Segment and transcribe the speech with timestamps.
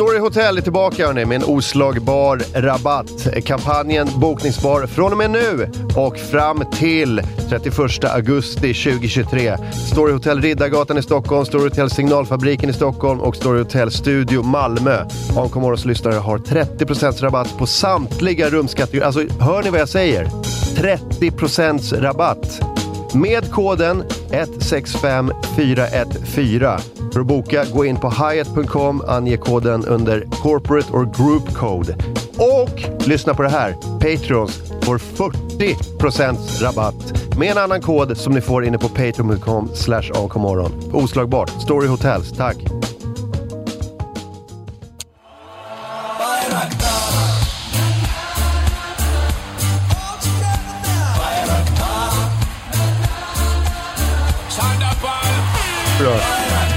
[0.00, 3.28] Story Hotel är tillbaka hörni, med en oslagbar rabatt.
[3.44, 9.56] Kampanjen bokningsbar från och med nu och fram till 31 augusti 2023.
[9.92, 15.04] Story Hotel Riddargatan i Stockholm, Story Hotel Signalfabriken i Stockholm och Story Hotel Studio Malmö.
[15.36, 19.06] AMK Morgons lyssnare har 30% rabatt på samtliga rumskategorier.
[19.06, 20.24] Alltså, hör ni vad jag säger?
[20.24, 22.60] 30% rabatt!
[23.14, 26.99] Med koden 165414.
[27.12, 31.96] För att boka, gå in på hyatt.com, ange koden under corporate or group code.
[32.38, 33.72] Och lyssna på det här!
[33.72, 40.10] Patreons får 40% rabatt med en annan kod som ni får inne på patreon.com slash.
[40.92, 41.50] Oslagbart.
[41.62, 42.32] Story Hotels.
[42.32, 42.56] Tack!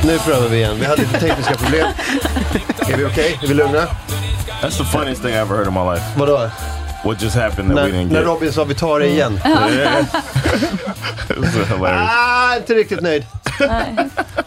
[0.05, 0.75] Nu prövar vi igen.
[0.79, 1.87] Vi hade lite tekniska problem.
[2.89, 3.39] Är vi okej?
[3.43, 3.87] Är vi lugna?
[4.61, 6.03] That's the funniest thing I ever heard in my life.
[6.17, 6.49] Vadå?
[7.03, 8.27] What just happened that we När, didn't när get?
[8.27, 9.33] Robin sa vi tar det igen.
[11.29, 12.09] It was hilarious.
[12.11, 13.25] Ah, inte riktigt nöjd.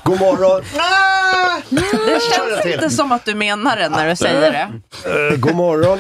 [0.03, 0.63] God morgon.
[0.79, 1.61] Ah!
[1.71, 2.73] Det känns till.
[2.73, 4.69] inte som att du menar det när du säger det.
[5.33, 5.99] Eh, god morgon.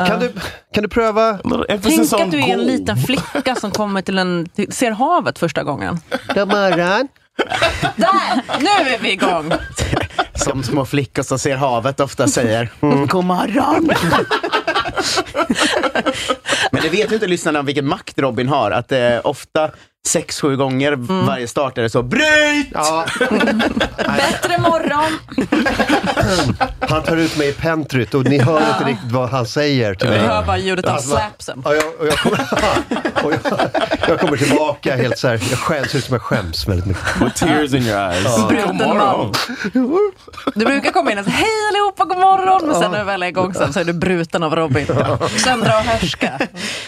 [0.08, 0.32] Kan du,
[0.74, 1.38] kan du pröva?
[1.82, 2.66] Tänk on att du är en gold.
[2.66, 6.00] liten flicka som kommer till en, till, ser havet första gången.
[6.34, 7.08] God morgon.
[7.96, 8.58] Där!
[8.60, 9.52] Nu är vi igång!
[10.34, 12.68] Som små flickor som ser havet ofta säger.
[12.80, 13.90] Mm, god morgon!
[16.72, 18.70] Men det vet ju inte lyssnarna om vilken makt Robin har.
[18.70, 19.70] Att det ofta
[20.08, 20.92] sex, sju gånger
[21.26, 22.68] varje start är det så bryt!
[22.74, 23.04] Ja,
[24.06, 25.18] Bättre morgon!
[26.88, 30.08] han tar ut mig i pentryt och ni hör inte riktigt vad han säger till
[30.08, 30.18] mig.
[30.18, 31.62] hör bara ljudet av Alltså, slapsen.
[31.64, 32.38] Ja, jag, och jag, kommer,
[33.24, 33.40] och jag,
[34.08, 37.20] jag kommer tillbaka helt så här, jag skäms, ser ut som jag skäms väldigt mycket.
[37.20, 38.48] With tears in your eyes.
[38.48, 39.32] Bruten man.
[40.54, 42.60] Du brukar komma in och säga hej allihopa, god morgon.
[42.66, 44.86] Men sen när du väl är igång sen så är du bruten av Robin.
[45.36, 46.38] Söndra och härska.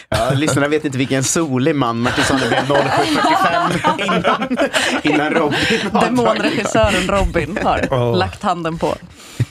[0.08, 2.66] Ja, lyssnarna vet inte vilken solig man Martinsson det blev
[3.04, 4.58] 07.45 innan,
[5.02, 8.14] innan Robin har Demonregissören Robin har Ja.
[8.14, 8.94] lagt handen på.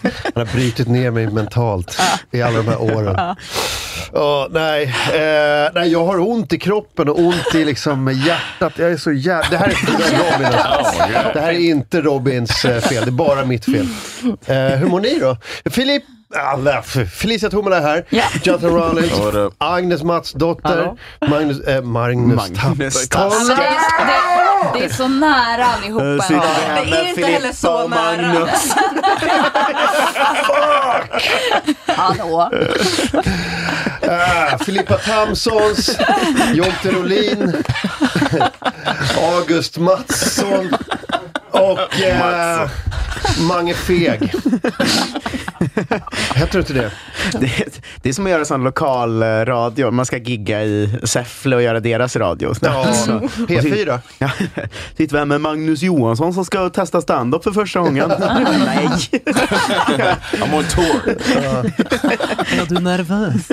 [0.03, 1.99] Han har brutit ner mig mentalt
[2.31, 3.35] i alla de här åren.
[4.13, 8.73] Ja, nej, eh, nej, jag har ont i kroppen och ont i liksom hjärtat.
[8.79, 9.49] Jag är så jävla...
[9.49, 11.03] Det här är inte Robin alltså.
[11.33, 13.87] Det här är inte Robins eh, fel, det är bara mitt fel.
[14.45, 15.37] Eh, hur mår ni då?
[15.71, 16.03] Filip,
[16.35, 18.05] alla, Felicia Tomala är här.
[18.09, 18.23] Ja.
[18.43, 19.53] Jonathan Rollins?
[19.57, 20.97] Agnes Mats dotter, Hallå.
[21.27, 24.52] Magnus, eh, Magnus, Magnus Tapper.
[24.73, 26.23] Det, är, så nära allihopa.
[26.23, 26.41] Sitter
[26.85, 28.47] Det är inte Filippa heller så nära.
[31.87, 32.49] Hallå.
[34.07, 35.97] Ah, Filippa Tamsons,
[36.53, 37.63] Jonte Rolin,
[39.33, 40.71] August Mattsson
[41.51, 42.69] och eh,
[43.49, 44.33] Mange Feg.
[46.35, 46.91] Heter du inte det?
[47.31, 47.67] Det, är-
[48.01, 49.91] det är som att göra sån lokal eh, radio.
[49.91, 52.53] Man ska gigga i Säffle och göra deras radio.
[52.61, 53.11] Ja, Så-
[53.47, 53.99] P4.
[54.19, 54.29] Ja,
[54.97, 58.07] sitter vi här med Magnus Johansson som ska testa stand-up för första gången.
[58.19, 58.87] Nej.
[60.33, 61.09] I'm on tour.
[62.59, 63.49] Är du nervös?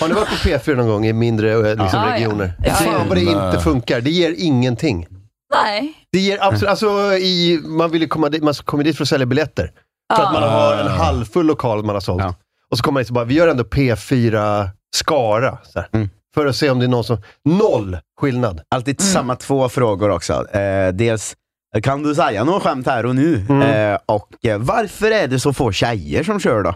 [0.00, 2.14] Har ni varit på P4 någon gång i mindre eh, liksom, Ja, ja.
[2.14, 2.52] regioner?
[2.64, 3.04] Ja, Fan ja.
[3.08, 4.00] vad det inte funkar.
[4.00, 5.06] Det ger ingenting.
[5.54, 5.92] Nej.
[6.12, 9.08] Det ger absolut, alltså i, man vill ju komma dit, man kommer dit för att
[9.08, 9.70] sälja biljetter.
[10.16, 12.22] För att man har en halvfull lokal man har sålt.
[12.22, 12.34] Ja.
[12.70, 15.58] Och så kommer man dit och bara, vi gör ändå P4 Skara.
[15.64, 16.10] Så här, Mm.
[16.34, 18.60] För att se om det är någon som, noll skillnad.
[18.68, 20.50] Alltid samma två frågor också.
[20.56, 21.36] Eh, dels,
[21.82, 23.46] kan du säga något skämt här och nu?
[23.62, 26.74] Eh, och eh, varför är det så få tjejer som kör då?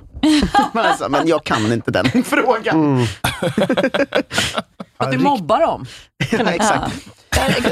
[0.81, 3.07] alltså, men jag kan inte den frågan.
[4.97, 5.87] Att du mobbar dem.
[6.31, 6.95] Ja, exakt.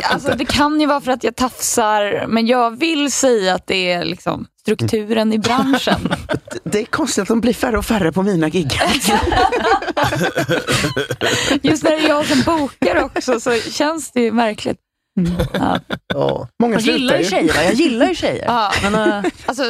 [0.03, 3.93] Alltså, det kan ju vara för att jag tafsar, men jag vill säga att det
[3.93, 6.15] är liksom strukturen i branschen.
[6.65, 8.73] Det är konstigt att de blir färre och färre på mina gig.
[11.63, 14.79] Just när det är jag som bokar också så känns det ju märkligt.
[15.53, 15.81] Ja.
[16.07, 16.49] Ja.
[16.63, 18.45] Många Jag gillar ju tjejer, jag gillar ju tjejer.
[18.47, 18.73] Ja.
[18.83, 19.63] Men, äh, Alltså,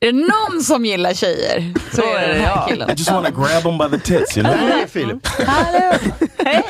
[0.00, 2.90] är det någon som gillar tjejer så är det den här killen.
[2.90, 4.56] I just want to grab them by the tits, you know?
[4.68, 5.26] Nej, Filip.
[5.26, 5.92] hallå,
[6.44, 6.64] hej!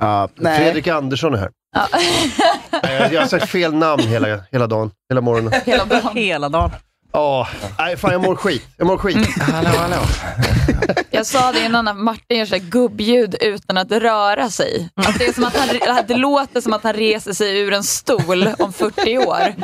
[0.36, 0.58] Nej.
[0.58, 1.50] Fredrik Andersson är här.
[2.82, 5.52] Nej, Jag har sagt fel namn hela, hela dagen, hela morgonen.
[5.64, 6.10] Hela dagen.
[6.16, 6.70] Hela dagen.
[7.14, 8.66] Ja, nej fan jag mår skit.
[8.76, 9.16] Jag mår skit.
[9.40, 9.96] Hello, hello.
[11.10, 14.88] Jag sa det innan att Martin gör så här gubbljud utan att röra sig.
[14.94, 15.68] Att det, är som att han,
[16.08, 19.54] det låter som att han reser sig ur en stol om 40 år.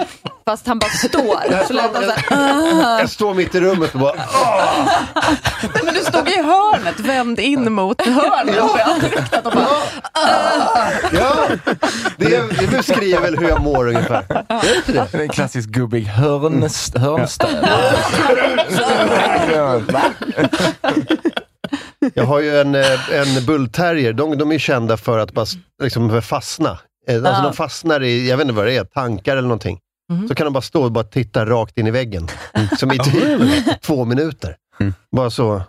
[0.44, 1.66] Fast han bara står.
[1.66, 4.14] Så lät han så här, Jag står mitt i rummet och bara
[5.84, 8.54] Men du stod i hörnet, vänd in mot hörnet.
[8.56, 8.96] Ja.
[9.44, 9.52] Och
[11.12, 11.48] Ja,
[12.16, 14.24] det, det beskriver väl hur jag mår ungefär.
[14.48, 15.06] Är det inte det?
[15.12, 17.39] Det är en klassisk gubbig hörnst, hörnstöd.
[22.14, 25.46] Jag har ju en, eh, en bullterrier, de, de är kända för att bara
[25.82, 26.78] liksom fastna.
[27.08, 27.42] Eh, Alltså Ja.
[27.42, 29.78] de fastnar i, jag vet inte vad det är, tankar eller någonting.
[30.28, 32.28] Så kan de bara stå och bara titta rakt in i väggen.
[32.78, 34.56] Som i typ två minuter.
[35.16, 35.62] Bara så.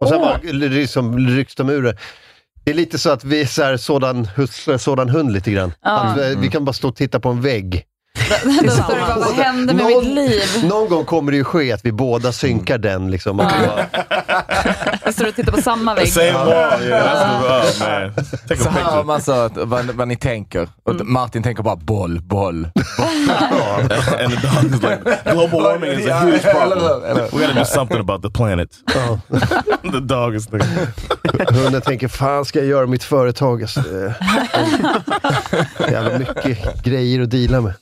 [0.00, 1.96] Och sen bara liksom, rycks de ur det.
[2.64, 4.28] Det är lite så att vi är så här, sådan
[4.78, 5.72] sådan hund lite grann.
[5.80, 7.84] Att eh, vi kan bara stå och titta på en vägg.
[8.64, 10.42] Då står det bara, vad händer med mitt liv?
[10.64, 13.10] någon gång kommer det ju ske att vi båda synkar den.
[13.10, 13.86] Liksom, vi bara,
[15.04, 16.08] Jag står och tittar på samma vägg.
[16.12, 17.26] Same wall, yeah.
[17.54, 18.10] That's Så hör
[18.48, 19.04] picture.
[19.04, 20.68] man så att, vad, vad ni tänker.
[20.84, 22.64] Och Martin tänker bara boll, boll.
[24.20, 25.00] and the dog is like,
[25.32, 26.78] global warming is a huge problem.
[27.32, 28.68] We gotta do something about the planet.
[29.92, 30.64] the dog is like,
[31.50, 33.62] Hunden tänker, fan ska jag göra mitt företag?
[33.62, 33.80] Alltså,
[35.90, 37.74] jävla mycket grejer att deala med.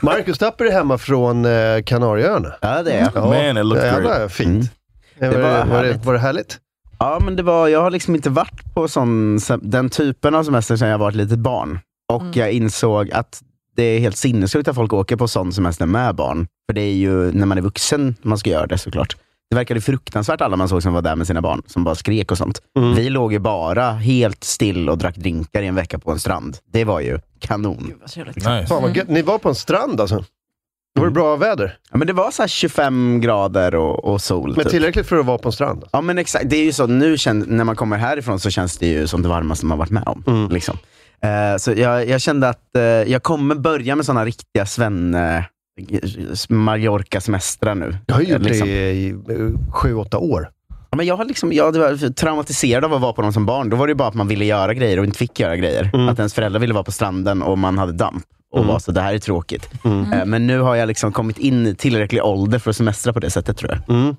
[0.00, 2.52] Marcus Tapper är hemma från eh, Kanarieöarna.
[2.60, 3.10] Ja, det är jag.
[3.14, 4.32] Ja, Man, it looks jävla great.
[4.32, 4.70] fint.
[5.18, 6.04] Det var, var det, var, det, härligt.
[6.04, 6.58] var det härligt?
[6.98, 10.76] Ja, men det var, jag har liksom inte varit på sån, den typen av semester
[10.76, 11.78] sedan jag var ett litet barn.
[12.12, 13.42] Och jag insåg att
[13.76, 16.46] det är helt sinnessjukt att folk åker på sån semester med barn.
[16.68, 19.16] För det är ju när man är vuxen man ska göra det såklart.
[19.50, 22.30] Det verkade fruktansvärt alla man såg som var där med sina barn, som bara skrek
[22.30, 22.62] och sånt.
[22.96, 26.58] Vi låg ju bara helt still och drack drinkar i en vecka på en strand.
[26.72, 27.92] Det var ju kanon.
[28.36, 28.66] nice.
[28.66, 29.08] Fan vad gött.
[29.08, 30.24] Ni var på en strand alltså?
[30.94, 31.78] Då var det bra väder?
[31.90, 34.52] Ja, men det var så här 25 grader och, och sol.
[34.56, 34.70] Men typ.
[34.70, 35.84] tillräckligt för att vara på en strand?
[35.92, 38.78] Ja men exakt, det är ju så nu känn, när man kommer härifrån så känns
[38.78, 40.48] det ju som det varmaste man varit med om.
[40.50, 40.78] Liksom.
[41.20, 45.44] Eh, så jag, jag kände att eh, jag kommer börja med sådana riktiga svenne
[46.48, 47.96] Mallorca-semestrar nu.
[48.06, 48.68] Jag har gjort Liksom.
[48.68, 49.14] det i
[49.72, 50.50] sju, åtta år.
[50.90, 53.70] Ja, men jag har liksom, jag var traumatiserad av att vara på dem som barn.
[53.70, 56.08] Då var det bara att man ville göra grejer och inte fick göra grejer.
[56.10, 58.24] Att ens föräldrar ville vara på stranden och man hade damp.
[58.52, 59.68] Och var så, det här är tråkigt.
[59.84, 63.20] Eh, men nu har jag liksom kommit in i tillräcklig ålder för att semestra på
[63.20, 63.96] det sättet tror jag.
[63.96, 64.16] Mm.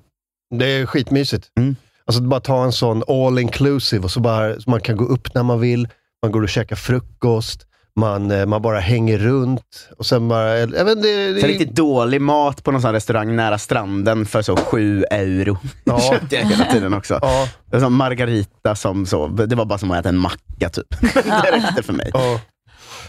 [0.58, 1.46] Det är skitmysigt.
[1.58, 1.76] Mm.
[2.06, 5.34] Alltså bara ta en sån all inclusive och så bara, så man kan gå upp
[5.34, 5.88] när man vill,
[6.22, 7.66] man går och käkar frukost,
[7.98, 11.46] man, eh, man bara hänger runt och sen bara, jag vet, inte, det, det, Så
[11.46, 15.58] riktigt dålig mat på någon sån här restaurang nära stranden för så 7 euro.
[15.84, 16.00] Ja.
[16.00, 17.18] Köpte jag hela tiden också.
[17.22, 20.86] Ja, Det var margarita som så, det var bara som att äta en macka typ.
[21.14, 22.10] det räckte för mig.
[22.14, 22.40] ja.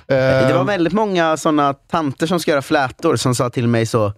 [0.08, 3.86] Det var Eh, väldigt många såna tanter som ska göra flätor som sa till mig
[3.86, 4.14] så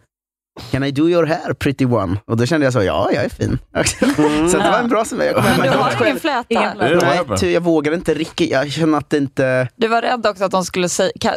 [0.71, 2.17] Can I do your hair pretty one?
[2.25, 3.59] Och då kände jag så, ja jag är fin.
[4.51, 5.33] så det var en bra semester.
[5.33, 6.07] Jag kom Men du har själv.
[6.07, 6.45] ingen fläta.
[6.47, 8.51] Ingen Nej, ty, jag vågade inte riktigt.
[8.51, 9.67] Jag känner att det inte...
[9.75, 10.89] Du var rädd också att de skulle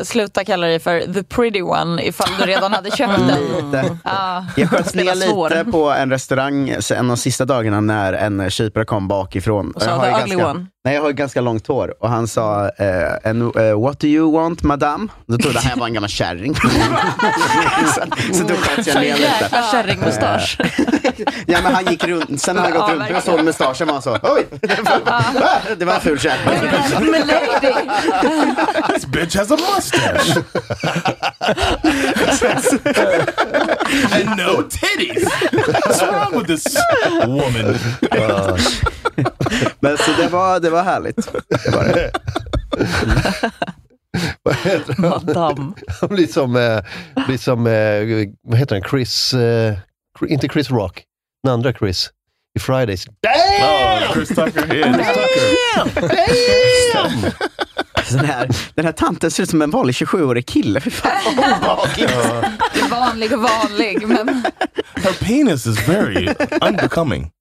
[0.04, 3.40] sluta kalla dig för the pretty one ifall du redan hade köpt den.
[3.40, 3.98] Lite.
[4.04, 4.46] Ja.
[4.56, 8.50] Jag sköt Spela ner lite på en restaurang en av de sista dagarna när en
[8.50, 9.70] kypare kom bakifrån.
[9.70, 10.66] Och sa the ugly ganska, one.
[10.86, 14.06] Nej, jag har ju ganska långt hår och han sa eh, en, eh, What do
[14.06, 15.08] you want madame?
[15.26, 16.54] Då trodde han jag var en gammal kärring.
[17.94, 18.00] så,
[18.34, 19.22] så då sköt jag ner lite.
[19.22, 20.58] Jäkla kärringmustasch.
[21.46, 23.94] Ja, men han gick runt, sen när han Ja, gått runt och såg mustaschen var
[23.94, 25.00] han så, oj, det var,
[25.76, 26.60] det var en ful kärring.
[27.10, 27.74] Men lady.
[28.94, 30.42] This bitch has a mustache.
[34.12, 35.24] and no titties.
[35.84, 36.76] What's wrong with this
[37.26, 37.78] woman?
[39.80, 41.16] Men så det var, det var härligt.
[41.48, 42.10] Det var det.
[44.42, 45.10] vad heter han?
[45.26, 45.72] Madame.
[46.00, 46.80] Han blir som, eh,
[47.26, 49.74] blir som eh, vad heter han, Chris, eh,
[50.28, 51.02] inte Chris Rock,
[51.42, 52.10] den andra Chris,
[52.56, 53.06] i Fridays.
[53.06, 54.74] Oh, Chris Tucker.
[54.74, 54.96] Yeah,
[55.92, 57.54] Tucker.
[58.04, 60.80] Så Den här, den här tanten ser ut som en vanlig 27-årig kille.
[60.80, 62.10] Fy fan vad obehagligt.
[62.90, 64.28] Vanlig och vanlig, men
[64.94, 66.28] Her penis is very
[66.60, 67.30] unbecoming.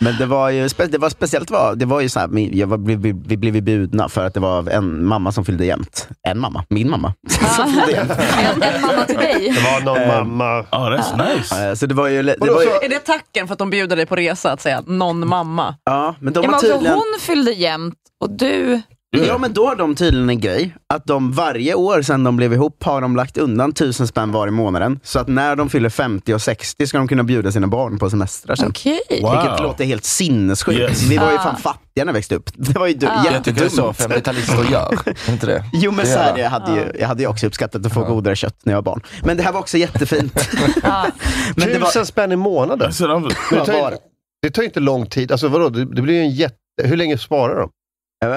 [0.00, 2.66] Men det var ju spe, det var speciellt, var, det var ju så här, jag
[2.66, 5.64] var, vi, vi, vi blev ju bjudna för att det var en mamma som fyllde
[5.64, 6.08] jämnt.
[6.22, 7.14] En mamma, min mamma.
[7.56, 8.12] som fyllde jämnt.
[8.12, 9.52] En, en mamma till dig.
[9.54, 10.60] Det var någon Eh, mamma.
[10.60, 11.76] Oh, that's nice.
[11.76, 12.22] Så det var ju...
[12.22, 14.82] Det var ju Är det tacken för att de bjuder dig på resa att säga
[14.86, 15.74] någon mamma?
[15.84, 16.94] ja, men de Ja, men tydligen...
[16.94, 18.82] hon fyllde jämnt och du...
[19.10, 22.52] Ja, men då har de tydligen en grej, att de varje år sedan de blev
[22.52, 25.00] ihop har de lagt undan tusen spänn var i månaden.
[25.02, 28.10] Så att när de fyller 50 och 60 ska de kunna bjuda sina barn på
[28.10, 28.68] semestrar sen.
[28.68, 29.00] Okej.
[29.22, 29.32] Wow.
[29.32, 30.78] Vilket låter helt sinnessjukt.
[30.80, 31.02] Yes.
[31.02, 31.42] Vi var ju Ah.
[31.42, 32.50] fan fattiga när vi växte upp.
[32.54, 33.24] Det var ju du- Ah.
[33.32, 34.26] Jag tycker det är så jättedumt.
[34.26, 34.98] 50-talister gör.
[35.28, 35.64] Är inte det?
[35.72, 36.40] Jo men Det så gör här, det.
[36.40, 38.82] jag, hade ju, jag hade ju också uppskattat att få godare kött när jag var
[38.92, 39.00] barn.
[39.24, 40.48] Men det här var också jättefint.
[40.82, 41.06] Ja.
[41.56, 42.92] men det var, Tusen spänn i månaden.
[43.00, 43.96] Men det, tar, ju-
[44.42, 45.32] det tar ju inte lång tid.
[45.32, 46.54] Alltså vadå, det, det blir ju en jätte...
[46.82, 47.70] Hur länge sparar de?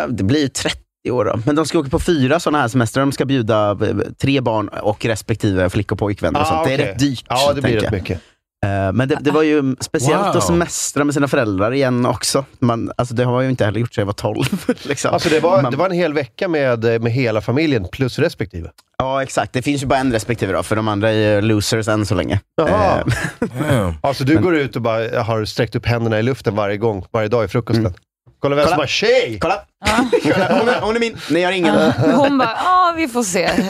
[0.09, 0.77] Det blir 30
[1.11, 1.39] år då.
[1.45, 3.01] Men de ska åka på fyra sådana här semestrar.
[3.05, 3.77] De ska bjuda eh,
[4.21, 6.65] tre barn och respektive flick och pojkvänner och Ah, sånt.
[6.67, 7.25] Det är rätt dyrt.
[7.29, 8.21] Ja, det blir rätt mycket.
[8.65, 10.37] Eh, Men det, det var ju speciellt Wow.
[10.37, 12.45] att semestra med sina föräldrar igen också.
[12.59, 14.43] Man, alltså det har jag ju inte heller gjort sedan jag var 12.
[14.83, 15.13] Liksom.
[15.13, 18.69] Alltså det var, Man- det var en hel vecka med, med hela familjen plus respektive.
[18.97, 19.53] Ja, exakt.
[19.53, 22.15] Det finns ju bara en respektive då, för de andra är ju losers än så
[22.15, 22.39] länge.
[22.57, 22.99] Jaha.
[23.39, 23.93] Eh, damn.
[24.01, 27.27] Alltså du går ut och bara har sträckt upp händerna i luften varje gång, varje
[27.27, 27.93] dag i frukosten.
[28.41, 29.37] Kolla vem som har tjej!
[29.41, 29.61] Kolla!
[30.23, 31.17] Kolla, hon, är, hon är min.
[31.29, 31.75] Nej, jag har ingen.
[32.15, 33.63] Hon bara, ja vi får se hur,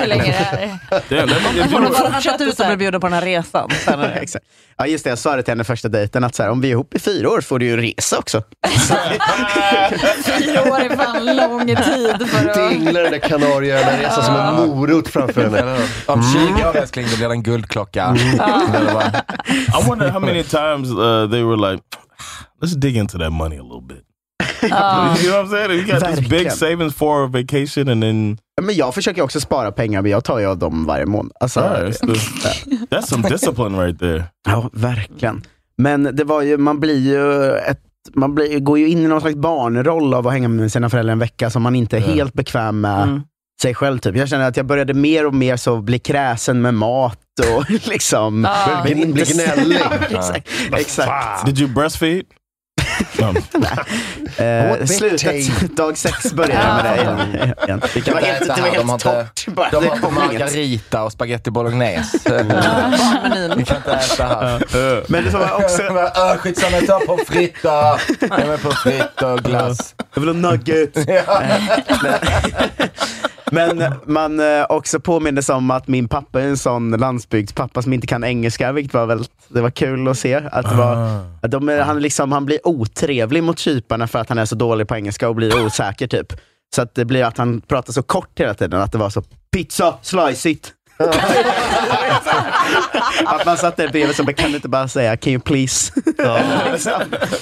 [0.00, 1.26] hur länge det är.
[1.26, 3.70] That, if Hon har bara fortsatt ut och blir bjuden på den här resan.
[3.84, 4.44] Sen är det- Exakt.
[4.76, 5.10] Ja, just det.
[5.10, 6.98] Jag sa det till henne första dejten, att så här, om vi är ihop i
[6.98, 8.42] fyra år får du ju en resa också.
[10.24, 12.70] Fyra år är fan lång tid för att...
[12.70, 15.58] Dinglar den där Kanarieöarna-resan som en morot framför henne.
[15.58, 15.84] Eller hur?
[16.06, 16.22] Om
[16.56, 18.04] 20 år älskling, då blir det en guldklocka.
[18.74, 19.04] Eller vad?
[19.84, 21.82] I wonder how many times uh, they were like,
[22.62, 24.04] let's dig into that money a little bit.
[25.24, 25.70] you know what I'm saying?
[25.70, 26.50] You got this big Verkligen.
[26.56, 30.38] savings for a vacation and then Men jag försöker också spara pengar, men jag tar
[30.38, 31.32] ju av dem varje månad.
[31.40, 34.24] Alltså, All right, that's, that's some discipline right there.
[34.48, 35.42] Ja, verkligen.
[35.78, 37.80] Men det var ju, man blir ju ett
[38.14, 41.12] man blir, går ju in i någon slags barnroll av att hänga med sina föräldrar
[41.12, 43.22] en vecka som man inte är helt bekväm med Mm.
[43.62, 43.98] sig själv.
[43.98, 44.16] Typ.
[44.16, 47.18] Jag känner att jag började mer och mer så bli kräsen med mat
[47.56, 48.46] och liksom...
[48.86, 49.78] Inte- Bli gnällig.
[50.10, 50.48] exakt.
[50.72, 51.46] exakt.
[51.46, 52.24] Did you breastfeed?
[54.36, 57.02] Eh, slutet, dag sex började med det
[57.66, 57.82] igen.
[57.94, 59.04] Det kan var inte helt, äta det var de helt inte...
[59.04, 59.46] torrt.
[59.54, 60.10] Bara, De inget.
[60.14, 62.18] margarita och spaghetti bolognese.
[63.56, 65.04] Vi kan inte äta här.
[65.10, 65.82] Men det var också...
[65.82, 67.98] Äh, Skitsamma, ta pommes frites då.
[68.20, 69.94] Jag med pommes frites och glass.
[70.14, 70.98] Jag vill ha nuggets.
[73.50, 78.06] Men man eh, också påminner om att min pappa är en sån landsbygdspappa som inte
[78.06, 80.34] kan engelska, vilket var väldigt, det var kul att se.
[80.34, 84.38] Att det var, att de, han, liksom, han blir otrevlig mot kyparna för att han
[84.38, 86.32] är så dålig på engelska och blir osäker typ.
[86.74, 89.22] Så att det blir att han pratar så kort hela tiden, att det var så
[89.52, 90.72] pizza, slice it.
[93.26, 95.92] Att man satt där bredvid så kan inte bara säga can you please?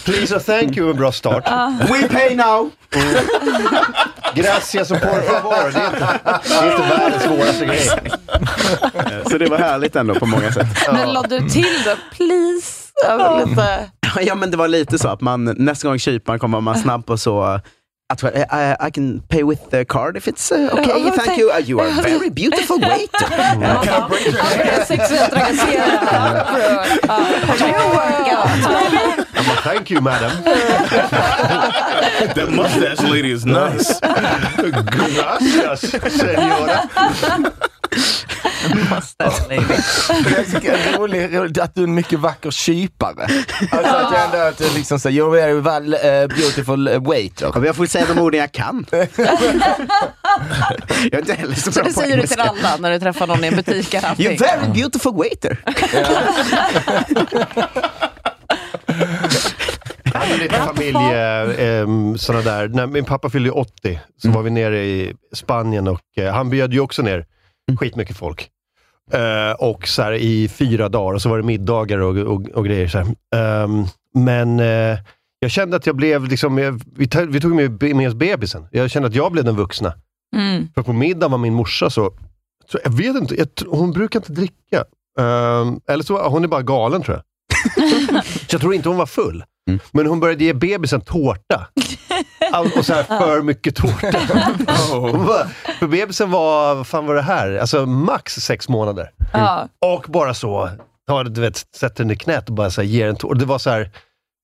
[0.04, 1.44] Please och thank you en bra start.
[1.88, 2.71] We pay now!
[4.35, 5.73] Gracias och por favor.
[5.73, 6.18] Det är inte,
[6.49, 7.90] det är inte världens svåraste grej.
[9.30, 10.66] Så det var härligt ändå på många sätt.
[10.92, 12.82] Men la du till då, please?
[13.47, 13.90] Lite...
[14.21, 17.18] Ja men det var lite så att man nästa gång kyparen kommer man snabb på
[17.18, 17.61] så
[18.12, 21.50] att, I, I can pay with the card if it's uh, okay, Ja, thank you.
[21.50, 23.26] Uh, you are very beautiful waiter.
[29.43, 30.31] I'm thank you madam.
[32.35, 34.01] that mustache lady is nice.
[35.01, 35.81] Gracias
[36.11, 36.89] senora.
[40.53, 43.23] Tycker det är roligt, roligt att du är en mycket vacker kypare.
[43.71, 47.47] Alltså att jag ändå att du liksom säger, you're very well, uh, beautiful uh, waiter.
[47.47, 48.87] Ja, men jag får säga de orden jag kan.
[48.91, 49.09] jag
[51.13, 52.67] är inte heller så Så bra det på säger du till engelska.
[52.69, 53.95] alla när du träffar någon i en butik.
[53.95, 55.59] You're very beautiful waiter.
[60.23, 62.69] Jag hade lite familje, eh, såna där.
[62.69, 66.50] När min pappa fyllde ju 80, så var vi nere i Spanien och eh, han
[66.50, 67.26] bjöd ju också ner
[67.81, 68.49] skitmycket folk.
[69.12, 72.64] Eh, och så här, i fyra dagar, och så var det middagar och, och, och
[72.64, 72.88] grejer.
[72.88, 73.07] Så här.
[73.35, 74.99] Ehm, men eh,
[75.38, 78.67] jag kände att jag blev, liksom, jag, vi, tog, vi tog med, med oss bebisen.
[78.71, 79.95] Jag kände att jag blev den vuxna.
[80.37, 80.69] Mm.
[80.75, 82.11] För på middagen var min morsa så,
[82.71, 84.85] så jag vet inte, jag, hon brukar inte dricka.
[85.19, 87.25] Ehm, eller så hon är bara galen tror jag.
[88.50, 89.45] jag tror inte hon var full.
[89.92, 91.66] Men hon började ge bebisen tårta.
[92.76, 94.11] Och så här för mycket tårta.
[95.26, 97.57] Bara- för bebisen var, vad fan var det här?
[97.57, 99.11] Alltså max sex månader.
[99.33, 99.69] Ja.
[99.81, 100.71] Och bara så,
[101.09, 103.35] tar, du vet, sätter den i knät och bara så här, ger en tårta.
[103.35, 103.81] Det var så här,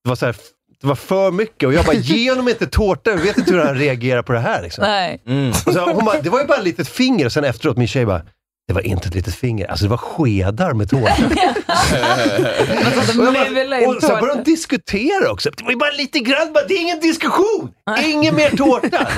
[0.04, 0.36] det var så här,
[0.80, 3.10] det var för mycket och jag bara, ge honom inte tårta.
[3.10, 4.62] Jag vet inte hur han reagerar på det här.
[4.62, 4.84] Liksom.
[4.84, 5.20] Nej.
[5.66, 7.88] Och så, hon bara, det var ju bara ett litet finger och sen efteråt, min
[7.88, 8.22] tjej bara,
[8.68, 11.12] Det var inte ett litet finger, alltså det var skedar med tårta.
[13.18, 14.42] Och, bara, in och sen började de tårta.
[14.42, 15.50] diskutera också.
[15.56, 17.70] Det var ju bara lite grann, bara, det är ingen diskussion!
[18.04, 18.88] Ingen mer tårta!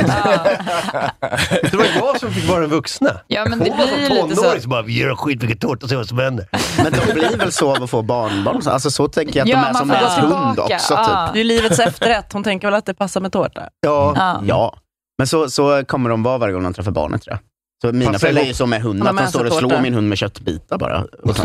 [1.71, 3.21] det var jag som fick vara den vuxna.
[3.27, 5.91] Ja, men det Hon var som tonåring så bara, vi gör en skitmycket tårta och
[5.91, 6.47] ser vad som händer.
[6.77, 8.63] Men de blir väl så av att få barnbarn?
[8.67, 10.95] Alltså så tänker jag att Ja, de är som ens hund också.
[10.95, 11.27] Ja.
[11.27, 11.35] Typ.
[11.35, 12.33] Det är livets efterrätt.
[12.33, 13.63] Hon tänker väl att det passar med tårta.
[13.81, 14.43] Ja, Ja.
[14.47, 14.75] Ja,
[15.19, 17.50] men så, så kommer de vara varje gång de träffar barnet tror jag.
[17.81, 19.55] Så mina Fast föräldrar är det- ju så med har att de står sig och
[19.59, 21.05] slår min hund med köttbitar bara.
[21.23, 21.43] Och så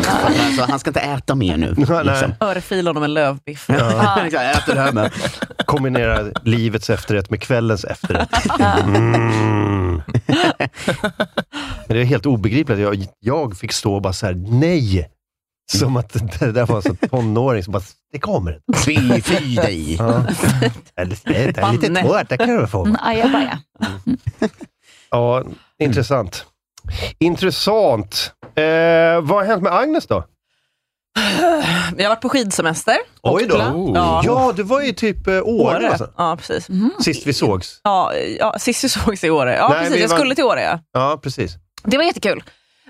[0.70, 1.68] han ska inte äta mer nu.
[1.78, 2.34] Liksom.
[2.40, 3.66] Örfil honom med lövbiff.
[3.70, 4.28] Ja.
[4.32, 5.12] Jag äter det här med.
[5.66, 8.30] kombinera livets efterrätt med kvällens efterrätt.
[8.84, 10.02] Mm.
[11.88, 12.80] Men det är helt obegripligt.
[12.80, 15.12] Jag, jag fick stå och bara så här, nej!
[15.72, 18.60] Som att det där var en tonåring som bara, det kommer.
[18.86, 19.96] Fy, fy dig.
[19.96, 20.26] Ja.
[20.96, 22.86] Eller, det är lite tårta kan du få.
[22.86, 23.60] Mm, Ajabaja.
[25.10, 25.44] Ja,
[25.84, 26.46] intressant.
[27.20, 28.32] Intressant.
[28.56, 28.64] Eh,
[29.22, 30.24] vad har hänt med Agnes då?
[31.96, 32.98] Vi har varit på skidsemester.
[33.22, 33.58] Oj då.
[33.96, 34.22] Ja.
[34.26, 35.78] Ja, du var ju typ eh, Åre.
[35.78, 35.90] Åre.
[35.90, 36.10] alltså.
[36.18, 36.68] Ja, precis.
[37.04, 37.80] Sist vi sågs.
[37.84, 39.56] Ja, ja, sist vi sågs i Åre.
[39.56, 39.96] Ja, Nej, precis.
[39.98, 40.80] vi Jag var- skulle till Åre, ja.
[40.94, 41.52] Ja, precis.
[41.84, 42.44] Det var jättekul.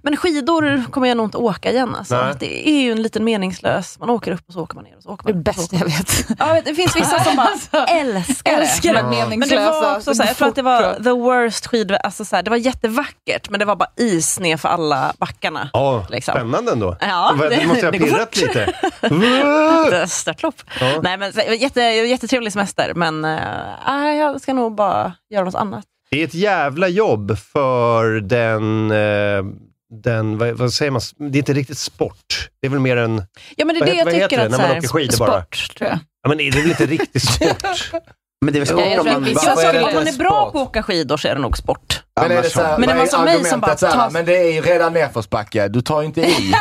[0.06, 1.96] Men skidor kommer jag nog inte åka igen.
[1.96, 2.34] Alltså.
[2.40, 4.00] Det är ju en liten meningslös...
[4.00, 5.44] Man åker upp och så åker man ner och så åker Det är man.
[5.44, 6.26] det bästa jag vet.
[6.40, 8.58] Ja, vet, det finns vissa som bara älskar det.
[8.58, 11.68] Älskar det Men- Men det var också så jag tror att det var the worst
[11.68, 11.92] skid...
[12.04, 15.70] Alltså så det var jättevackert, men det var bara is ner för alla backarna.
[15.74, 16.32] Ja, Liksom.
[16.34, 16.98] spännande ändå.
[17.02, 20.08] Ja, det, det- måste ha pirrat lite.
[20.08, 20.56] Störtlopp.
[20.80, 21.00] Ja.
[21.04, 25.86] Nej, men, så- jätte, jättetrevlig semester, men äh, jag ska nog bara göra något annat.
[26.12, 29.44] Det är ett jävla jobb för den, eh,
[30.02, 32.50] den vad, vad säger man, det är inte riktigt sport.
[32.62, 33.24] Det är väl mer en,
[33.56, 34.88] Ja, men det är det heter- jag tycker det att när så man här, åker
[34.88, 35.42] skidor bara?
[35.42, 36.00] Sport, tror jag.
[36.24, 37.92] ja men det är väl inte riktigt sport?
[38.46, 39.24] Men det är väl sport om man...
[39.24, 41.58] vi Jag det om man är bra på att åka skidor så är det nog
[41.58, 42.04] sport.
[42.22, 43.94] Men är det så här, Men det var är som mig som bara så här,
[43.94, 46.26] tar- Men det är ju redan nerförsbacke, du tar ju inte i.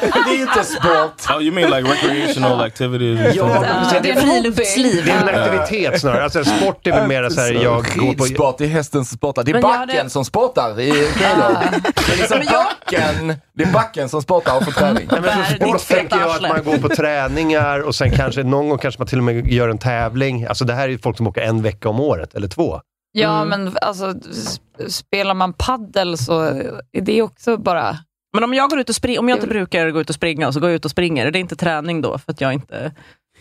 [0.00, 1.36] det är ju inte sport.
[1.36, 3.34] Oh, you mean like recreational activities?
[3.34, 5.04] Ja, precis, det är friluftsliv.
[5.04, 6.24] det är en aktivitet snarare.
[6.24, 8.24] Alltså sport är väl mer så här, jag går på...
[8.24, 9.42] Skidsport, det är hästen som sportar.
[9.44, 11.58] Det är backen hade- som sportar i skidor.
[12.06, 15.08] Det är liksom backen, det är backen som sportar och får träning.
[15.12, 18.68] Nej, men Bär sport tänker jag att man går på träningar och sen kanske någon
[18.68, 20.46] gång kanske man till och med gör en tävling.
[20.46, 22.80] Alltså det här är ju folk som åker en vecka om året, eller två.
[23.12, 24.14] Ja, men alltså,
[24.88, 26.42] spelar man paddel så
[26.92, 27.96] är det också bara...
[28.32, 30.52] Men om jag går ut och springer, om jag inte brukar gå ut och springa
[30.52, 32.18] så går jag ut och springer, är det inte träning då?
[32.18, 32.92] För att jag inte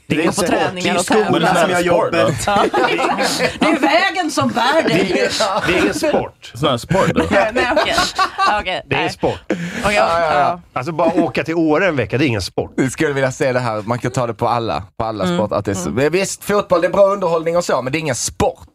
[0.10, 0.45] Det går på sport.
[0.48, 1.86] träningar och Det är som not gör a sport, though.
[1.86, 2.43] jobbet.
[2.48, 2.65] Ja.
[3.60, 5.30] Det är vägen som bär Det är dig.
[5.67, 6.52] det är sport.
[6.62, 7.32] Not a sport though.
[7.32, 7.95] Nej, okej.
[8.48, 8.82] Ja, okej.
[8.88, 9.10] Det är Nej.
[9.10, 9.39] sport.
[9.84, 10.62] Okej, ja.
[10.74, 12.72] Alltså bara åka till Åre en vecka, det är ingen sport.
[12.76, 15.38] Jag skulle vilja se det här, man kan ta det på alla, på alla Mm.
[15.38, 15.56] sporter.
[15.56, 18.00] Att det är så, Visst, fotboll det är bra underhållning och så, men det är
[18.00, 18.67] ingen sport.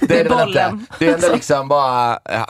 [0.00, 0.72] Det är det bollen.
[0.72, 0.92] inte.
[0.98, 2.46] Det är ändå liksom bara, ja.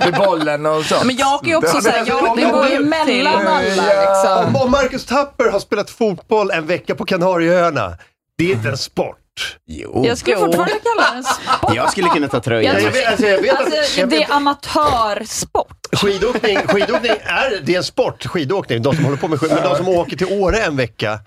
[0.00, 1.04] Är bollen och så.
[1.04, 4.56] Men jag åker ju också såhär, jag, Det går ju mellan alla liksom.
[4.56, 7.96] Om Marcus Tapper har spelat fotboll en vecka på Kanarieöarna,
[8.38, 9.16] det är inte en sport.
[9.66, 10.02] Jo.
[10.06, 11.74] Jag skulle fortfarande kalla det en sport.
[11.74, 12.74] Jag skulle kunna ta tröjan.
[12.74, 15.76] Jag Jag vet, alltså, jag vet att, Alltså, jag det vet, är amatörsport.
[15.92, 18.82] skidåkning, skidåkning är, det är en sport, skidåkning.
[18.82, 21.18] De som håller på med skid, men de som åker till Åre en vecka,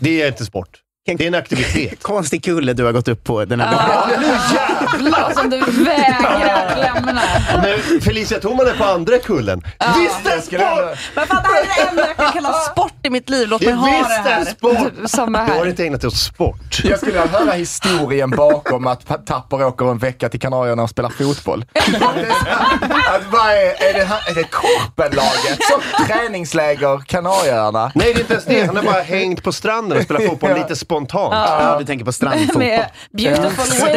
[0.00, 0.68] det är inte sport.
[1.04, 1.98] Det är en aktivitet.
[2.02, 3.88] Konstig kulle du har gått upp på den här Ja.
[3.88, 4.20] dagen.
[4.20, 5.32] Nu jävlar!
[5.34, 7.22] Som du vägrar lämna.
[7.62, 9.62] Men Felicia Thoman är på andra kullen.
[9.98, 10.98] Visst är sport!
[11.14, 13.48] Men fan, det här är det enda jag kan kalla sport i mitt liv.
[13.48, 14.44] Låt Det mig är ha det visst en här.
[14.44, 15.10] sport!
[15.10, 15.66] Samma Du har här.
[15.68, 16.80] inte ägnat dig åt sport.
[16.84, 21.10] Jag skulle vilja höra historien bakom att Tapper åker en vecka till Kanarierna och spelar
[21.10, 21.64] fotboll.
[21.74, 27.92] Att är här- vad är, är, det, här- är det Korpenlaget som träningsläger Kanarieöarna?
[27.94, 28.66] Nej, det är inte ens det.
[28.66, 31.34] Han har bara hängt på stranden och spelat fotboll lite spontant.
[31.34, 32.58] Ja, du tänker på strandfotboll.
[32.62, 33.88] Med beautiful sport.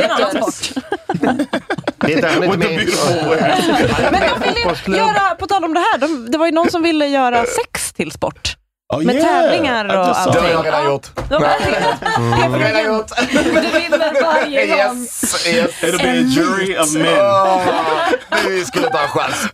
[1.97, 4.49] Det är Han är Men de
[4.86, 7.45] ville göra, på tal om det här, de, det var ju någon som ville göra
[7.45, 8.58] sex till sport.
[8.93, 10.41] Oh, Med tävlingar I och saw Det allting.
[10.43, 11.08] har jag redan gjort.
[11.30, 11.43] De
[12.60, 13.08] Redan gjort.
[13.32, 14.78] Du vinner varje gång.
[14.98, 15.84] Yes, yes.
[15.84, 17.17] It'll be a jury of men.
[17.19, 17.62] Åh,
[18.48, 19.48] vi skulle ta en chans.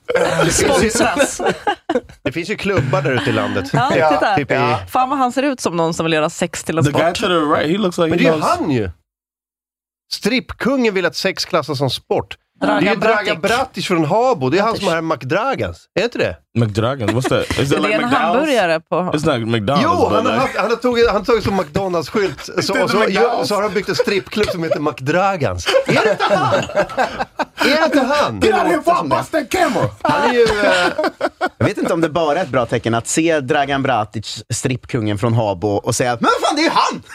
[0.54, 1.42] sponsras.
[2.24, 3.70] Det finns ju klubbar där ute i landet.
[3.74, 4.36] Ja, titta.
[4.36, 4.80] Typ Ja.
[4.90, 7.02] Fan vad han ser ut som någon som vill göra sex till en The guy
[7.02, 7.16] sport.
[7.16, 8.90] to the right, he looks like Men he det är ju han ju!
[10.14, 12.38] Strippkungen vill att sex klassas som sport.
[12.62, 13.88] Det är Dragan Dragan Bratic.
[13.88, 14.50] Från Habo.
[14.50, 15.86] Det är han som har McDragans.
[16.00, 16.36] Är inte det?
[16.60, 17.50] McDragons, what's that?
[17.50, 18.16] Is Det it är like en McDonald's?
[18.16, 18.96] hamburgare på...
[18.96, 21.56] It's not McDonald's, Jo, han har, like, haft, han har tagit, han har tagit som
[21.62, 25.68] McDonalds-skylt så, och så, så har han byggt en strippklubb som heter McDragans.
[25.88, 26.64] Är det inte han?
[27.62, 28.40] Är det inte han?
[28.40, 29.90] Get out here bust that camera!
[30.02, 30.44] Han är ju...
[30.44, 30.94] eh,
[31.58, 35.18] Jag vet inte om det bara är ett bra tecken att se Dragan Bratic, strippkungen
[35.18, 37.04] från Habo, och säga att men fan det är ju han!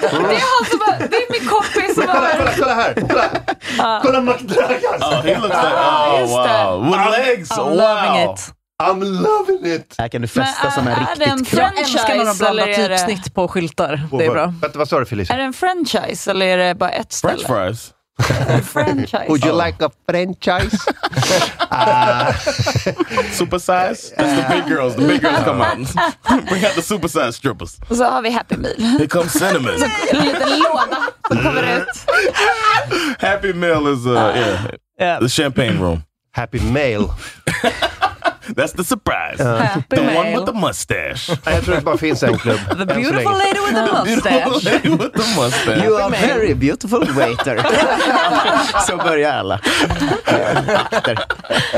[0.00, 2.36] Det är han som var, det är min kompis som var...
[2.38, 2.94] kolla, kolla här!
[3.08, 5.00] Kolla, kolla McDragan!
[5.00, 6.64] Oh, he looks like, oh det.
[6.64, 6.84] wow.
[6.90, 7.76] With legs, I'm wow.
[7.76, 8.52] loving it.
[8.82, 9.94] I'm loving it!
[9.98, 11.70] Här kan du festa som en är det en riktigt kram.
[11.74, 14.02] Jag älskar när de franchise eller blandar typsnitt på skyltar.
[14.18, 14.54] Det är bra.
[14.62, 15.34] Vänta, vad sa du Felicia?
[15.34, 17.46] är det en franchise eller är det bara ett ställe?
[17.46, 17.90] French fries.
[18.62, 19.28] Franchise.
[19.28, 20.72] Would you like a franchise?
[23.32, 24.12] Super size.
[24.16, 24.96] That's the big girls.
[24.96, 25.76] The big girls come out.
[26.48, 27.80] Bring out the super size strippers.
[27.88, 28.74] Och så har vi Happy Meal.
[28.78, 29.74] Here comes cinnamon.
[30.12, 30.98] En liten låda
[31.28, 32.06] som kommer ut.
[33.18, 34.66] Happy meal is uh yeah.
[34.98, 35.20] Yeah.
[35.20, 36.02] The champagne room.
[36.32, 37.10] Happy mail.
[38.56, 39.42] That's the surprise.
[39.42, 40.40] Happy the one mail.
[40.40, 41.38] with the mustache.
[41.46, 42.58] Nej, Jag tror det bara finns en klubb.
[42.78, 44.64] The beautiful lady with the mustache.
[44.64, 45.84] Lady with the mustache.
[45.84, 47.66] You are very beautiful waiter.
[48.86, 49.60] Så börjar alla.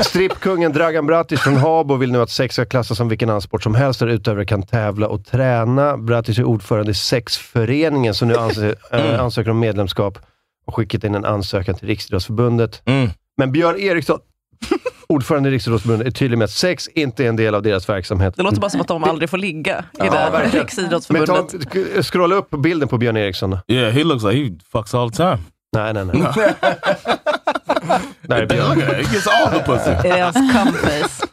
[0.01, 3.63] Strippkungen Dragan Bratic från Habo vill nu att sex ska klassas som vilken annan sport
[3.63, 5.97] som helst där utövare kan tävla och träna.
[5.97, 10.19] Bratic är ordförande i sexföreningen som nu ansöker, äh, ansöker om medlemskap
[10.67, 12.81] och skickat in en ansökan till Riksidrottsförbundet.
[12.85, 13.09] Mm.
[13.37, 14.19] Men Björn Eriksson,
[15.09, 18.33] ordförande i Riksidrottsförbundet, är tydlig med att sex inte är en del av deras verksamhet.
[18.37, 20.29] Det låter bara som att de aldrig får ligga i det.
[20.31, 22.05] Men ta, Riksidrottsförbundet.
[22.05, 23.57] scrolla upp på bilden på Björn Eriksson.
[23.67, 25.37] Yeah, he looks like he fucks all the time.
[25.73, 26.15] Nej, nej, nej.
[26.15, 26.35] Look
[28.49, 28.81] Björn.
[28.81, 29.91] He gets all the pussy.
[30.03, 31.27] Det är hans cumface.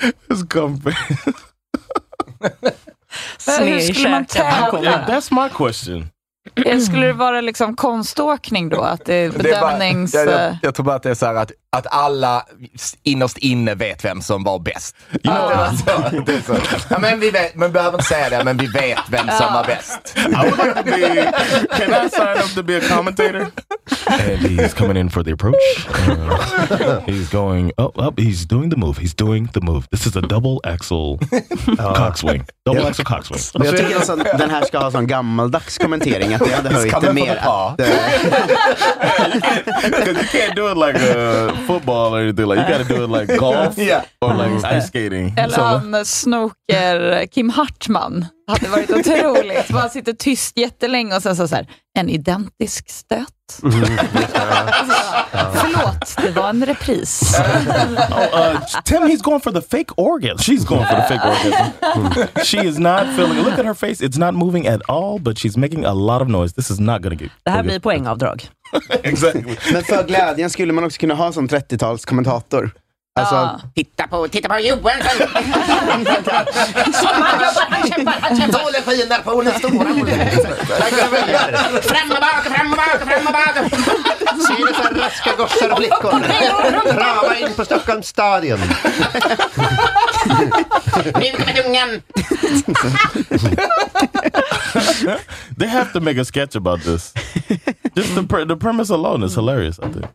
[0.28, 0.90] His comfy.
[3.58, 5.06] Hur skulle man tävla?
[5.08, 6.06] That's my question.
[6.86, 8.80] Skulle det vara liksom konståkning då?
[8.80, 10.14] Att det är Det är bara- bedömnings...
[10.14, 12.44] jag, jag, jag tror bara att det är så här att, att alla
[13.02, 14.96] innerst inne vet vem som var bäst.
[15.12, 16.56] Att det var så, det så.
[16.90, 19.64] Ja, men vi vet, man behöver inte säga det, men vi vet vem som var
[19.64, 20.14] bäst.
[20.16, 21.32] I would like to be.
[21.76, 23.46] Can I sign up to be a commentator?
[24.06, 25.86] And he's coming in for the approach.
[26.08, 27.72] Uh, he's going.
[27.78, 28.98] Oh, oh, he's doing the move.
[28.98, 29.88] He's doing the move.
[29.90, 31.18] This is a double axle
[31.76, 32.46] cockswing.
[32.66, 33.40] Double axle cockswing.
[33.54, 36.74] Men jag tycker alltså, att den här ska ha sån gammaldags kommentering, att det hade
[36.74, 37.36] höjt det mer.
[37.36, 37.86] Att, eh,
[39.82, 42.46] Because you can't do it like uh, football or anything.
[42.46, 44.02] Like you got to do it like golf Yeah.
[44.20, 45.34] or like ice skating.
[45.36, 48.26] Eller han snooker Kim Hartman.
[48.46, 49.70] hade varit otroligt.
[49.70, 51.66] Man sitter tyst jättelänge och sen så, så här,
[52.00, 53.26] en identisk stöt.
[53.62, 53.72] Mm.
[55.54, 57.38] Förlåt, det var en repris.
[57.38, 60.36] Oh, uh, Tim, he's going for the fake organ.
[60.36, 62.44] She's going for the fake orgasm.
[62.44, 63.44] she is not feeling.
[63.44, 65.18] Look at her face; it's not moving at all.
[65.18, 66.54] But she's making a lot of noise.
[66.54, 67.30] This is not to get.
[67.44, 68.48] Det här blir poängavdrag.
[69.02, 69.56] exactly.
[69.72, 72.70] Men för glädjen skulle man också kunna ha som 30-talskommentator.
[73.14, 73.60] Alltså, Ja.
[73.74, 75.28] titta på, titta på Johansson!
[75.32, 76.46] han jobbar,
[77.70, 78.58] han kämpar, han kämpar.
[78.58, 79.70] Solen skiner på den stora
[81.82, 83.56] Fram och bak, fram och bak, fram och bak.
[84.48, 86.10] Här raska gossar och flickor?
[86.92, 88.58] Trava in på Stockholms stadion.
[91.18, 92.02] Mjuka med tungan.
[95.58, 97.12] They have to make a sketch about this.
[97.96, 99.78] Just the pre- the premise alone is hilarious.
[99.78, 100.06] I think.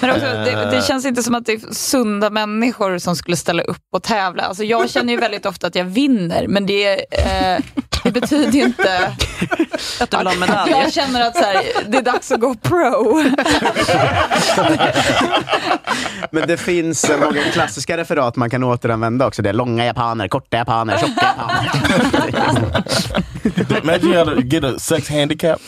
[0.00, 3.62] Men också, det, det känns inte som att det är sunda människor som skulle ställa
[3.62, 4.42] upp och tävla.
[4.42, 7.58] Alltså, jag känner ju väldigt ofta att jag vinner, men det, eh,
[8.04, 9.12] det betyder inte
[10.00, 10.70] Att du vill ha medalj.
[10.70, 13.24] jag känner att så här, det är dags att gå pro.
[16.30, 19.42] Men det finns eh, många klassiska referat man kan återanvända också.
[19.42, 21.70] Det är långa japaner, korta japaner, tjocka japaner.
[23.82, 25.60] Imagine you had to get a sex handicap,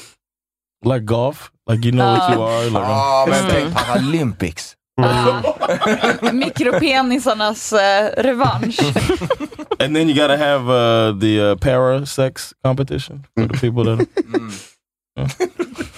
[0.87, 1.51] like golf.
[1.67, 2.65] Like you know what you are.
[2.71, 4.77] Like, Ja, men tänk Paralympics.
[6.33, 8.79] Mikropenisarnas eh, revansch.
[9.81, 13.85] and then you got to have uh, the uh, para sex competition for the people
[13.85, 14.09] that.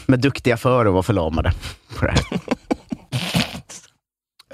[0.07, 1.53] Men duktiga för att vara förlamade.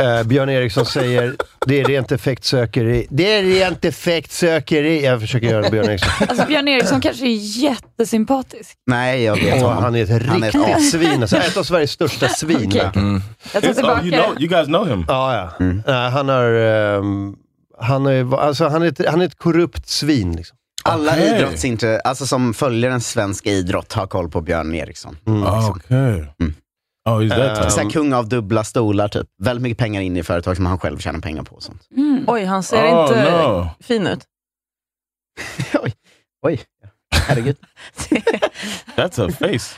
[0.00, 3.06] Eh, Björn Eriksson säger, det är rent effektsökeri.
[3.10, 5.04] Det är rent effektsökeri.
[5.04, 6.28] Jag försöker göra Björn Eriksson.
[6.28, 8.76] Alltså, Björn Eriksson kanske är jättesympatisk.
[8.86, 9.82] Nej, jag vet honom.
[9.82, 11.20] han är ett Han är ett riktigt svin.
[11.22, 12.56] Alltså, ett av Sveriges största svin.
[12.56, 12.80] Okej.
[12.82, 13.22] verkligen.
[13.52, 15.04] Jag tar tillbaka oh, you know, you guys know him.
[15.08, 15.66] Ja, ja.
[15.86, 16.50] Nej, han har...
[16.50, 17.36] ehm,
[17.78, 20.36] han, är, alltså, han, är ett, han är ett korrupt svin.
[20.36, 20.56] Liksom.
[20.84, 21.36] Alla Okej.
[21.36, 25.16] idrottsintre, alltså som följer en svensk idrott har koll på Björn Eriksson.
[25.76, 26.24] Okay.
[27.04, 27.70] Oh, type.
[27.70, 29.26] Så här, kung av dubbla stolar typ.
[29.42, 31.54] Väldigt mycket pengar in i företag som han själv tjänar pengar på.
[31.54, 31.82] Och sånt.
[32.26, 33.68] Oj, han ser Oh, inte no.
[33.80, 34.24] fin ut.
[35.82, 35.92] Oj,
[36.46, 36.60] oj.
[37.28, 37.56] Herregud.
[38.96, 39.76] That's a face.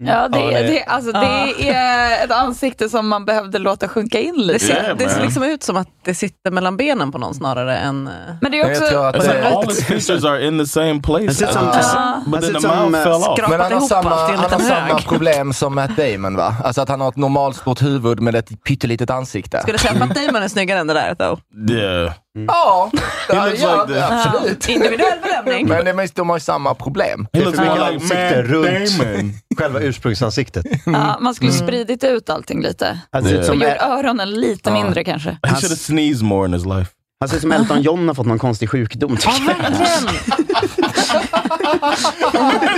[0.00, 4.20] Ja, det, Ja, det- det, alltså, det är ett ansikte som man behövde låta sjunka
[4.20, 4.58] in Det lite.
[4.64, 7.76] ser, Yeah, det ser liksom ut som att det sitter mellan benen på någon snarare
[7.78, 8.06] än...
[8.06, 8.86] eh, Men det är Jag också...
[8.90, 9.66] tror att det like all är...
[9.68, 11.24] his features are in the same place.
[11.26, 14.10] Han ser ut som- Uh, ser the som, mouth eh, fell Men han har samma,
[14.16, 16.54] han har samma problem som Matt Damon va?
[16.64, 19.60] Alltså att han har ett normalstort huvud med ett pyttelitet ansikte.
[19.62, 21.14] Skulle du säga att Matt Damon är snyggare än det där?
[21.14, 21.38] Though?
[21.70, 22.12] Yeah.
[22.46, 23.00] Ja, He
[23.36, 24.68] ja, looks ja the- absolut.
[24.68, 25.68] Individuell bedömning.
[25.68, 27.26] Men det är- de har ju samma problem.
[27.32, 28.98] He är för mycket ansikte runt.
[28.98, 29.32] Damon.
[29.58, 30.64] Själva ursprungsansiktet.
[30.86, 33.00] Ja, man skulle spridit ut allting lite.
[33.12, 34.82] Och gjort öronen lite Ja.
[34.82, 35.30] mindre kanske.
[35.30, 36.90] He should have sneezed more in his life.
[37.20, 39.18] han ser ut som Elton John har fått någon konstig sjukdom.
[39.24, 39.70] Ja, tycker jag.
[39.70, 40.08] verkligen.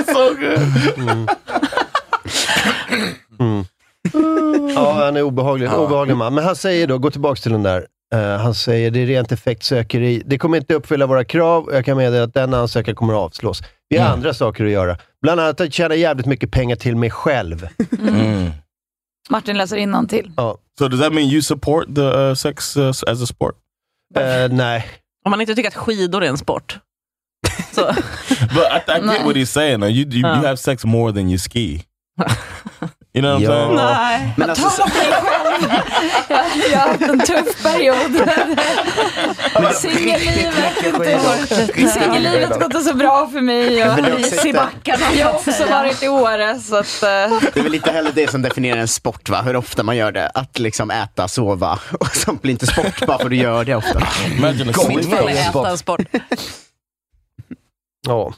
[0.07, 1.31] so good.
[4.75, 5.73] Ja, han är obehaglig.
[5.73, 6.35] obehaglig man.
[6.35, 7.87] Men han säger då, gå tillbaka till den där.
[8.15, 10.23] Eh, han säger, det är rent effektsökeri.
[10.27, 13.19] Det kommer inte uppfylla våra krav och jag kan meddela att den ansökan kommer att
[13.19, 13.63] avslås.
[13.89, 14.97] Vi har andra saker att göra.
[15.23, 17.69] Bland annat att tjäna jävligt mycket pengar till mig själv.
[17.99, 18.51] Mm.
[19.31, 20.33] Martin läser till.
[20.37, 20.59] Ja.
[20.79, 23.55] So does that mean you support the uh, sex uh, as a sport?
[24.17, 24.87] Eh, nej.
[25.25, 26.79] Om man inte tycker att skidor är en sport.
[27.73, 27.87] Så,
[28.55, 29.83] But I, I get what he's saying.
[29.83, 31.85] You, you, you have sex more than you ski.
[33.13, 33.51] You know what I'm Ja.
[33.51, 33.77] saying?
[33.77, 34.33] nej.
[34.37, 34.89] Men alltså, så-
[36.29, 38.31] Jag, jag har haft en tuff period.
[39.75, 40.55] Singellivet
[41.93, 43.83] Singellivet går inte så bra för mig.
[43.83, 45.15] Och Men det är också Is i inte- backarna.
[45.15, 46.59] jag har också varit i Åre.
[46.61, 49.43] Så att, eh, det är väl inte heller det som definierar en sport, va?
[49.43, 50.29] hur ofta man gör det.
[50.35, 51.79] Att liksom äta, sova.
[52.01, 54.03] Och sånt blir inte sport bara för du gör det ofta.
[54.39, 56.01] Imagine a äta en sport.
[58.07, 58.33] Ja,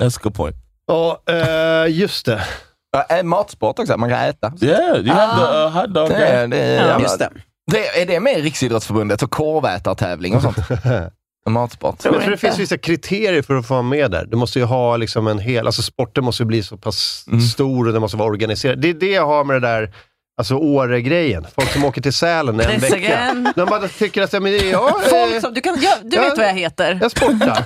[0.00, 0.56] That's a good point.
[0.86, 2.44] ja eh, just det.
[2.94, 4.52] Ja, är matsport också, man kan äta.
[4.60, 6.24] Yeah, you have the uh, hot dog Det guy.
[6.26, 7.00] är, det är, Ja.
[7.00, 7.28] Just det.
[7.70, 9.20] Det, är det med i Riksidrottsförbundet?
[9.20, 10.56] Så korvätartävling och sånt?
[11.48, 12.04] Matsport.
[12.04, 14.26] Jag tror det finns vissa kriterier för att få vara med där.
[14.26, 17.40] Du måste ju ha liksom en hel, alltså sporten måste ju bli så pass Mm.
[17.40, 18.78] stor och den måste vara organiserad.
[18.80, 19.92] Det är det jag har med det där,
[20.38, 21.46] alltså Åre-grejen.
[21.54, 23.52] Folk som åker till Sälen en This vecka.
[23.56, 26.22] De bara tycker att, ja, men, ja, Folk som, du kan, ja, du Ja.
[26.22, 26.98] vet vad jag heter.
[27.00, 27.64] jag sportar.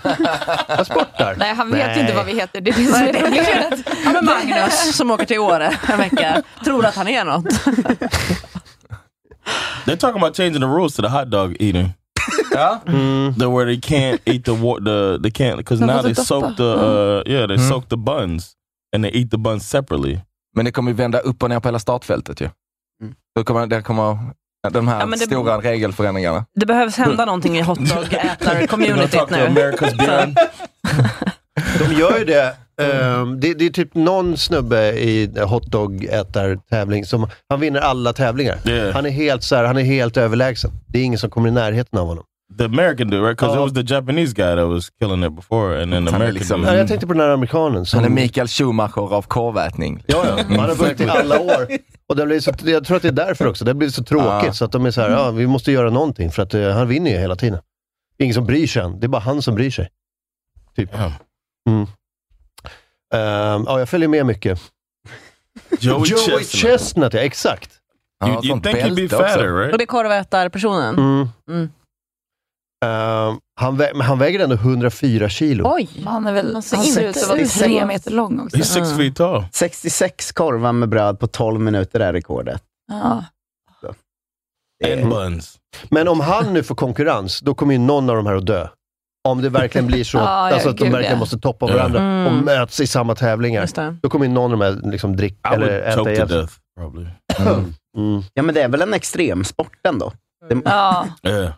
[0.69, 1.35] Jag sportar.
[1.39, 2.01] nej, han vet ju Nej.
[2.01, 2.61] inte vad vi heter.
[2.61, 3.89] Det är det som är problemet.
[4.05, 7.45] Ja, men Magnus som åker till Åre en vecka tror att han är något.
[9.87, 11.93] They're talking about changing the rules to the hot dog eating.
[12.53, 12.81] Ja.
[12.87, 13.35] Mm.
[13.39, 14.53] The where they can't eat the
[14.85, 17.69] the they can't because now they soak the uh yeah they Mm.
[17.69, 18.53] soak the buns
[18.95, 20.21] and they eat the buns separately.
[20.57, 22.49] Men det kommer ju vända upp och ner på hela startfältet ju.
[23.03, 23.15] Mm.
[23.35, 24.19] Då kommer, det kommer
[24.73, 26.45] de här Ja, stora regelförändringarna.
[26.55, 29.49] Det behövs hända någonting i hotdog-ätar-communityt nu.
[31.79, 32.57] De gör ju det.
[32.83, 38.59] Ehm, det, det är typ någon snubbe i hotdog-ätartävling som, han vinner alla tävlingar.
[38.69, 38.95] Yeah.
[38.95, 40.71] Han är helt så här, han är helt överlägsen.
[40.87, 42.25] Det är ingen som kommer i närheten av honom.
[42.59, 43.37] The American dude, right?
[43.39, 46.21] Because it was the Japanese guy that was killing it before, and then the Han
[46.21, 46.73] är American liksom- dude.
[46.73, 48.01] Ja, jag tänkte på den här amerikanen som...
[48.01, 50.03] Han är Mikael Schumacher av korvätning.
[50.07, 50.45] Ja, ja.
[50.49, 51.69] Han har vunnit i alla år.
[52.09, 53.65] Och det blir så, jag tror att det är därför också.
[53.65, 54.47] Det blir så tråkigt.
[54.47, 54.53] Ja.
[54.53, 56.31] Så att de är så här, ja, vi måste göra någonting.
[56.31, 57.59] För att eh, han vinner ju hela tiden.
[58.17, 59.01] Det är ingen som bryr sig än.
[59.01, 59.89] Det är bara han som bryr sig.
[60.77, 60.95] Typ.
[60.95, 61.13] Yeah.
[61.69, 61.83] Mm.
[63.15, 64.61] Ehm, ja, jag följer med mycket.
[65.81, 66.47] Joey, Joey Chestnut.
[66.47, 67.71] Chestnut, ja exakt.
[68.25, 69.47] You, Ja, you sånt think he'd be bälte fatter, också.
[69.61, 69.73] right?
[69.73, 70.99] Och det är korvätarpersonen.
[70.99, 71.29] Mm.
[71.49, 71.71] Mm.
[72.85, 75.73] Ehm, han, vä- men han väger ändå 104 kilo.
[75.75, 75.89] Oj!
[76.07, 78.57] Han, är väl, Han ser ut att vara tre meter lång också.
[78.57, 79.45] He's six feet tall.
[79.53, 82.63] 66 korvar med bröd på 12 minuter är rekordet.
[82.91, 83.25] Ja.
[84.93, 85.59] And buns.
[85.91, 88.69] Men om han nu får konkurrens, då kommer ju någon av de här att dö.
[89.29, 91.19] Om det verkligen blir så, ja, alltså att de verkligen ja.
[91.19, 92.27] måste toppa varandra Mm.
[92.27, 93.69] och möts i samma tävlingar.
[94.03, 96.25] Då kommer ju någon av de här liksom drick, I would eller äta choke to
[96.27, 97.07] death, probably.
[97.97, 98.23] Mm.
[98.35, 100.13] Ja, men det är väl en extremsport ändå?
[100.49, 101.07] Det, Ja.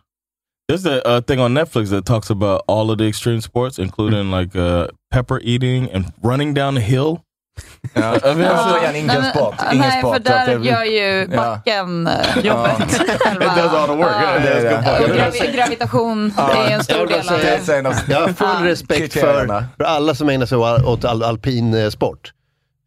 [0.70, 4.30] There's a uh, thing on Netflix that talks about all of the extreme sports, including
[4.30, 7.18] like uh, pepper eating and running down a hill.
[7.94, 8.30] Ja, Ja.
[8.32, 9.54] återigen ingen Nej, men- sport.
[9.72, 10.12] Ingen Nej, sport.
[10.16, 11.36] för där gör ju Ja.
[11.36, 13.00] backen eh, Jobbet.
[13.20, 13.44] själva.
[13.56, 14.10] It does all the work.
[14.22, 14.22] Ja.
[14.22, 15.14] Yeah, det är det.
[15.16, 18.66] gravi gravitation är en stor del av Det Jag har full Ja.
[18.70, 22.32] respekt för, för alla som ägnar sig åt all, alpin eh, sport.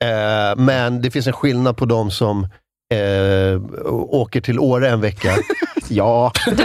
[0.03, 2.43] Eh, men det finns en skillnad på de som
[2.93, 3.61] eh,
[3.93, 5.29] åker till Åre en vecka
[5.91, 6.63] ja, och de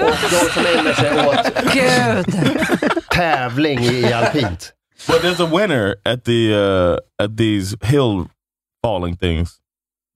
[0.54, 2.34] som ägnar sig åt Gud!
[3.10, 4.72] tävling i, alpint.
[5.06, 8.26] But there's a winner at the uh, at these hill
[8.84, 9.54] falling things.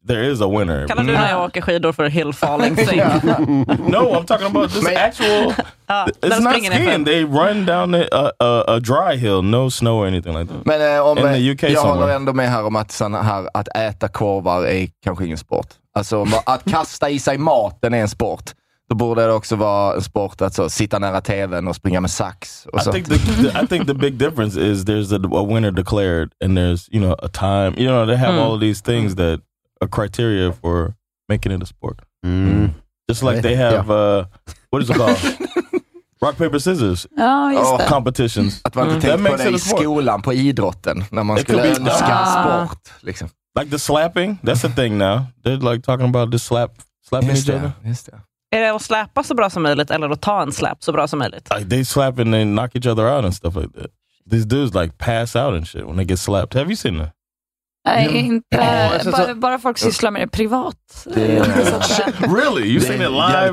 [0.09, 0.89] There is a winner.
[0.89, 2.99] Kallar du när jag åker skidor för hill falling thing?
[3.91, 5.55] no, I'm talking about this actual.
[5.87, 7.05] Ja, It's not skiing.
[7.05, 10.67] They run down the, uh, uh, a dry hill, no snow or anything like that.
[10.67, 12.01] Men eh, om, In the eh, UK jag somewhere.
[12.01, 15.67] håller ändå med här om att, såna här, att äta korvar är kanske ingen sport.
[15.95, 18.51] Alltså att kasta i sig maten är en sport.
[18.93, 22.11] Så borde det också vara en sport att så, sitta nära tvn och springa med
[22.11, 22.67] sax.
[22.73, 22.93] Och I så.
[22.93, 26.59] think the, the I think the big difference is there's a, a winner declared and
[26.59, 27.73] there's you know a time.
[27.83, 28.39] You know they have Mm.
[28.45, 29.41] all of these things that
[29.81, 30.95] are criteria for
[31.29, 31.99] making it a sport.
[32.27, 32.71] Mm.
[33.09, 34.25] Just like they have uh,
[34.71, 35.17] what is it called?
[36.23, 37.89] Rock paper scissors Ja, just det.
[37.89, 38.61] competitions.
[38.65, 41.69] Att man inte That tänkte på det i skolan, på idrotten, när man It skulle
[41.69, 42.67] önska en Ah.
[42.67, 42.89] sport.
[43.01, 43.29] Liksom.
[43.61, 45.21] Like the slapping, that's a thing now.
[45.45, 46.71] They're like talking about this slap,
[47.09, 47.73] slapping Just each other.
[47.85, 48.19] just det.
[48.53, 51.09] Är det att släpa så bra som möjligt eller att ta en släp så bra
[51.09, 51.49] som möjligt?
[51.59, 53.91] Like they slap and they knock each other out and stuff like that.
[54.31, 56.55] These dudes like pass out and shit when they get slapped.
[56.61, 57.11] Have you seen that?
[57.87, 60.77] Nej, inte, alltså, bara, så- bara folk sysslar med det privat.
[62.21, 62.69] Really?
[62.69, 63.53] You seen it live?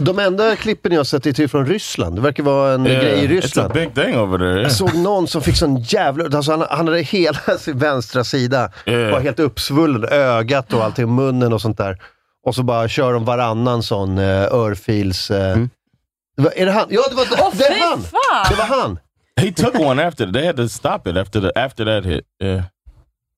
[0.00, 2.14] De enda klippen jag sett är typ från Ryssland.
[2.16, 3.72] Det verkar vara en Yeah, grej i it's a Ryssland.
[3.74, 4.50] big thing over there.
[4.50, 4.62] Yeah.
[4.62, 6.24] Jag såg någon som fick sån jävla...
[6.36, 9.12] Alltså han, han hade hela sin vänstra sida Yeah.
[9.12, 11.98] var helt uppsvullen, ögat och allting, munnen och sånt där.
[12.48, 15.30] Och så bara kör de varannan sån uh, örfils...
[15.30, 15.56] eh,
[16.36, 16.86] det var, är det han?
[16.90, 18.00] Ja, det var, det fy är han!
[18.50, 18.98] Det var han!
[19.40, 20.32] He took one after.
[20.32, 22.24] They had to stop it after the after that hit.
[22.42, 22.62] Yeah.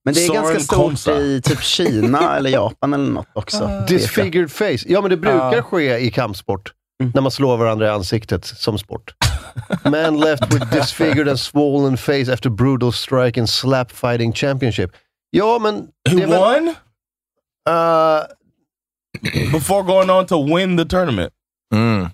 [0.05, 1.17] Men det är Soren ganska stort Komsa.
[1.21, 3.71] i typ Kina eller Japan eller något också.
[3.71, 3.87] jag.
[3.87, 4.79] Disfigured face.
[4.87, 5.63] Ja, men det brukar Ja.
[5.63, 6.73] ske i kampsport.
[7.03, 7.13] Mm.
[7.15, 9.15] När man slår varandra i ansiktet som sport.
[9.85, 14.91] Man left with disfigured and swollen face after brutal strike in slap fighting championship.
[15.31, 15.87] Ja, men...
[16.11, 16.75] Det är väl- won
[17.69, 18.23] Uh,
[19.53, 21.33] before going on to win the tournament.
[21.75, 22.09] Mm.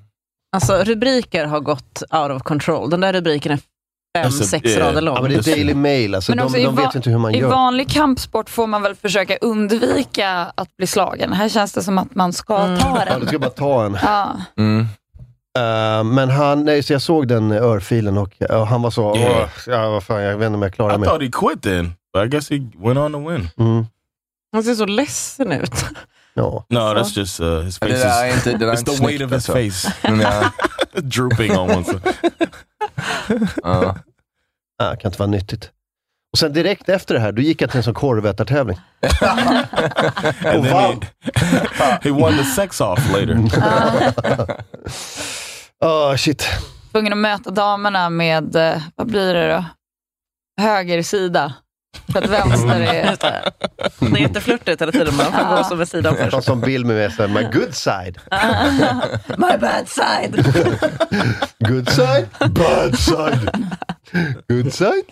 [0.56, 2.90] Alltså rubriker har gått out of control.
[2.90, 5.14] Den där rubriken är fem, Alltså, sex eh, rader lång.
[5.16, 6.14] ja, men det är Daily Mail.
[6.14, 7.48] Alltså, Men de i de vet inte hur man I gör.
[7.50, 11.32] vanlig kampsport får man väl försöka undvika att bli slagen.
[11.32, 12.78] Här känns det som att man ska Mm.
[12.78, 13.20] ta Ja, den.
[13.20, 13.98] du ska bara ta en.
[14.02, 14.36] Ja.
[14.58, 14.80] Mm.
[15.58, 19.42] Uh, men han, nej, så jag såg den örfilen och uh, han var så, Yeah.
[19.42, 21.08] "Åh, ja vad fan, jag vet inte om jag I klarar mig.
[21.08, 23.48] thought he quit then, but I guess he went on to win.
[23.58, 23.86] Mm.
[24.52, 25.84] Han ser så ledsen ut.
[26.36, 28.96] No, So- that's just uh, his face det där är inte, det där är It's
[28.96, 29.92] the weight of his face
[31.02, 32.00] drooping on one side.
[33.62, 33.96] Ja.
[34.82, 35.70] Ah, kan inte vara nyttigt.
[36.32, 38.78] Och sen direkt efter det här, då gick jag till en sån korvätartävling.
[40.44, 41.02] And then
[41.34, 43.36] he, he won the sex off later.
[45.80, 46.46] Ah shit.
[46.92, 49.64] Tvungen att möta damerna med, eh, vad blir det då?
[50.62, 51.54] Höger sida.
[52.12, 53.16] För att vänster är...
[54.00, 55.16] Det är jätteflörtigt hela tiden.
[55.16, 56.46] Man får gå som en sidan En först.
[56.46, 58.18] sån bild med mig, så här, my good side.
[59.38, 60.44] My bad side.
[61.58, 63.66] Good side, bad side.
[64.48, 65.04] Good side.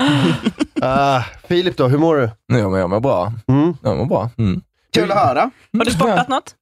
[0.84, 2.22] Ah, Filip då, hur mår du?
[2.58, 3.32] Ja, men jag mår bra.
[3.48, 3.74] Mm.
[3.82, 4.30] Jag mår bra.
[4.38, 4.60] Mm.
[4.94, 5.50] Kul att höra.
[5.78, 6.54] Har du sportat något?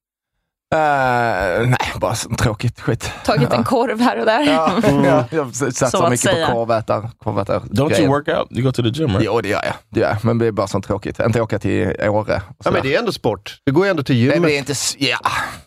[0.75, 3.11] Eh, nej, bara så tråkigt skit.
[3.25, 4.41] Tagit en korv här och där.
[4.41, 4.71] Ja,
[5.05, 6.45] ja, jag Så satsar att mycket säga.
[6.47, 7.09] på korvätar.
[7.23, 8.47] korvätar Don't you work out?
[8.51, 9.23] You go to the gym, right?
[9.25, 9.73] Jo, det gör jag.
[9.89, 10.25] Det gör jag.
[10.25, 11.19] Men det är bara så tråkigt.
[11.19, 12.41] Inte åka till Åre.
[12.65, 13.57] Ja, men det är ändå sport.
[13.65, 14.51] Du går ju ändå till det blir gymmet.
[14.51, 14.71] inte...
[14.71, 15.17] s- Ja.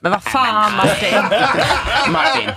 [0.01, 1.19] Men vad fan Martin.
[2.13, 2.51] Martin.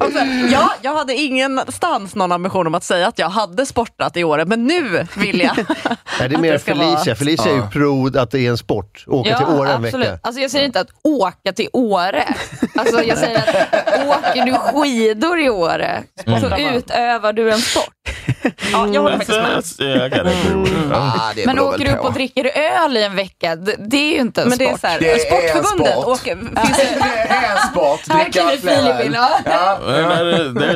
[0.00, 0.18] Också,
[0.52, 4.44] ja, jag hade ingenstans någon ambition om att säga att jag hade sportat i år,
[4.46, 5.56] men nu vill jag.
[6.20, 6.94] Nej, det är mer det Felicia.
[7.04, 9.04] vara- Felicia är ju pro att det är en sport.
[9.06, 10.06] Åka till Åre en absolut.
[10.08, 10.18] vecka.
[10.22, 12.24] Alltså jag säger inte att åka till Åre.
[12.76, 16.02] Alltså jag säger att åker du skidor i Åre
[16.40, 17.94] så utövar du en sport.
[18.72, 20.02] Ja, jag håller faktiskt med.
[20.02, 20.22] agree
[20.54, 20.92] with you.
[20.94, 22.06] Ah, det Men åker du upp på.
[22.06, 24.68] och dricker öl i en vecka, det, det är ju inte en Men det är
[24.68, 24.80] sport.
[24.80, 26.06] så här, Det är Sportförbundet sport.
[26.06, 28.00] åker, finns det, Det är en sport.
[28.08, 28.52] Här Dricka
[29.04, 29.14] in.
[29.14, 29.14] öl.
[29.14, 29.30] Ja.
[29.44, 29.80] Ja,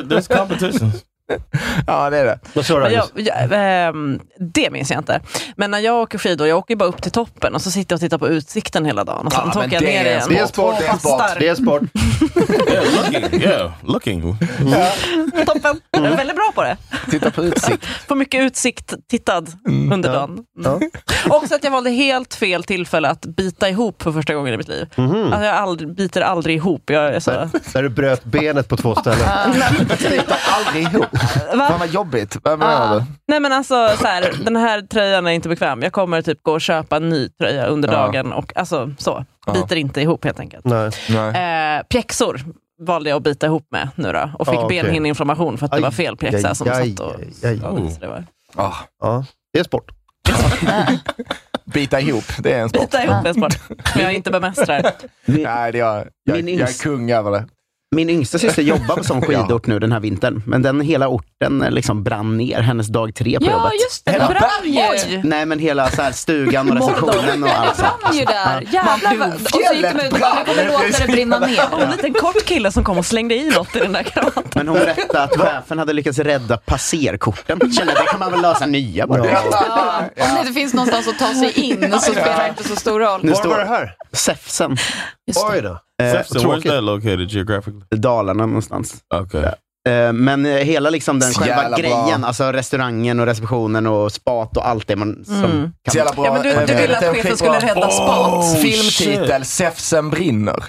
[0.03, 0.95] there's competitions.
[1.87, 2.39] ja, det är det.
[2.55, 5.21] Vad sa du ehm, det minns jag inte.
[5.57, 7.97] Men när jag åker skidor, jag åker bara upp till toppen och så sitter jag
[7.97, 9.27] och tittar på utsikten hela dagen.
[9.27, 10.23] Och sen Ja, åker jag det ner är igen.
[10.29, 10.75] Det är sport.
[10.79, 11.23] Det är sport.
[11.39, 11.83] Det är sport.
[12.73, 13.41] Yeah, looking.
[13.43, 14.23] Yeah, looking.
[15.47, 15.81] Toppen.
[15.91, 16.77] Jag är väldigt bra på det.
[17.11, 17.87] Titta på utsikt.
[18.09, 19.53] Får mycket utsikt tittad
[19.93, 20.39] under dagen.
[20.65, 20.81] Ja.
[21.29, 24.69] Också att jag valde helt fel tillfälle att bita ihop för första gången i mitt
[24.69, 24.87] liv.
[24.97, 26.91] Alltså jag aldrig, biter aldrig ihop.
[26.91, 27.31] Jag är så,
[27.75, 29.29] När du bröt benet på två ställen.
[29.99, 31.07] Titta aldrig ihop.
[31.57, 31.69] Va?
[31.69, 32.37] Fan vad jobbigt.
[32.43, 33.05] Vad menar du?
[33.29, 35.83] Nej men alltså så här, den här tröjan är inte bekväm.
[35.83, 37.95] Jag kommer typ gå och köpa en ny tröja under Ja.
[37.99, 39.25] dagen och alltså så.
[39.47, 39.53] Ja.
[39.53, 40.65] Biter inte ihop helt enkelt.
[40.65, 40.91] Nej.
[41.09, 41.77] Nej.
[41.79, 42.41] Eh, pjäxor
[42.81, 44.83] valde jag att bita ihop med nu då och fick Ah, okej.
[44.83, 47.15] benhinneinflammation för att det var fel pjäxa aj, som aj, satt och...
[47.21, 47.61] aj, aj.
[47.61, 47.91] Oh.
[47.91, 48.25] Så det var...
[48.57, 49.91] Ah, Ja, det är sport.
[51.65, 52.81] bita ihop, det är en sport.
[52.83, 53.59] Bita ihop är sport.
[53.95, 54.83] Men jag inte bemästrar.
[55.25, 57.47] Nej, det är, jag, Min jag är yngst- kung över det.
[57.95, 61.71] Min yngsta syster jobbar som skidort nu den här vintern, men den hela orten eh,
[61.71, 63.73] liksom brann ner hennes dag tre på Ja, jobbet.
[63.91, 64.13] just det.
[64.13, 65.21] Det brann ju.
[65.29, 67.77] Nej men hela så här, stugan och receptionen och Det allt.
[67.77, 68.01] sånt.
[68.03, 68.61] brann ju där.
[68.73, 69.35] Jävlar vad...
[69.35, 71.63] Och så gick de ut och bara, nu kommer låta det brinna ner.
[71.73, 74.43] Och en liten kort kille som kom och slängde i något i den där kravatten.
[74.55, 77.73] Men hon berättade att chefen hade lyckats rädda passerkorten.
[77.73, 79.27] Kände det kan man väl lösa nya bara.
[79.31, 82.77] Ja, om det inte finns någonstans att ta sig in så spelar det inte så
[82.77, 83.21] stor roll.
[83.23, 83.95] Nu Var var det står här?
[84.13, 84.77] Säfsen.
[85.27, 85.33] Det.
[85.53, 85.79] Oj då.
[86.13, 86.73] Sefton, where's tråkigt.
[86.73, 87.83] that located geographically?
[87.91, 88.95] Dalarna någonstans.
[89.15, 89.45] Okay.
[89.89, 92.05] Eh, Men eh, hela liksom den Så själva jävla bra.
[92.05, 95.63] grejen, alltså restaurangen och receptionen och spat och allt det man som Mm.
[95.85, 95.93] kan.
[95.93, 96.27] Så jävla bra.
[96.27, 98.59] Ja, men du, Eh, du ville det är att chefen skulle rädda spat.
[98.63, 100.65] Filmtitel, Säfsen brinner.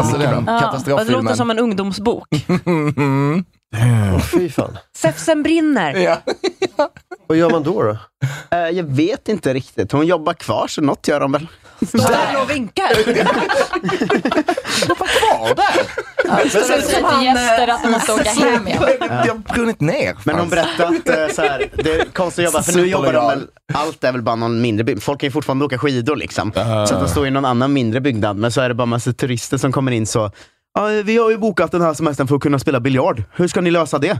[0.00, 2.28] Alltså den Ja, det låter som en ungdomsbok.
[2.66, 3.44] Mm.
[4.14, 4.78] Åh, fy fan.
[4.96, 5.94] Säfsen brinner.
[5.94, 6.18] Ja.
[7.26, 7.82] Vad gör man då?
[7.82, 7.96] då?
[8.50, 9.92] Eh, Jag vet inte riktigt.
[9.92, 11.46] Hon jobbar kvar, så något gör de väl.
[11.86, 12.94] Står och vinkar.
[14.94, 16.48] Kvar där.
[16.48, 16.82] Så det säger
[17.18, 18.82] till gäster att de måste åka hem igen.
[18.98, 20.14] Det har brunnit ner.
[20.24, 23.12] Men de berättade att eh, så här, det är konstigt att jobba, för nu jobbar
[23.12, 25.02] de väl, allt är väl bara någon mindre byggnad.
[25.02, 26.52] Folk kan ju fortfarande åka skidor liksom.
[26.54, 29.12] Så att de står i någon annan mindre byggnad, men så är det bara massa
[29.12, 30.30] turister som kommer in så
[30.78, 33.22] Ja, vi har ju bokat den här semestern för att kunna spela biljard.
[33.36, 34.08] Hur ska ni lösa det?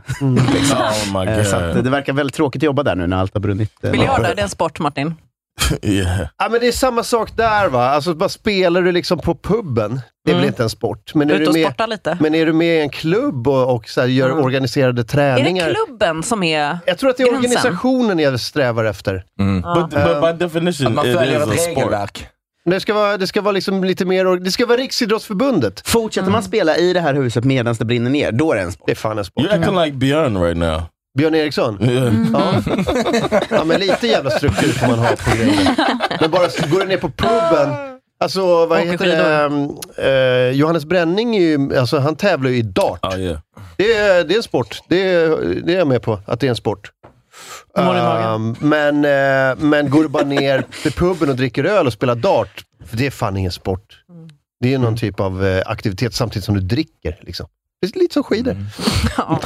[0.55, 0.79] Liksom.
[0.79, 3.41] Oh my Eh, Så det verkar väldigt tråkigt att jobba där nu när allt har
[3.41, 3.73] brunnit.
[3.85, 5.15] eh, Biljard, är det en sport Martin?
[5.83, 6.29] yeah.
[6.39, 7.89] Ja, men det är samma sak där va.
[7.89, 11.15] Alltså, bara spelar du liksom på puben, det är väl inte en sport.
[11.15, 12.19] Men är, du med, lite.
[12.21, 15.69] men är du med i en klubb och, och så här, gör organiserade Är träningar?
[15.69, 16.79] det klubben som är...
[16.87, 17.45] Jag tror att det är gränsen?
[17.45, 19.25] organisationen jag strävar efter.
[19.75, 21.77] But, but by definition, Att man följer ett sport.
[21.77, 22.29] regelverk.
[22.65, 25.89] Det ska vara, det ska vara liksom lite mer, det ska vara Riksidrottsförbundet.
[25.89, 28.73] Fortsätter man spela i det här huset medan det brinner ner, då är det en
[28.73, 28.87] sport.
[28.87, 29.45] Det är fan en sport.
[29.45, 30.83] You're acting like Björn right now.
[31.19, 31.83] Björn Eriksson?
[31.83, 32.15] Yeah.
[32.33, 32.63] Ja.
[33.51, 35.77] ja, men lite jävla struktur får man ha på grejer.
[36.21, 39.07] Men bara så går du ner på puben, alltså vad Åker heter
[39.97, 40.49] det?
[40.49, 43.05] Eh, Johannes Bränning, är ju, alltså, han tävlar ju i dart.
[43.05, 43.39] Oh yeah.
[43.77, 44.81] Det är, det är en sport.
[44.89, 45.29] Det är,
[45.65, 46.91] det är jag med på, att det är en sport.
[47.77, 52.15] Um, men, eh, men går du bara ner till puben och dricker öl och spelar
[52.15, 54.01] dart, för det är fan ingen sport.
[54.61, 57.19] Det är någon typ av eh, aktivitet samtidigt som du dricker.
[57.21, 57.47] Liksom.
[57.93, 58.57] Det är lite som skidor.
[59.17, 59.41] Ja,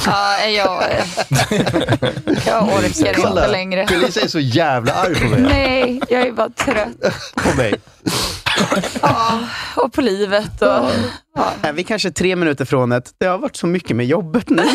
[0.48, 0.84] jag,
[2.46, 3.86] jag orkar Kolla, inte längre.
[3.86, 5.40] Felicia är så jävla arg på mig.
[5.40, 7.32] Nej, jag är bara trött.
[7.34, 7.74] På mig.
[9.02, 9.38] Ja,
[9.76, 10.62] och på livet.
[10.62, 10.90] Och,
[11.62, 14.62] Är vi kanske tre minuter från ett, det har varit så mycket med jobbet nu.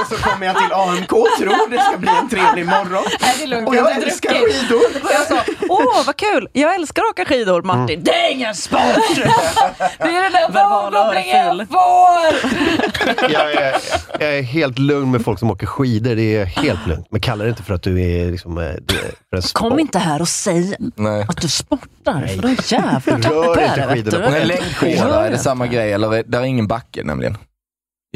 [0.00, 3.04] Och så kommer jag till AMK och tror det ska bli en trevlig morgon.
[3.20, 4.56] Nej, det är lugnt, Och jag inte älskar druckit.
[4.62, 4.80] skidor.
[5.12, 5.38] Jag sa,
[5.68, 8.04] åh vad kul, jag älskar att åka skidor Martin.
[8.04, 8.80] Det är ingen sport!
[9.98, 11.58] Det är den där örfil.
[11.58, 13.30] jag får!
[13.32, 13.74] Jag är,
[14.20, 16.14] jag är helt lugn med folk som åker skidor.
[16.16, 17.06] Det är helt lugnt.
[17.10, 18.78] Men kalla det inte för att du är liksom, eh, är
[19.30, 19.60] för en sport.
[19.70, 21.26] Kom inte här och säg Nej.
[21.28, 23.94] att du sportar, för då jävlar Rör tappar inte jag det.
[23.94, 24.30] vet skidorna du.
[24.32, 25.92] på en längdskida, är det samma grej?
[26.04, 27.38] Eller är, där är ingen backe nämligen?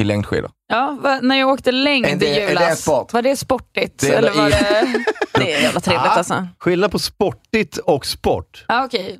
[0.01, 0.51] I längdskidor.
[0.67, 3.13] Ja, va, när jag åkte längd Är det- i är det julas, sport?
[3.13, 3.99] var det sportigt?
[4.01, 5.03] Det är eller var i- det...
[5.39, 6.47] Det är jävla trevligt alltså.
[6.59, 8.65] Skillnad på sportigt och sport.
[8.67, 9.19] Ja, okej.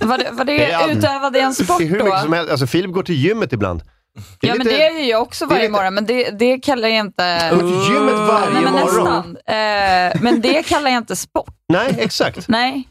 [0.00, 0.92] Var det, var Det det, är allt.
[0.96, 2.16] utövade jag en sport Det hur då?
[2.22, 2.50] som helst.
[2.50, 3.82] Alltså Filip går till gymmet ibland.
[4.40, 6.30] Det Ja, men lite- det är ju jag också det varje lite- morgon, men det,
[6.30, 7.50] det kallar jag inte...
[7.50, 7.58] Till
[7.94, 9.32] gymmet varje Nej, men morgon.
[9.32, 9.36] nästan.
[9.36, 11.54] Eh, men det kallar jag inte sport.
[11.68, 12.48] Nej, exakt.
[12.48, 12.88] Nej,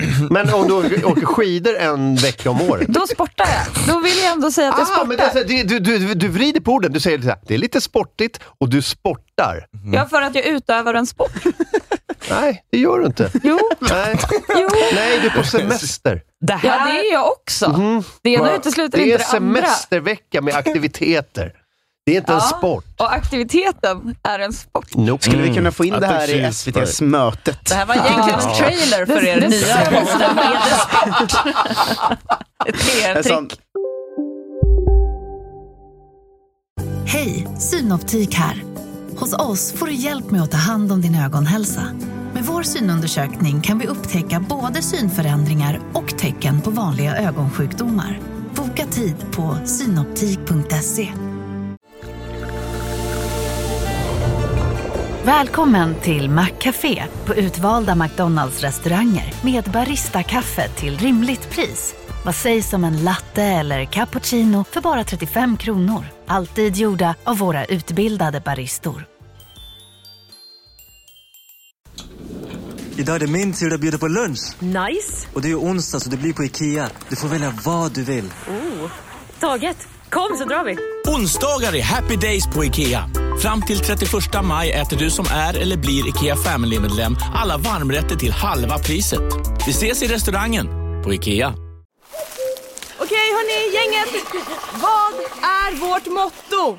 [0.30, 2.88] Men om du åker skidor en vecka om året.
[2.88, 3.94] då sportar jag.
[3.94, 5.48] Då vill jag ändå säga att jag Ah, men det är sportar.
[5.48, 6.92] det, du, du, du vrider på orden.
[6.92, 9.66] Du säger så här, det är lite sportigt och du sportar.
[9.92, 11.32] Ja, för att jag utövar en sport.
[12.30, 13.30] Nej, det gör du inte.
[13.42, 14.16] Jo, Nej,
[14.48, 14.68] jo.
[14.94, 16.22] Nej du är på semester.
[16.40, 18.02] Det Ja, här, det är jag också.
[18.22, 19.60] Det ena utesluter Det är inte det andra.
[19.62, 21.52] semestervecka med aktiviteter.
[22.06, 22.56] Det är inte en Ja.
[22.58, 22.84] sport.
[22.98, 24.94] Och aktiviteten är en sport.
[24.94, 25.24] Nope.
[25.24, 27.58] Skulle vi kunna få in I det här i SVT's mötet?
[27.68, 29.76] det här var egentligen en trailer för er nya
[30.76, 31.46] sport.
[32.66, 33.60] Ett En PR-trick.
[37.06, 38.62] Hej, Synoptik här.
[39.16, 41.82] Hos oss får du hjälp med att ta hand om din ögonhälsa.
[42.34, 48.20] Med vår synundersökning kan vi upptäcka både synförändringar och tecken på vanliga ögonsjukdomar.
[48.54, 51.08] Boka tid på synoptik.se.
[55.24, 61.94] Välkommen till Maccafé på utvalda McDonalds restauranger med Baristakaffe till rimligt pris.
[62.24, 66.04] Vad sägs om en latte eller cappuccino för bara 35 kronor?
[66.26, 69.06] Alltid gjorda av våra utbildade baristor.
[72.96, 74.56] Idag är det min tur att bjuda på lunch.
[74.58, 75.28] Nice!
[75.34, 76.88] Och det är onsdag så det blir på Ikea.
[77.08, 78.24] Du får välja vad du vill.
[78.48, 78.90] Oh.
[79.40, 79.88] Taget!
[80.10, 80.76] Kom så drar vi!
[81.14, 83.21] Onsdagar är happy days på IKEA.
[83.42, 84.10] Fram till 31
[84.44, 89.20] maj äter du som är eller blir IKEA Family-medlem alla varmrätter till halva priset.
[89.66, 90.66] Vi ses i restaurangen
[91.04, 91.54] på IKEA.
[92.98, 94.24] Okej hörni, gänget!
[94.72, 96.78] Vad är vårt motto?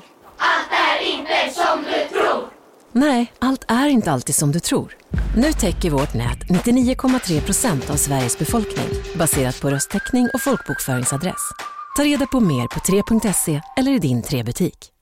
[2.92, 4.96] Nej, allt är inte alltid som du tror.
[5.36, 11.50] Nu täcker vårt nät 99,3 procent av Sveriges befolkning baserat på röstteckning och folkbokföringsadress.
[11.96, 14.93] Ta reda på mer på 3.se eller i din 3-butik.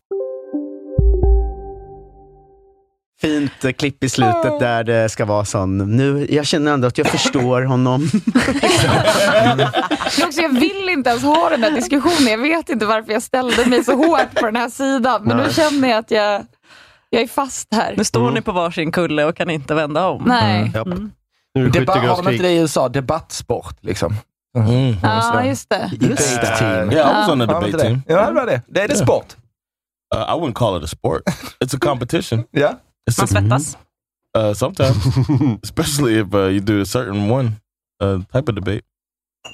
[3.22, 6.98] Fint eh, klipp i slutet där det ska vara sån, nu, jag känner ändå att
[6.98, 8.08] jag förstår honom.
[9.46, 9.60] Men
[10.26, 12.26] också, jag vill inte ens ha den här diskussionen.
[12.26, 15.22] Jag vet inte varför jag ställde mig så hårt på den här sidan.
[15.24, 15.52] Men nu Nej.
[15.52, 16.46] känner jag att jag,
[17.10, 17.94] jag är fast här.
[17.96, 20.22] Nu står ni på varsin kulle och kan inte vända om.
[20.26, 20.70] Nej.
[20.74, 20.86] Japp.
[20.86, 21.12] Mm.
[21.54, 22.88] Nu är det Debatt, har de inte det i USA?
[22.88, 24.14] Debattsport liksom.
[25.02, 25.90] Ja, just det.
[26.00, 26.92] Debate team.
[26.92, 28.02] Yeah, I was on the debate team.
[28.06, 28.62] Ja, det var det.
[28.68, 29.06] Det är det Yeah.
[29.06, 29.36] sport.
[30.14, 31.22] Uh, I wouldn't call it a sport.
[31.64, 32.44] It's a competition.
[32.50, 32.72] Ja.
[33.06, 33.76] It's Man a, svettas.
[34.34, 37.60] uh, sometimes, especially if uh, you do a certain one
[38.00, 38.84] uh, type of debate.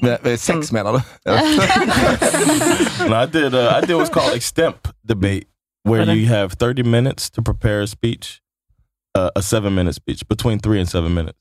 [0.03, 1.03] Men- men Sex menar du?
[3.09, 3.55] no, I did.
[3.55, 5.47] Uh, I did what's called extemp debate,
[5.83, 8.43] where you have thirty minutes to prepare a speech,
[9.15, 11.39] uh, a seven-minute speech, between three and seven minutes,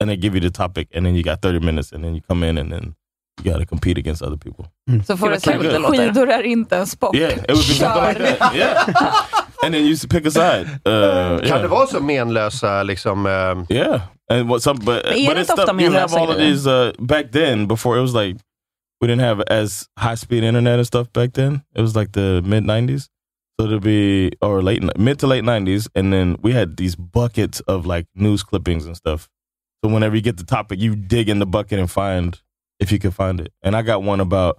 [0.00, 2.20] and they give you the topic, and then you got thirty minutes, and then you
[2.28, 2.96] come in, and then
[3.38, 4.66] you got to compete against other people.
[5.06, 7.14] Så får Gud, det säga skidor är inte en sport.
[7.16, 8.54] Yeah, it would be something like that.
[8.54, 10.66] Yeah, and then you used to pick a side.
[10.86, 11.62] Uh, Kan yeah.
[11.62, 13.26] det vara så menlösa liksom...
[13.26, 14.00] eh, Yeah,
[14.30, 16.38] and what some, but Men är but det it's ofta stuff you have all of
[16.38, 16.66] these.
[16.66, 18.36] Uh, back then, before it was like
[19.00, 21.62] we didn't have as high speed internet and stuff back then.
[21.76, 23.08] It was like the mid '90s,
[23.60, 27.60] so it'd be or late mid to late '90s, and then we had these buckets
[27.68, 29.28] of like news clippings and stuff.
[29.84, 32.40] So whenever you get the topic, you dig in the bucket and find
[32.80, 33.52] if you could find it.
[33.62, 34.58] And I got one about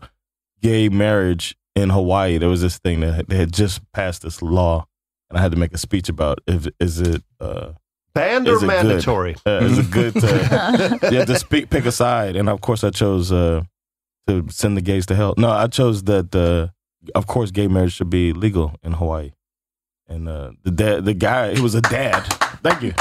[0.62, 2.38] gay marriage in Hawaii.
[2.38, 4.86] There was this thing that they had just passed this law,
[5.30, 7.24] and I had to make a speech about if is it.
[7.40, 7.74] Uh,
[8.14, 8.68] Banned is or it good?
[8.68, 9.36] mandatory?
[9.46, 12.36] Uh, is it good to you have to speak, pick a side?
[12.36, 13.62] And of course, I chose uh,
[14.28, 15.36] to send the gays to hell.
[15.38, 16.36] No, I chose that.
[16.36, 16.70] Uh,
[17.14, 19.32] of course, gay marriage should be legal in Hawaii.
[20.10, 22.22] And uh, the dad, the guy, he was a dad.
[22.64, 22.94] Thank you.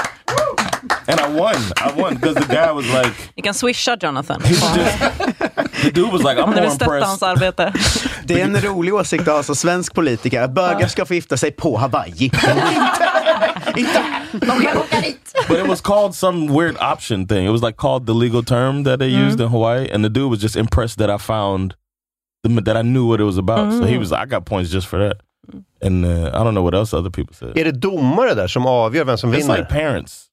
[1.08, 1.56] And I won.
[1.78, 4.38] I won because the guy was like, Ni kan swisha Jonathan.
[4.40, 8.05] the dude was like, I'm Om ni more vill stötta impressed.
[8.26, 11.36] Det är en rolig åsikt att ha som svensk politiker, att bögar ska få gifta
[11.36, 12.30] sig på Hawaii.
[15.48, 17.46] but it was called some weird option thing.
[17.46, 20.30] It was like called the legal term that they used in Hawaii, and the dude
[20.30, 21.74] was just impressed that I found
[22.42, 23.72] the, that I knew what it was about.
[23.72, 25.20] So he was, I got points just for that.
[25.82, 27.56] And uh, I don't know what else other people said.
[27.56, 29.58] Är det domare där som avgör vem som It's vinner?
[29.58, 30.25] like parents.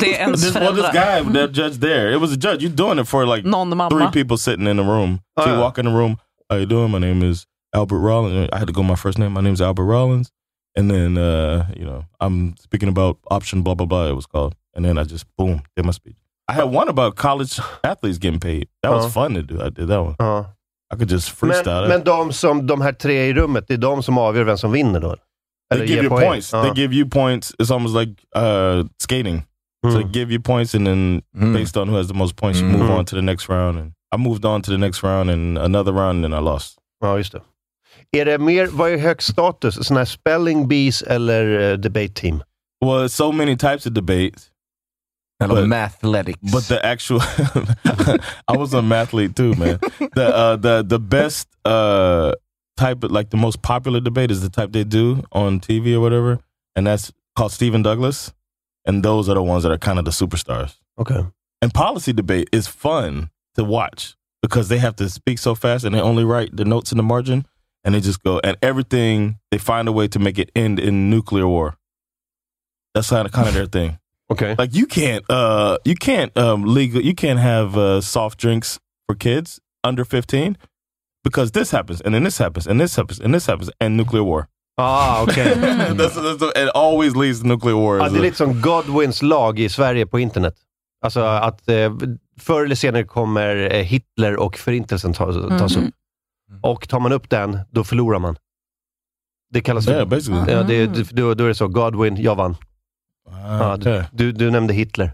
[0.00, 2.62] Det är ens This, well, this guy, that judge there, it was a judge.
[2.62, 5.20] You're doing it for like Någon three people sitting in a room.
[5.38, 5.60] So you yeah.
[5.62, 6.16] walk in the room.
[6.50, 6.90] How you doing?
[6.90, 8.48] My name is Albert Rollins.
[8.52, 9.32] I had to go my first name.
[9.32, 10.30] My name is Albert Rollins.
[10.76, 14.54] And then, uh, you know, I'm speaking about option blah, blah, blah, it was called.
[14.74, 16.16] And then I just, boom, did my speech.
[16.48, 18.66] I had one about college athletes getting paid.
[18.82, 19.22] That was Uh-huh.
[19.28, 19.60] fun to do.
[19.60, 20.14] I did that one.
[20.18, 20.44] Ja.
[20.92, 21.88] I could just freestyle Men, it.
[21.88, 24.72] men de, som, de här tre i rummet, det är de som avgör vem som
[24.72, 25.16] vinner då?
[25.78, 26.26] They give you poäng?
[26.26, 26.52] points.
[26.52, 26.62] Ja.
[26.62, 27.52] They give you points.
[27.62, 29.42] It's almost like uh, skating.
[29.84, 29.94] So Mm.
[30.02, 31.52] they give you points, and then Mm.
[31.54, 32.78] based on who has the most points, you Mm.
[32.78, 33.78] move on to the next round.
[33.78, 36.78] And I moved on to the next round and another round, and I lost.
[37.00, 37.40] Ja, just det.
[38.16, 39.74] Är det mer, vad är högst status?
[39.74, 42.42] Sådana här spelling bees eller uh, debate team?
[42.84, 44.48] Well, so many types of debates.
[45.44, 46.52] Eller But- mathletics.
[46.52, 47.20] But the actual,
[48.54, 49.78] I was a mathlete too, man.
[50.14, 52.32] The uh, the the best uh,
[52.76, 56.00] type, of, like the most popular debate, is the type they do on TV or
[56.00, 56.40] whatever,
[56.74, 58.32] and that's called Stephen Douglas.
[58.84, 60.76] And those are the ones that are kind of the superstars.
[60.98, 61.24] Okay.
[61.60, 65.94] And policy debate is fun to watch because they have to speak so fast and
[65.94, 67.46] they only write the notes in the margin
[67.84, 71.10] and they just go and everything they find a way to make it end in
[71.10, 71.76] nuclear war.
[72.94, 73.98] That's kind of kind of their thing.
[74.30, 74.54] Okay.
[74.56, 79.14] Like you can't uh you can't um legal you can't have uh, soft drinks for
[79.14, 80.56] kids under 15
[81.24, 84.22] because this happens and then this happens and this happens and this happens and nuclear
[84.22, 84.46] war.
[84.76, 85.54] Ah, okej.
[85.98, 87.96] that's, that's, it always leads to nuclear war.
[87.98, 90.54] Ja, det är lite som Godwins lag i Sverige på internet.
[91.04, 91.92] Alltså att eh,
[92.40, 95.94] förr eller senare kommer eh, Hitler och förintelsen tas, tas upp.
[96.62, 98.36] Och tar man upp den, då förlorar man.
[99.50, 100.52] Det kallas Yeah, basically.
[100.52, 101.68] Ja, det, det- då, då är det så.
[101.68, 102.56] Godwin, jag vann.
[103.30, 105.12] Ja, du, du, du nämnde Hitler.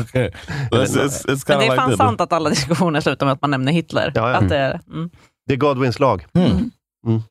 [0.00, 0.30] Okay.
[0.70, 2.06] It's, it's, it's Men det är fan like that.
[2.06, 4.12] sant att alla diskussioner slutar med att man nämner Hitler.
[4.14, 4.36] Ja, ja.
[4.36, 5.10] Att det, mm.
[5.46, 6.26] Det är Godwins lag.
[6.34, 6.70] Hmm.
[7.06, 7.22] Mm.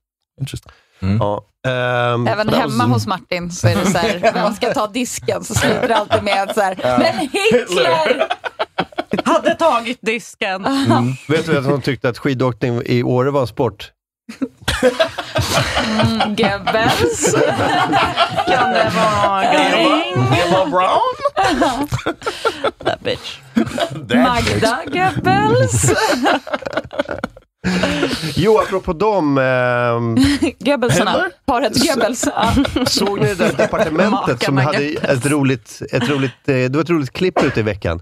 [0.41, 0.71] Interesting.
[0.99, 4.73] Ja, ehm, Även hemma was- hos Martin så är det så här, när man ska
[4.73, 8.27] ta disken så slutar det alltid med så här, men Hitler!
[9.25, 10.65] Hade tagit disken.
[10.85, 11.13] Mm.
[11.29, 13.91] Vet du vem som tyckte att skidåkning i Åre var en sport?
[16.01, 17.33] Mm, Goebbels.
[18.47, 20.13] Kan det vara Göring?
[20.47, 21.15] Eva Brown?
[22.85, 23.39] That bitch.
[24.15, 25.91] Magda Goebbels.
[28.35, 29.37] Jo, apropå dem.
[29.37, 30.15] ehm,
[30.59, 31.29] Goebbelsarna.
[31.45, 32.25] Paret Goebbels.
[32.87, 36.89] Såg ni det där departementet som hade ett roligt, ett roligt, eh, det var ett
[36.89, 38.01] roligt klipp ute i veckan?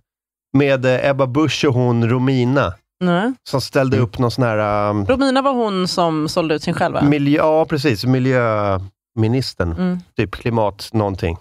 [0.57, 2.74] Med eh, Ebba Busch och hon Romina.
[2.99, 3.33] Nej.
[3.49, 4.89] Som ställde upp någon sån här...
[4.89, 7.01] Um, Romina var hon som sålde ut sin själv va?
[7.01, 8.05] miljö, ja, precis.
[8.05, 8.79] Miljö...
[9.15, 9.71] ministern.
[9.71, 9.99] Mm.
[10.17, 11.37] Typ klimat någonting.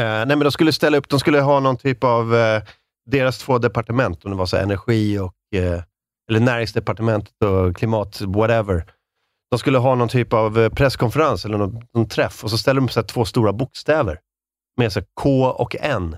[0.00, 2.62] Eh, nej, men de skulle ställa upp, de skulle ha någon typ av, eh,
[3.10, 5.82] deras två departement, om det var så här, energi och, eh,
[6.30, 8.84] eller näringsdepartementet och klimat, whatever.
[9.50, 12.84] De skulle ha någon typ av presskonferens eller någon, någon träff och så ställer de
[12.84, 14.18] upp så här, två stora bokstäver
[14.76, 16.16] med så här, K och N.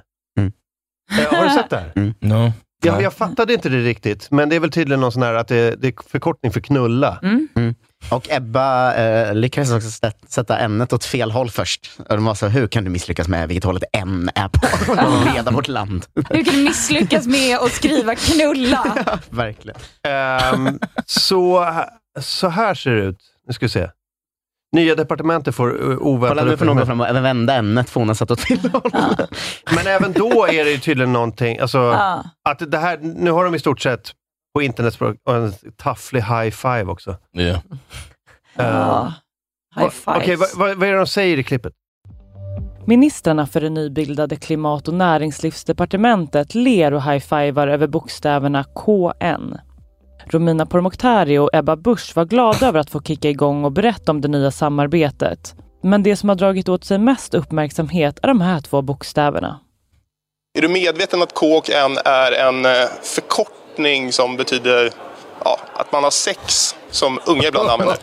[1.19, 2.15] Eh, har du sett det här?
[2.21, 2.53] No.
[2.83, 5.49] Jag, jag fattade inte det riktigt, men det är väl tydligen någon sån här att
[5.49, 7.19] det, det är förkortning för knulla.
[7.23, 7.75] Mm.
[8.11, 11.91] Och Ebba eh, lyckades också sätta- sätta ämnet åt fel håll först.
[12.09, 14.93] Och de var så, hur kan du misslyckas med vilket håll ett N är på?
[14.93, 16.07] Och leda vårt land.
[16.31, 18.97] Hur kan du misslyckas med att skriva knulla?
[19.31, 19.81] Verkligen.
[20.09, 21.67] Ehm, så,
[22.21, 23.19] så här ser det ut.
[23.47, 23.91] Nu ska vi se.
[24.73, 28.01] Nya departementet får uh, oväntade Kolla nu får någon gå fram och vända ämnet för
[28.01, 28.91] hon har satt åt fel håll.
[29.77, 32.25] Men även då är det ju tydligen någonting, alltså, Ja.
[32.49, 34.13] att det här, nu har de i stort sett
[34.55, 37.17] på internetspråk en tafflig high five också.
[37.39, 37.57] Yeah.
[38.57, 39.13] Ehm, Ja.
[39.77, 40.57] High va- Okej, fives.
[40.57, 41.73] vad, vad, vad är det de säger i klippet?
[42.87, 49.59] Ministrarna för det nybildade klimat och näringslivsdepartementet ler och high-fivar över bokstäverna KN.
[50.33, 54.21] Romina Pourmokhtari och Ebba Busch var glada över att få kicka igång och berätta om
[54.21, 55.55] det nya samarbetet.
[55.83, 59.61] Men det som har dragit åt sig mest uppmärksamhet är de här två bokstäverna.
[60.59, 64.91] Är du medveten att K och N är en eh, förkortning som betyder
[65.45, 67.97] ja, att man har sex, som unga ibland använder?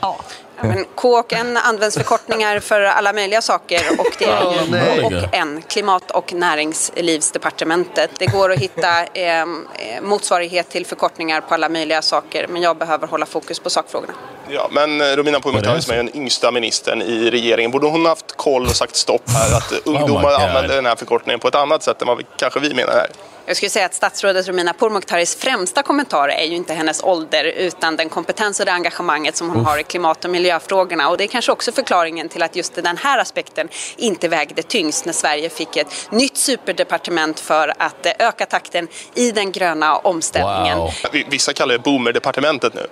[0.61, 5.33] Men K och N används förkortningar för alla möjliga saker och det är ju och
[5.33, 8.11] N, Klimat och näringslivsdepartementet.
[8.19, 9.45] Det går att hitta eh, eh,
[10.01, 14.13] motsvarighet till förkortningar på alla möjliga saker men jag behöver hålla fokus på sakfrågorna.
[14.49, 18.37] Ja, men eh, Romina Pourmokhtari som är den yngsta ministern i regeringen, borde hon haft
[18.37, 19.57] koll och sagt stopp här?
[19.57, 20.41] Att eh, ungdomar God.
[20.41, 23.07] använder den här förkortningen på ett annat sätt än vad vi, kanske vi menar här.
[23.49, 27.95] Jag skulle säga att statsrådet Romina Pourmokhtaris främsta kommentar är ju inte hennes ålder utan
[27.95, 29.67] den kompetens och det engagemanget som hon Uff.
[29.67, 31.09] har i klimat och miljöfrågorna.
[31.09, 35.05] Och det är kanske också förklaringen till att just den här aspekten inte vägde tyngst
[35.05, 40.79] när Sverige fick ett nytt superdepartement för att eh, öka takten i den gröna omställningen.
[41.11, 42.87] Vi- Vissa kallar det boomerdepartementet nu.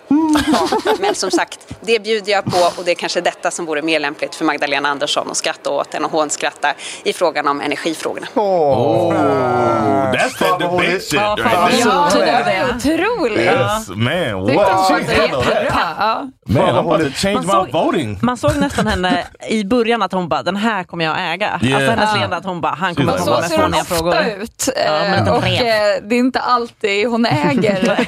[0.99, 3.99] Men som sagt, det bjuder jag på och det är kanske detta som vore mer
[3.99, 8.27] lämpligt för Magdalena Andersson att skratta åt än att hånskratta i frågan om energifrågorna.
[8.35, 10.11] Oh,
[10.45, 11.79] that's that debate shit Ja, right there.
[11.79, 12.45] ja,
[12.83, 13.39] Det är otroligt.
[13.39, 14.55] Yes, man.
[14.55, 14.67] What?
[14.89, 16.29] hon jättebra.
[16.47, 18.19] Man, I'm about to change my såg- voting.
[18.21, 21.59] Man såg nästan henne i början att hon bara, den här kommer jag att äga.
[21.63, 21.75] Yeah.
[21.75, 23.57] Alltså hennes leende att hon bara, han kommer She's att like, komma Så med ser
[23.57, 24.41] hon fåniga ofta frågor.
[24.43, 24.69] ut.
[24.85, 28.07] Ja, eh, och eh, det är inte alltid hon äger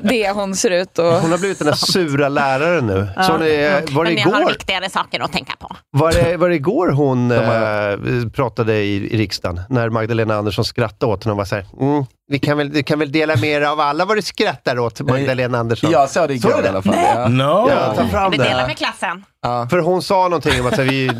[0.02, 1.04] det hon ser ut och...
[1.12, 3.08] Hon har blivit den där sura läraren nu.
[3.26, 5.76] Så det, var, det Men jag har igår, viktigare saker att tänka på.
[5.90, 9.60] var, det, var det igår hon eh, pratade i, i riksdagen?
[9.68, 12.98] När Magdalena Andersson skrattade åt henne var så här, mm, vi kan väl, du kan
[12.98, 15.90] väl dela med er av alla vad du skrattar åt, Magdalena Andersson.
[15.90, 16.94] Jag såg det igår i alla fall.
[16.96, 17.28] Ja.
[17.28, 17.68] No.
[17.70, 18.44] Ja, ta fram Vi det.
[18.44, 19.24] delar med klassen.
[19.70, 21.10] För hon sa någonting om att så här, vi,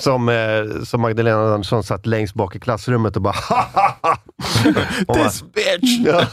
[0.00, 3.34] som, eh, som Magdalena Andersson satt längst bak i klassrummet och bara
[4.64, 4.74] Hon
[5.06, 5.98] bara, This bitch.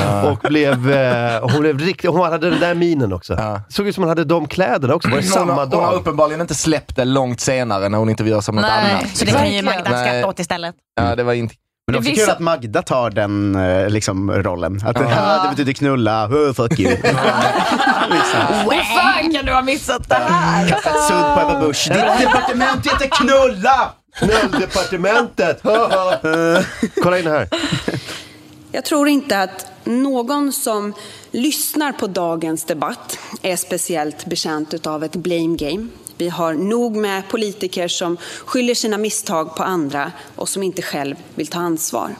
[0.00, 0.30] Ja.
[0.30, 3.34] Och blev, eh, hon blev riktigt, hon hade den där minen också.
[3.34, 3.60] Ja.
[3.68, 5.90] Såg ut som hon hade de kläderna också, var det Hon, samma har, hon har
[5.92, 6.00] dag?
[6.00, 8.92] uppenbarligen inte släppt det långt senare när hon intervjuas om något Nej.
[8.92, 9.16] annat.
[9.16, 9.62] Så det kan ju.
[9.62, 10.74] Magda skratta åt istället.
[10.96, 11.54] Ja, det var inte...
[11.88, 14.80] Men det är också Vissa- kul att Magda tar den eh, liksom, rollen.
[14.84, 15.08] Att det, Ja.
[15.08, 16.90] här, det betyder knulla, oh, fuck you.
[18.10, 18.40] liksom.
[18.70, 20.66] Hur fan kan du ha missat det här?
[21.08, 21.88] Sudd på Ebba Busch.
[21.88, 23.92] Ditt departement heter knulla!
[24.18, 25.62] Knulldepartementet!
[27.02, 27.48] Kolla in här.
[28.72, 30.92] Jag tror inte att någon som
[31.30, 35.86] lyssnar på dagens debatt är speciellt bekänt av ett blame game.
[36.18, 41.16] Vi har nog med politiker som skyller sina misstag på andra och som inte själv
[41.34, 42.16] vill ta ansvar.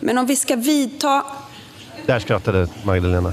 [0.00, 1.24] Men om vi ska vidta,
[2.06, 3.32] Där skrattade Magdalena.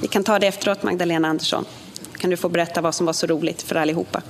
[0.00, 1.64] vi kan ta det efteråt Magdalena Andersson,
[2.18, 4.22] kan du få berätta vad som var så roligt för allihopa.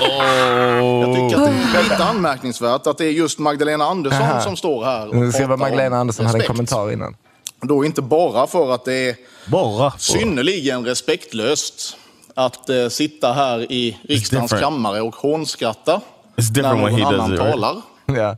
[0.00, 4.40] Jag tycker att det är lite anmärkningsvärt att det är just Magdalena Andersson Aha.
[4.40, 6.56] som står här Nu ser pratar vad Magdalena Andersson hade en respekt.
[6.56, 7.16] kommentar innan.
[7.62, 9.90] Då inte bara för att det är Bara.
[9.98, 11.96] synnerligen respektlöst
[12.34, 16.00] att eh, sitta här i riksdagens kammare och hånskratta It's
[16.36, 17.40] när different when he någon does annan it.
[17.40, 17.52] Right?
[17.52, 17.82] talar.
[18.06, 18.36] Ja.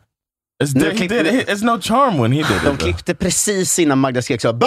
[0.64, 2.62] It's, he klippte- did, it's no charm when he did De it.
[2.64, 2.76] though.
[2.76, 4.48] klippte precis innan Magda skrek så!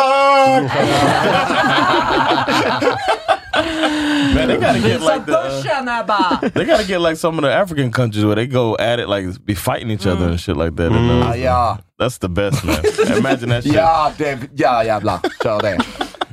[4.36, 5.32] Man, they gotta get like the.
[5.32, 6.52] Börsen Ebba!
[6.54, 9.46] They gotta get like some of the African countries where they go at it like
[9.46, 10.92] be fighting each other and shit like that.
[10.92, 11.78] And, uh, Ah, ja.
[12.00, 12.80] That's the best man.
[13.18, 13.74] Imagine that shit.
[13.74, 15.20] Ja, det, ja jävlar.
[15.44, 15.78] Kör det.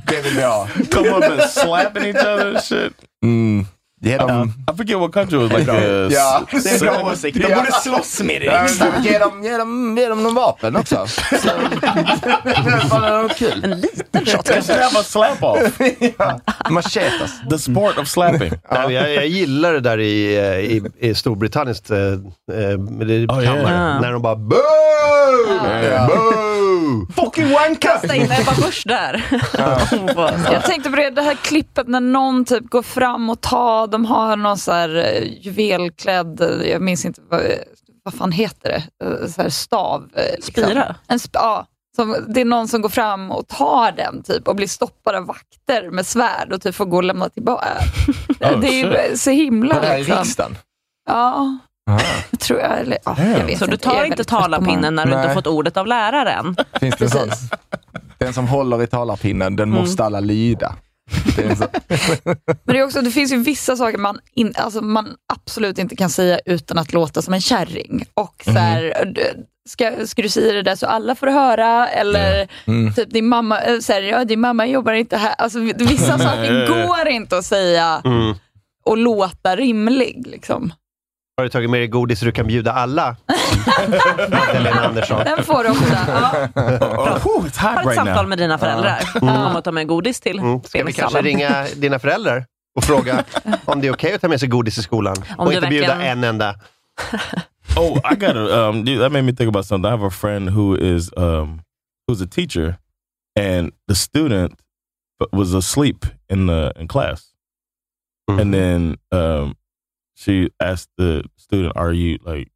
[0.07, 0.87] Det vill vi.
[0.91, 2.93] Come up and slapping each other and shit.
[3.25, 3.67] Mm.
[4.05, 4.53] Ge dem...
[4.73, 5.73] I forget what country it was like.
[5.73, 5.77] Uh,
[6.13, 7.37] Ja, s- det är bra åsikt.
[7.49, 9.03] De borde slåss med det riksdagen.
[9.03, 11.07] Ge dem, ge dem, ge dem någon vapen också.
[11.07, 11.49] Så,
[13.03, 13.65] det kul.
[13.65, 15.79] En liten shot should have a slap off.
[16.71, 17.31] Machetas.
[17.51, 18.53] The sport of slapping.
[18.71, 23.43] Jag, jag gillar det där i, eh, i, i Storbritanniens eh, eh, med det Oh,
[23.45, 23.61] kammare.
[23.73, 24.01] yeah.
[24.01, 24.59] När de bara boo!
[27.17, 27.89] Fucking wanka!
[27.89, 29.25] Kasta in Ebba Busch där.
[30.53, 34.05] Jag tänkte på det, det här klippet när någon typ går fram och tar, de
[34.05, 37.41] har någon så här eh, juvelklädd, jag minns inte vad,
[38.05, 40.09] vad fan heter det, Eh, så här stav.
[40.17, 40.65] eh, Liksom.
[40.65, 40.95] Spira?
[41.07, 41.67] En sp- ja,
[41.97, 45.27] som, det är någon som går fram och tar den typ och blir stoppad av
[45.27, 47.67] vakter med svärd och typ får gå och lämna tillbaka.
[48.41, 49.81] Oh, det är så himla...
[49.81, 50.19] Det här är liksom.
[50.19, 50.57] riksdagen.
[51.09, 51.59] Ja,
[52.31, 52.81] jag tror jag.
[52.81, 53.89] Eller, ja, jag vet Så du inte.
[53.89, 55.27] Jag tar inte talarpinnen när du inte Nej.
[55.27, 56.57] har fått ordet av läraren?
[56.81, 57.29] Finns det en sån?
[58.19, 60.75] Den som håller i talarpinnen, den måste alla lyda.
[62.65, 65.97] Men det, är också, det finns ju vissa saker man, in, alltså man absolut inte
[65.97, 68.05] kan säga utan att låta som en kärring.
[68.15, 69.21] Och så här, d-
[69.69, 71.89] ska, ska du säga det där så alla får höra?
[71.89, 72.95] Eller Mm.
[72.95, 75.35] typ din mamma, eh, så här, ja, din mamma jobbar inte här.
[75.39, 78.35] Alltså, vissa saker går inte att säga Mm.
[78.85, 80.27] och låta rimlig.
[80.27, 80.73] Liksom.
[81.37, 83.17] Har du tagit med dig godis så du kan bjuda alla?
[84.31, 85.25] Magdalena Andersson.
[85.25, 85.99] Den får du ofta.
[86.09, 86.49] Ja.
[86.55, 88.29] Oh, it's hot Har ett right samtal now.
[88.29, 90.63] med dina föräldrar om att ta med godis till Mm.
[90.63, 92.47] Ska vi kanske ringa dina föräldrar
[92.77, 93.25] och fråga
[93.65, 95.17] om det är okej att ta med sig godis i skolan?
[95.39, 96.55] Om och du inte bjuda verkligen- en enda.
[97.77, 99.89] Oh, I got to Um, dude, that made me think about something.
[99.89, 101.61] I have a friend who is um,
[102.07, 102.77] who's a teacher,
[103.41, 104.53] and the student
[105.33, 107.23] was asleep in the in class,
[108.29, 109.55] and then um,
[110.19, 112.51] she asked the student, "Are you like,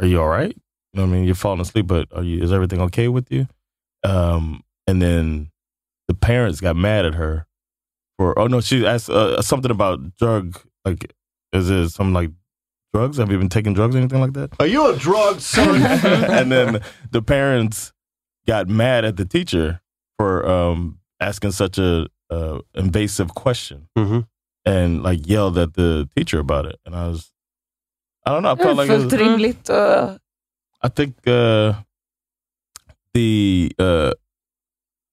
[0.00, 0.54] are you all right?
[0.92, 2.42] You know, what I mean, you're falling asleep, but are you?
[2.42, 3.46] Is everything okay with you?"
[4.04, 5.50] Um, and then
[6.08, 7.46] the parents got mad at her
[8.18, 8.38] for.
[8.38, 10.60] Oh no, she asked uh, something about drug.
[10.84, 11.12] Like,
[11.52, 12.30] is it some like
[12.92, 13.16] drugs?
[13.18, 14.50] Have you been taking drugs or anything like that?
[14.60, 15.82] Are you a drug son?
[16.30, 16.80] and then
[17.10, 17.92] the parents
[18.46, 19.80] got mad at the teacher
[20.18, 24.26] for um, asking such a uh, invasive question Mhm.
[24.64, 26.80] and like yelled at the teacher about it.
[26.84, 27.32] And I was,
[28.26, 29.68] I don't know, I felt like it fullt was, rimligt.
[29.68, 30.10] Och,
[30.84, 31.74] I think uh,
[33.14, 34.12] the uh,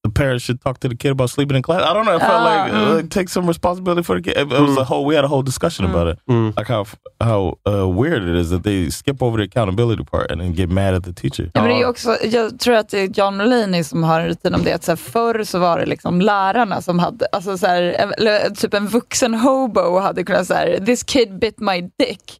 [0.04, 1.82] the parents should talk to the kid about sleeping in class.
[1.82, 2.16] I don't know.
[2.16, 3.06] I felt Ah, like mm.
[3.06, 4.38] uh, take some responsibility for the kid.
[4.38, 5.06] It, it was a whole.
[5.06, 6.54] We had a whole discussion about it, Mm.
[6.58, 6.86] like how
[7.22, 10.70] how uh, weird it is that they skip over the accountability part and then get
[10.70, 11.52] mad at the teacher.
[11.54, 14.28] Ja, men det är också, jag tror att det är John Mulaney som har en
[14.28, 14.74] rutin om det.
[14.74, 17.82] Att så här, förr så var det liksom lärarna som hade, alltså så här,
[18.18, 22.38] eller, typ en vuxen hobo hade kunnat säga this kid bit my dick.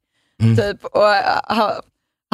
[0.58, 1.74] Typ, och, äh, ha,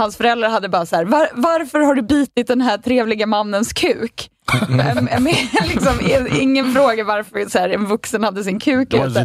[0.02, 3.74] hans föräldrar hade bara så här, Var, varför har du bitit den här trevliga mannens
[3.74, 4.30] kuk?
[4.70, 5.24] Men- men
[5.68, 5.94] liksom,
[6.40, 9.18] ingen fråga varför så här, en vuxen hade sin kuk Det out.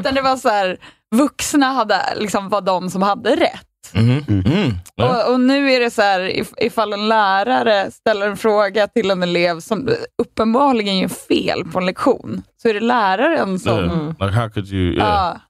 [0.00, 0.76] Utan det var så här,
[1.14, 3.64] vuxna hade, liksom, var de som hade rätt.
[3.92, 4.28] Mm-hmm.
[4.46, 4.74] Mm.
[5.00, 5.26] Yeah.
[5.26, 9.10] Och, och nu är det så här, if, ifall en lärare ställer en fråga till
[9.10, 9.88] en elev som
[10.22, 13.78] uppenbarligen gör fel på en lektion, så är det läraren som...
[13.78, 14.08] Yeah.
[14.20, 14.94] Like how could you?
[14.94, 15.08] Yeah.
[15.08, 15.40] Ja.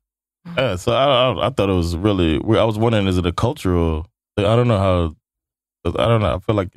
[0.57, 2.39] Yeah, so I, I I thought it was really.
[2.39, 2.61] weird.
[2.63, 4.07] I was wondering, is it a cultural?
[4.39, 5.15] I don't know how.
[5.87, 6.37] I don't know.
[6.37, 6.71] I feel like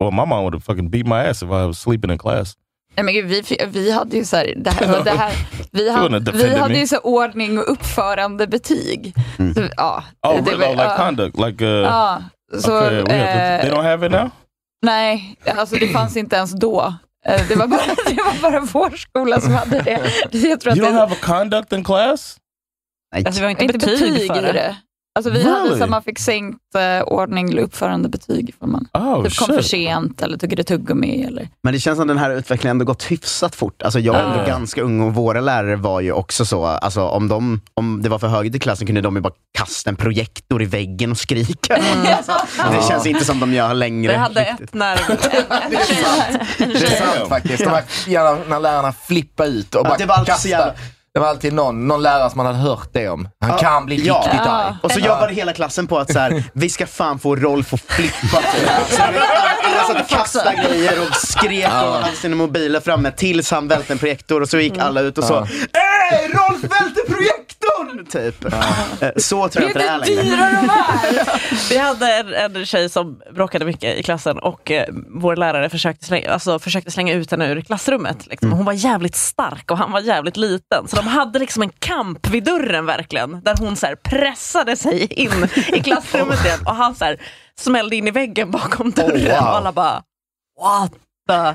[0.00, 2.56] well, my mom would have fucking beat my ass if I was sleeping in class.
[2.96, 5.32] Nej, men gud, vi, vi hade ju så här, det här, det här
[5.72, 9.14] vi, hade, vi hade ju så här ordning och uppförande betyg.
[9.54, 10.56] Så, ja, Oh, det really?
[10.56, 10.96] var- Oh, like ja.
[10.96, 11.70] conduct, like uh.
[11.70, 12.22] Ja,
[12.58, 14.30] så, okay, eh, they don't have it now.
[14.82, 16.94] Nej, alltså det fanns inte ens då.
[17.26, 20.00] Eh, Det var bara, det var bara vår skola som hade det.
[20.48, 22.36] Jag tror att You don't det, have a conduct in class.
[23.12, 24.52] Alltså, vi har inte, inte betyg, betyg för det.
[24.52, 24.76] det.
[25.14, 25.50] Alltså vi Really?
[25.68, 29.46] hade så man fick sänkt eh, ordning eller uppförande betyg ifall man Oh typ kom
[29.46, 29.70] för shit.
[29.70, 31.24] sent eller tog ett tuggummi.
[31.24, 31.48] Eller.
[31.62, 33.82] Men det känns som den här utvecklingen ändå gått hyfsat fort.
[33.82, 34.46] Alltså jag är ändå Ja.
[34.46, 38.18] ganska ung och våra lärare var ju också så, alltså om, de, om det var
[38.18, 41.76] för högt i klassen kunde de ju bara kasta en projektor i väggen och skrika.
[42.06, 42.32] Alltså,
[42.72, 44.12] det känns inte som de gör längre.
[44.12, 44.60] Vi hade riktigt.
[44.68, 44.96] ett när
[46.58, 47.64] Det är sant faktiskt.
[47.64, 50.74] De här, gärna när lärarna flippade ut och Ja, bara det var så kastade.
[51.14, 53.28] Det var alltid någon, någon lärare som man hade hört det om.
[53.40, 54.22] Han kan bli ja.
[54.24, 54.50] riktigt Ja.
[54.50, 54.74] arg.
[54.82, 57.80] Och så jobbade hela klassen på att så här, vi ska fan få Rolf att
[57.80, 58.26] flippa.
[58.90, 63.68] Så alla satt och kastade grejer och skrek och hade sina mobiler framme tills han
[63.68, 67.31] välte en projektor och så gick alla ut och så Ey, Rolf välte projektorn!
[68.10, 68.44] Typ.
[68.44, 70.70] Eh, Så tror jag inte det är längre.
[71.70, 74.86] Vi hade en, en tjej som bråkade mycket i klassen och eh,
[75.20, 78.26] vår lärare försökte slänga, alltså, försökte slänga ut henne ur klassrummet.
[78.26, 78.52] Liksom.
[78.52, 80.88] Hon var jävligt stark och han var jävligt liten.
[80.88, 83.40] Så de hade liksom en kamp vid dörren verkligen.
[83.42, 87.16] Där hon så här, pressade sig in i klassrummet igen och han så här,
[87.58, 89.16] smällde in i väggen bakom dörren.
[89.16, 89.48] Oh, wow.
[89.48, 90.02] Och alla bara
[90.60, 90.92] what.
[91.28, 91.54] Wow.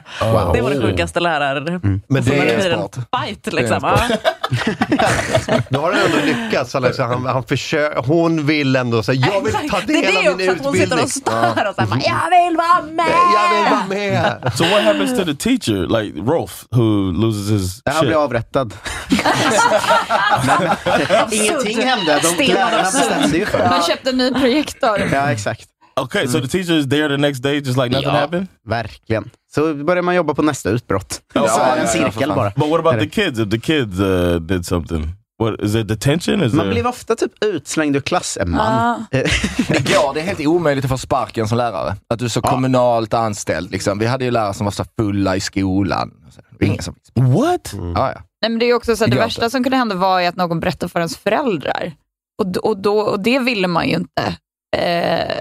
[0.54, 2.02] Det var den sjukaste läraren.
[2.08, 2.90] Men Så det det är blir en
[3.26, 3.80] fight liksom.
[5.70, 6.76] Då har han ändå lyckats.
[6.76, 10.30] Alltså, han, han försöker, hon vill ändå säga, jag vill ta Det del är det
[10.30, 11.04] av min också, att hon sitter utbildning.
[11.04, 13.06] och stör och så här, bara, jag vill vara med!
[13.36, 14.52] Jag vill vara med!
[14.56, 18.08] So what happens to the teacher, like Rolf, who loses his Han shit?
[18.08, 18.74] blev avrättad.
[21.32, 23.86] Ingenting hände, de lärarna bestämde ju för Man det.
[23.88, 25.00] köpte en ny projektor.
[25.14, 25.66] Ja, exakt.
[26.02, 28.48] Okay, so the teacher is there the next day, just like nothing Ja, happened.
[28.68, 29.30] verkligen.
[29.54, 31.22] Så börjar man jobba på nästa utbrott.
[31.34, 32.52] Ja, så ja, en ja, cirkel bara.
[32.56, 33.40] But what about the kids?
[33.40, 35.08] If the kids uh, did something,
[35.44, 35.88] what is it?
[35.88, 36.44] Detention?
[36.44, 36.74] Is Man there?
[36.74, 39.06] blev ofta typ utslängd ur klass, en man.
[39.12, 39.18] Det
[40.14, 41.96] det är helt omöjligt att få sparken som lärare.
[42.10, 43.72] Att du är så kommunalt anställd.
[43.72, 44.00] Liksom.
[44.00, 46.12] Vi hade ju lärare som var så fulla i skolan.
[46.60, 46.96] Det ingen som...
[47.16, 47.74] What?
[47.74, 48.22] Ja, ja.
[48.42, 50.20] Nej, men det är också så att Det det går värsta som kunde hända var
[50.20, 51.94] ju att någon berättade för ens föräldrar.
[52.42, 54.38] Och, och, då, och det ville man ju inte.
[54.78, 55.40] Eh,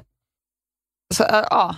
[1.15, 1.77] så, äh, ja.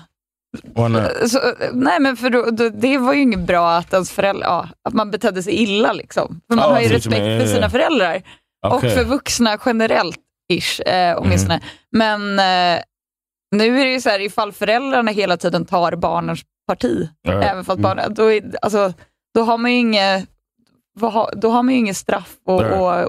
[0.63, 1.31] Why not?
[1.31, 1.39] Så,
[1.73, 4.95] nej, men för då, då, det var ju inget bra att ens föräldrar, ja, att
[4.95, 5.93] man betedde sig illa.
[5.93, 6.41] Liksom.
[6.49, 7.71] För man Ja, har ju respekt för Ja, sina ja.
[7.71, 8.23] föräldrar.
[8.67, 8.89] Okej.
[8.91, 10.19] Och för vuxna generellt,
[10.53, 11.61] ish, eh, åtminstone.
[11.93, 12.83] Men eh,
[13.57, 17.45] nu är det ju så här, ifall föräldrarna hela tiden tar barnens parti, Right.
[17.45, 18.93] även fast barnen, då, är, alltså,
[19.35, 20.29] då har man ju inget
[20.99, 22.29] vad har- då har man ju inget straff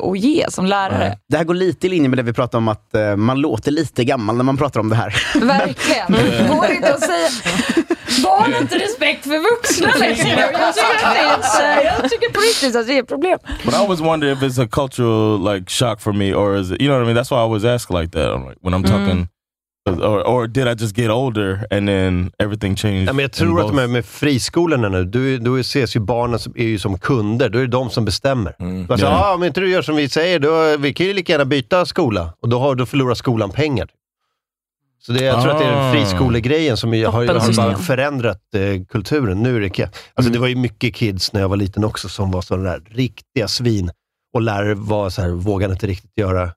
[0.04, 1.18] att, ge som lärare.
[1.30, 3.72] Det här går lite i linje med det vi pratade om, att eh, man låter
[3.72, 5.16] lite gammal när man pratar om det här.
[5.46, 6.48] Verkligen.
[6.48, 7.30] Går det inte att säga
[8.24, 10.40] barn har inte respekt för vuxna längre.
[10.40, 13.40] Jag tycker, att det är ett, jag tycker på riktigt att det är ett problem.
[13.66, 16.82] But I always wonder if it's a cultural like shock for me, or is it?
[16.82, 17.18] You know what I mean?
[17.24, 19.28] That's why I always ask like that I'm like, when I'm talking.
[19.94, 23.08] Or, or did I just get older and then everything changed?
[23.08, 23.76] Ja, men jag tror att both?
[23.76, 25.20] med, med friskolorna nu, då,
[25.52, 27.50] då ses ju barnen som, är ju som kunder.
[27.50, 28.56] Då är det de som bestämmer.
[28.90, 29.26] Alltså, Ja.
[29.32, 31.86] ah, om inte du gör som vi säger, då, vi kan ju lika gärna byta
[31.86, 32.34] skola.
[32.42, 33.90] Och då, har, då förlorar skolan pengar.
[35.02, 35.92] Så det, jag tror att det är Ah.
[35.94, 37.12] friskolegrejen som har,
[37.62, 39.44] har förändrat eh, kulturen.
[39.44, 42.32] Nu är det, alltså, det var ju mycket kids när jag var liten också som
[42.32, 43.92] var sådana där riktiga svin.
[44.34, 46.52] Och lärare var så här, vågade inte riktigt göra,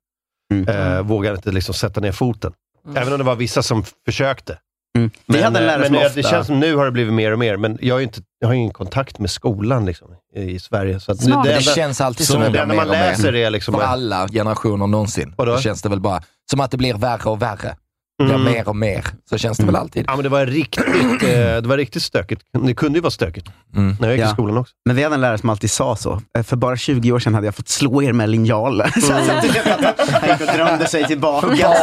[0.68, 2.53] eh, vågade inte liksom sätta ner foten.
[2.97, 4.59] Även om det var vissa som försökte.
[4.99, 6.91] Vi Men, hade en lärare men som det, ofta- det känns som nu har det
[6.91, 9.87] blivit mer och mer, men jag har ju inte, jag har ingen kontakt med skolan
[9.87, 11.01] liksom, i, Sverige.
[11.01, 12.97] Så att nu- Det, enda- känns alltid som det det blir enda mer man och
[12.97, 13.11] mer.
[13.11, 13.74] läser är liksom...
[13.74, 15.35] För alla generationer någonsin.
[15.39, 15.57] Vadå?
[15.57, 17.76] Så känns det väl bara som att det blir värre och värre.
[18.24, 18.52] Blir Mm.
[18.52, 19.04] mer och mer.
[19.30, 20.04] Så känns det väl alltid.
[20.08, 20.84] Ja, men det var riktigt,
[21.22, 22.42] eh, det var riktigt stökigt.
[22.66, 23.48] Det kunde ju vara stökigt.
[23.76, 23.96] Mm.
[24.00, 24.30] När jag gick Ja.
[24.30, 24.74] i skolan också.
[24.86, 26.20] Men vi hade en lärare som alltid sa så.
[26.38, 28.82] Eh, För bara 20 år sedan hade jag fått slå er med linjal.
[29.02, 31.46] Så att du vet att han gick och drömde sig tillbaka.
[31.56, 31.74] Ja,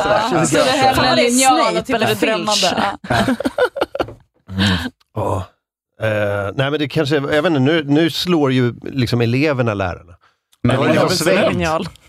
[0.45, 1.77] så det här med linjal
[2.11, 2.85] och främmande.
[3.09, 3.35] Ja.
[5.15, 5.45] Ja.
[6.01, 10.13] Eh, nej, men det kanske, jag vet inte, nu, nu slår ju liksom eleverna lärarna.
[10.63, 11.59] Men Det har what happens, to them?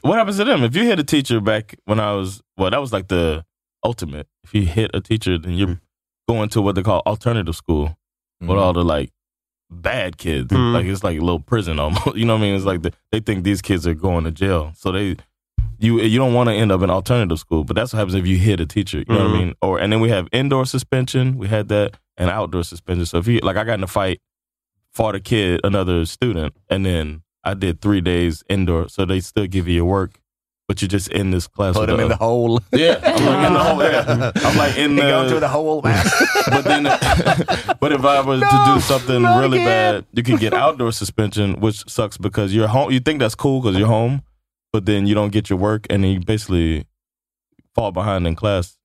[0.03, 0.65] what happens to them?
[0.65, 3.43] If you hit a teacher back when I was, well, that was like the
[3.85, 4.27] ultimate.
[4.45, 5.81] If you hit a teacher, then you're
[6.29, 7.97] going to what they call alternative school
[8.41, 9.11] with all the like
[9.71, 10.49] bad kids.
[10.53, 10.73] Mm.
[10.75, 12.17] Like it's like a little prison almost.
[12.17, 12.55] You know what I mean?
[12.57, 15.17] It's like the, they think these kids are going to jail, so they
[15.79, 17.65] you you don't want to end up in alternative school.
[17.65, 18.99] But that's what happens if you hit a teacher.
[18.99, 19.39] You know what I Mm.
[19.39, 19.55] mean?
[19.63, 21.37] Or and then we have indoor suspension.
[21.39, 23.07] We had that and outdoor suspension.
[23.07, 24.21] So if you like, I got in a fight,
[24.93, 28.89] fought a kid, another student, and then I did three days indoor.
[28.91, 30.21] So they still give you your work,
[30.71, 31.75] but you're just in this class.
[31.75, 32.61] Put the in the hole.
[32.71, 33.83] Yeah, I'm like in the hole.
[33.83, 34.31] Yeah.
[34.37, 35.03] I'm like in the.
[35.03, 36.07] go through the hole, man.
[36.47, 36.85] but then,
[37.81, 39.67] but if I was to do something really again.
[39.67, 42.93] bad, you can get outdoor suspension, which sucks because you're home.
[42.93, 44.23] You think that's cool because you're home,
[44.73, 46.85] but then you don't get your work, and then you basically
[47.75, 48.77] fall behind in class.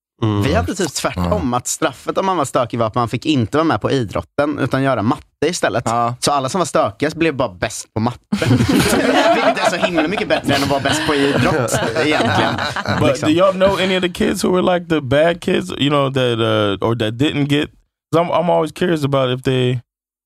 [0.44, 3.58] Vi hade typ tvärtom, att straffet om man var stökig var att man fick inte
[3.58, 5.84] vara med på idrotten, utan göra matte istället.
[6.20, 8.20] Så alla som var stökiga blev bara bäst på matte.
[9.36, 12.54] Vilket är så himla mycket bättre än att vara bäst på idrott, egentligen.
[13.00, 13.30] But Liksom.
[13.30, 15.72] do y'all know any of the kids who were like the bad kids?
[15.72, 17.70] You know that uh, or that didn't get?
[18.18, 19.80] I'm I'm always curious about if they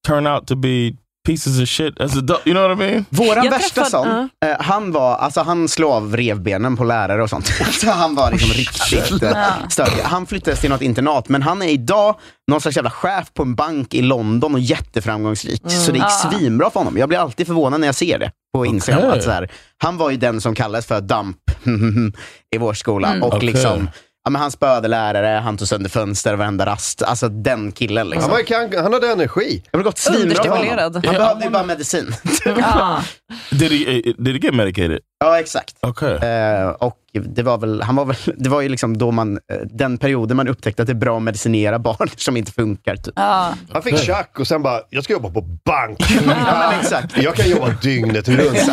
[0.07, 0.95] turn out to be
[1.29, 2.47] pieces of shit as adult.
[2.47, 3.05] You know what I mean?
[3.09, 7.23] Våran Jag värsta träffade- sån, eh, han var, alltså han slog av revbenen på lärare
[7.23, 7.45] och sånt.
[7.81, 10.01] så han var liksom riktigt eh, stökig.
[10.03, 12.15] Han flyttades till något internat, men han är idag
[12.51, 15.61] någon slags jävla chef på en bank i London och jätteframgångsrik.
[15.71, 16.97] Så det gick svinbra för honom.
[16.97, 19.03] Jag blir alltid förvånad när jag ser det på Instagram.
[19.07, 19.17] Okej.
[19.17, 21.37] Att så här, han var ju den som kallades för dump
[22.55, 23.07] i vår skola.
[23.07, 23.23] Mm.
[23.23, 23.45] Och Okej.
[23.53, 23.89] liksom,
[24.29, 27.01] ja, men han spöade lärare, han tog sönder fönster varenda rast.
[27.01, 27.97] Alltså den killen.
[27.97, 28.31] Han, Liksom.
[28.73, 29.63] han, han hade energi.
[29.71, 30.43] Det har gått svinbra.
[30.47, 32.13] Han behövde ju bara medicin.
[32.45, 33.03] Ja.
[33.51, 34.99] Did he did he get medicated?
[35.19, 35.75] Ja, exakt.
[35.81, 36.15] Okay.
[36.15, 39.57] Eh, och det var väl, han var väl, det var ju liksom då man, eh,
[39.63, 42.95] den perioden man upptäckte att det är bra att medicinera barn som inte funkar.
[42.95, 43.13] Typ.
[43.15, 43.53] Ja.
[43.71, 45.99] Han fick tjack och sen bara, jag ska jobba på bank.
[46.27, 47.17] Ja, exakt.
[47.17, 48.71] Jag kan jobba dygnet runt.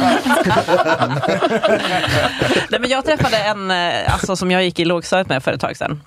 [2.70, 5.60] Nej, men jag träffade en eh, alltså, som jag gick i lågstadiet med för ett
[5.60, 6.00] tag sedan.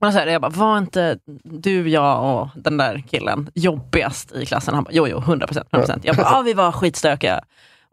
[0.00, 4.46] Och så här, jag bara, var inte du, jag och den där killen jobbigast i
[4.46, 4.74] klassen?
[4.74, 5.68] Han bara, jo, jo, 100 procent.
[5.70, 6.00] 100%.
[6.02, 7.40] Jag bara, ja, vi var skitstökiga.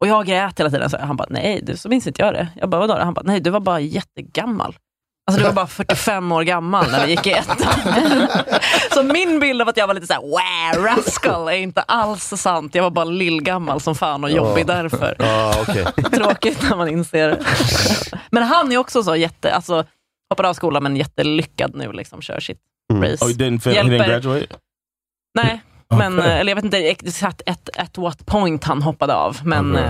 [0.04, 0.89] Och jag grät hela tiden.
[0.89, 2.47] Så han bara, nej, du, så minns inte jag det.
[2.56, 3.04] Jag bara, vadå?
[3.04, 4.76] Han bara, nej, du var bara jättegammal.
[5.28, 7.58] Alltså du var bara 45 år gammal när vi gick i ettan.
[8.93, 12.76] så min bild av att jag var lite såhär, wow, rascal, är inte alls sant.
[12.76, 14.74] Jag var bara lillgammal som fan och jobbig Ja.
[14.76, 15.16] därför.
[15.20, 15.86] Ja, okej.
[16.14, 17.39] Tråkigt när man inser det.
[18.32, 19.86] Men han är också så jätte, alltså
[20.30, 22.60] hoppade av skolan men jättelyckad nu, liksom kör sitt
[22.93, 23.26] race.
[23.26, 24.47] Oh, he didn't, fin- he didn't graduate?
[25.36, 25.62] Nej,
[25.97, 29.71] men, eh, eller jag vet inte exakt at, at what point han hoppade av, men
[29.75, 29.83] Okej.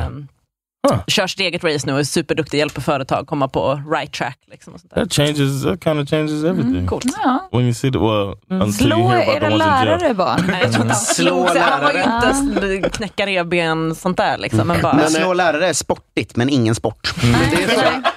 [0.93, 4.37] eh, kör sitt eget race nu och är superduktig, hjälper företag komma på right track.
[4.51, 5.01] Liksom, och sånt där.
[5.05, 6.87] That changes, that kind of changes everything.
[6.87, 7.05] coolt.
[7.23, 7.49] Ja.
[7.51, 10.43] When you see the, well, you Slå era lärare barn.
[10.47, 11.61] Nej, jag tror inte han slog sig.
[11.61, 14.37] Han var ju inte knäcka revben sånt där.
[14.37, 17.13] Liksom, men bara, Men slå lärare är sportigt, men ingen sport.
[17.51, 18.09] Det är så.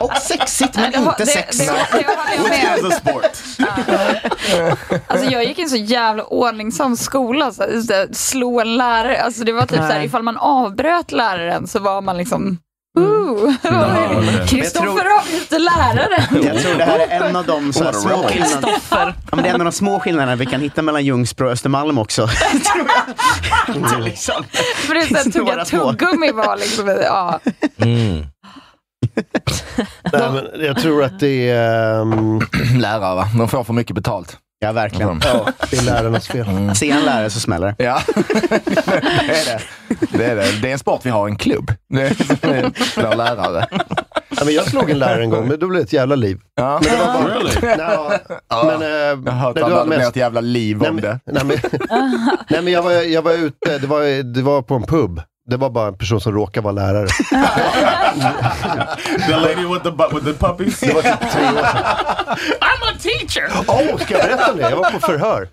[0.00, 1.56] Och sexigt, men Det inte det- sex.
[1.58, 1.64] det
[2.50, 3.58] det a sport.
[5.06, 7.52] Alltså jag gick i en så jävla ordningsam skola.
[7.52, 9.22] Så det, slå en lärare.
[9.22, 9.88] Alltså det var typ Nej.
[9.88, 12.58] såhär, ifall man avbröt läraren så var man liksom
[12.98, 13.54] Ooh.
[14.46, 16.44] Kristoffer avbryter läraren.
[16.44, 18.68] Jag tror det här är en av de så här, små skillnaderna.
[18.90, 21.52] Ja, men det är en av de små skillnaderna vi kan hitta mellan Ljungsbro och
[21.52, 22.26] Östermalm också.
[22.74, 22.86] tror
[23.66, 23.76] jag.
[23.76, 24.44] Inte liksom.
[24.76, 25.92] För det är såhär, tugga Några små.
[25.92, 27.40] tuggummi var liksom, ja.
[30.12, 32.00] Nej, men jag tror att det är...
[32.00, 32.40] Um...
[32.80, 33.28] Lärare va?
[33.38, 34.36] De får för mycket betalt.
[34.60, 35.20] Ja, verkligen.
[35.24, 36.46] Ja, det är lärarnas fel.
[36.74, 37.84] Se en lärare så smäller det.
[37.84, 39.60] Ja, det är det.
[40.18, 40.60] Det är, det.
[40.62, 41.72] det är en sport vi har en klubb.
[41.88, 43.66] Det är för lärare.
[44.28, 46.38] Ja, men jag slog en lärare en gång, men då blev det ett jävla liv.
[46.54, 46.80] Ja.
[46.84, 47.34] Men det var bara...
[47.34, 47.76] Really?
[47.76, 48.20] Nja,
[48.64, 48.88] men, eh,
[49.26, 51.20] Jag har hört nej, att det mest- ett jävla liv Nej, om men- det.
[51.32, 51.56] Nej, men,
[52.50, 55.20] nej, men jag, var, jag var ute, det var, det var på en pub.
[55.50, 57.06] Det var bara en person som råkade vara lärare.
[59.26, 60.80] the lady with the, with the puppies?
[60.80, 61.84] Det var typ tre år sedan.
[62.60, 63.50] I'm a teacher!
[63.68, 64.70] Åh, ska jag berätta om det?
[64.70, 65.48] Jag var på förhör.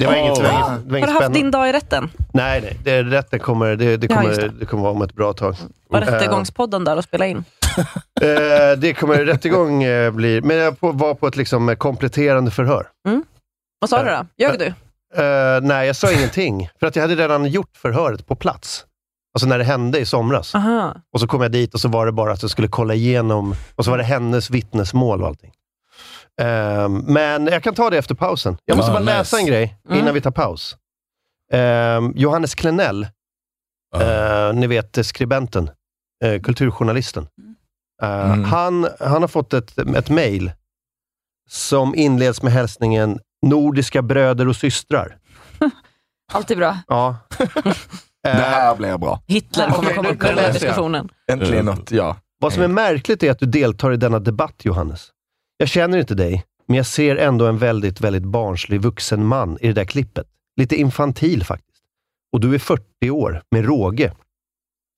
[0.00, 1.72] Det var inget, det var inget, det var Har inget du haft din dag i
[1.72, 2.10] rätten?
[2.32, 2.76] Nej, nej.
[2.84, 4.48] Det, rätten kommer, det, det, Ja, kommer, just det.
[4.60, 4.66] det.
[4.66, 5.56] kommer vara om ett bra tag.
[5.88, 7.44] Var rättegångspodden där och spela in?
[8.20, 12.50] Eh, det kommer rättegång eh, blir, men jag på- var på ett liksom eh, kompletterande
[12.50, 12.86] förhör.
[13.80, 14.26] Vad sa du då?
[14.38, 14.72] Ljög du?
[15.62, 16.68] Nej, jag sa ingenting.
[16.80, 18.84] För att jag hade redan gjort förhöret på plats.
[19.34, 20.54] Alltså när det hände i somras.
[20.54, 20.94] Aha.
[21.12, 23.54] Och så kom jag dit och så var det bara att jag skulle kolla igenom,
[23.74, 25.52] och så var det hennes vittnesmål och allting.
[26.40, 28.56] Eh, men jag kan ta det efter pausen.
[28.64, 29.12] Jag måste Ah, bara nice.
[29.18, 30.14] läsa en grej innan Mm.
[30.14, 30.76] vi tar paus.
[31.52, 33.02] Eh, Johannes Klenell,
[33.96, 35.70] eh, ni vet skribenten,
[36.24, 37.26] eh, kulturjournalisten.
[38.02, 38.44] Eh, Mm.
[38.44, 40.52] han, han har fått ett, ett mejl
[41.48, 45.16] som inleds med hälsningen Nordiska bröder och systrar.
[46.32, 46.78] Alltid bra.
[46.88, 47.16] Ja.
[48.22, 49.22] Det här blir bra.
[49.26, 51.08] Hitler kommer komma upp i den här diskussionen.
[51.32, 52.16] Äntligen något, ja.
[52.40, 55.08] Vad som är märkligt är att du deltar i denna debatt, Johannes.
[55.56, 59.66] Jag känner inte dig, men jag ser ändå en väldigt, väldigt barnslig vuxen man i
[59.66, 60.26] det där klippet.
[60.56, 61.82] Lite infantil faktiskt.
[62.32, 64.12] Och du är 40 år, med råge.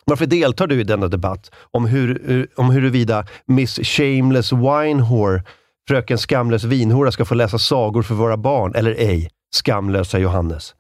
[0.05, 5.43] Varför deltar du i denna debatt om, hur, om huruvida Miss Shameless Winehore,
[5.89, 10.75] fröken Skamlös vinhora, ska få läsa sagor för våra barn, eller ej, skamlösa Johannes?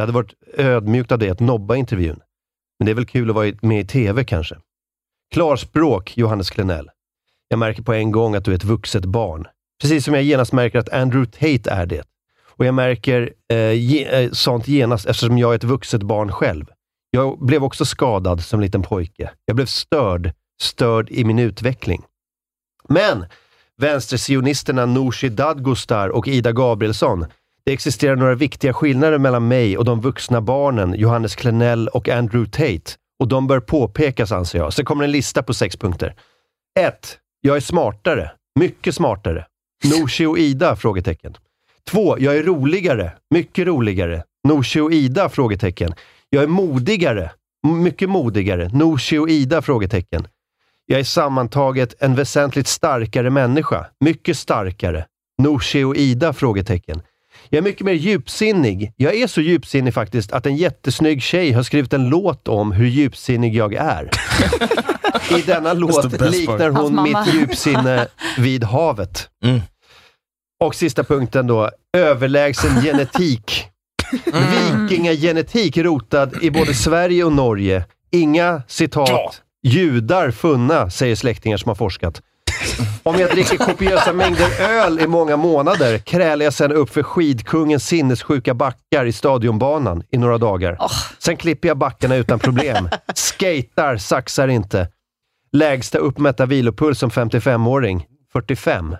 [0.00, 2.20] Det hade varit ödmjukt av dig att nobba intervjun.
[2.78, 4.56] Men det är väl kul att vara med i TV kanske?
[5.34, 6.90] Klarspråk, Johannes Klenell.
[7.48, 9.46] Jag märker på en gång att du är ett vuxet barn.
[9.80, 12.02] Precis som jag genast märker att Andrew Tate är det.
[12.46, 16.66] Och jag märker eh, ge, eh, sånt genast eftersom jag är ett vuxet barn själv.
[17.10, 19.30] Jag blev också skadad som liten pojke.
[19.44, 20.32] Jag blev störd,
[20.62, 22.02] störd i min utveckling.
[22.88, 23.26] Men
[23.76, 27.26] vänstersionisterna Nooshi Dadgostar och Ida Gabrielsson,
[27.64, 32.50] det existerar några viktiga skillnader mellan mig och de vuxna barnen Johannes Klenell och Andrew
[32.50, 32.92] Tate.
[33.20, 34.72] Och de bör påpekas anser jag.
[34.72, 36.14] Sen kommer en lista på sex punkter.
[36.78, 37.18] 1.
[37.40, 38.30] Jag är smartare.
[38.58, 39.46] Mycket smartare.
[39.84, 40.76] Nooshi och Ida?
[40.76, 41.36] Frågetecken.
[41.90, 42.18] 2.
[42.18, 43.12] Jag är roligare.
[43.34, 44.22] Mycket roligare.
[44.48, 45.28] Nooshi och Ida?
[45.28, 45.94] Frågetecken.
[46.30, 47.30] Jag är modigare.
[47.66, 48.68] Mycket modigare.
[48.68, 49.62] Nooshi och Ida?
[49.62, 50.28] Frågetecken.
[50.86, 53.86] Jag är sammantaget en väsentligt starkare människa.
[54.00, 55.06] Mycket starkare.
[55.42, 56.32] Nooshi och Ida?
[56.32, 57.02] Frågetecken.
[57.48, 58.92] Jag är mycket mer djupsinnig.
[58.96, 62.86] Jag är så djupsinnig faktiskt att en jättesnygg tjej har skrivit en låt om hur
[62.86, 64.10] djupsinnig jag är.
[65.38, 66.70] I denna låt liknar.
[66.70, 67.24] Hans hon mamma.
[67.24, 68.06] mitt djupsinne
[68.38, 69.28] vid havet.
[69.44, 69.60] Mm.
[70.64, 73.66] Och sista punkten då, överlägsen genetik.
[74.24, 77.84] Vikingagenetik rotad i både Sverige och Norge.
[78.10, 82.22] Inga citat, judar funna, säger släktingar som har forskat.
[83.02, 87.86] Om jag dricker kopiösa mängder öl i många månader krälar jag sen upp för skidkungens
[87.86, 90.78] sinnessjuka backar i stadionbanan i några dagar.
[91.18, 92.88] Sen klipper jag backarna utan problem.
[93.14, 94.88] Skatar, saxar inte.
[95.52, 98.96] Lägsta uppmätta vilopuls som 55-åring, 45.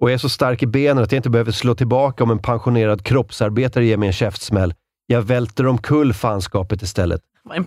[0.00, 2.38] Och jag är så stark i benen att jag inte behöver slå tillbaka om en
[2.38, 4.74] pensionerad kroppsarbetare ger mig en käftsmäll.
[5.06, 7.20] Jag välter omkull fanskapet istället.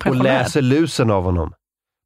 [0.05, 1.53] och läser lusen av honom.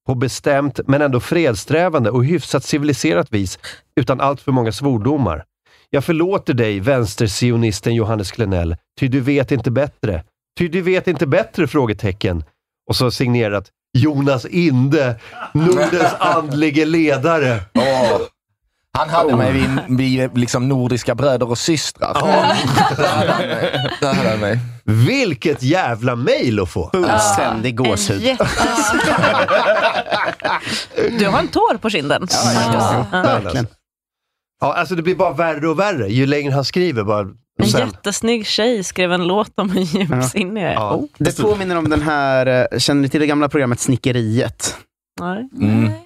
[0.07, 3.59] På bestämt, men ändå fredsträvande och hyfsat civiliserat vis,
[3.95, 5.43] utan allt för många svordomar.
[5.89, 10.23] Jag förlåter dig, vänstersionisten Johannes Klenell, ty du vet inte bättre.
[10.59, 11.67] Ty du vet inte bättre?
[11.67, 12.43] frågetecken.
[12.89, 15.19] Och så signerat Jonas Inde,
[15.53, 17.59] Nordens andlige ledare.
[17.73, 18.21] Oh.
[18.97, 22.13] Han hade mig vid, vid liksom nordiska bröder och systrar.
[22.13, 23.89] Där hade han mig.
[24.01, 24.59] Där hade han mig.
[24.83, 26.89] Vilket jävla mail att få!
[26.93, 28.37] Fullständig gåshud.
[31.19, 32.27] Du har en tår på kinden.
[32.31, 33.67] Ja, verkligen.
[34.61, 37.03] Ja, alltså det blir bara värre och värre ju längre han skriver.
[37.03, 37.27] Bara,
[37.61, 37.87] En sen.
[37.87, 40.77] jättesnygg tjej skrev en låt om hur djupsinnig jag är.
[40.77, 41.03] Oh.
[41.17, 44.75] Det påminner om den här, eh, känner ni till det gamla programmet Snickeriet?
[45.19, 45.47] Nej.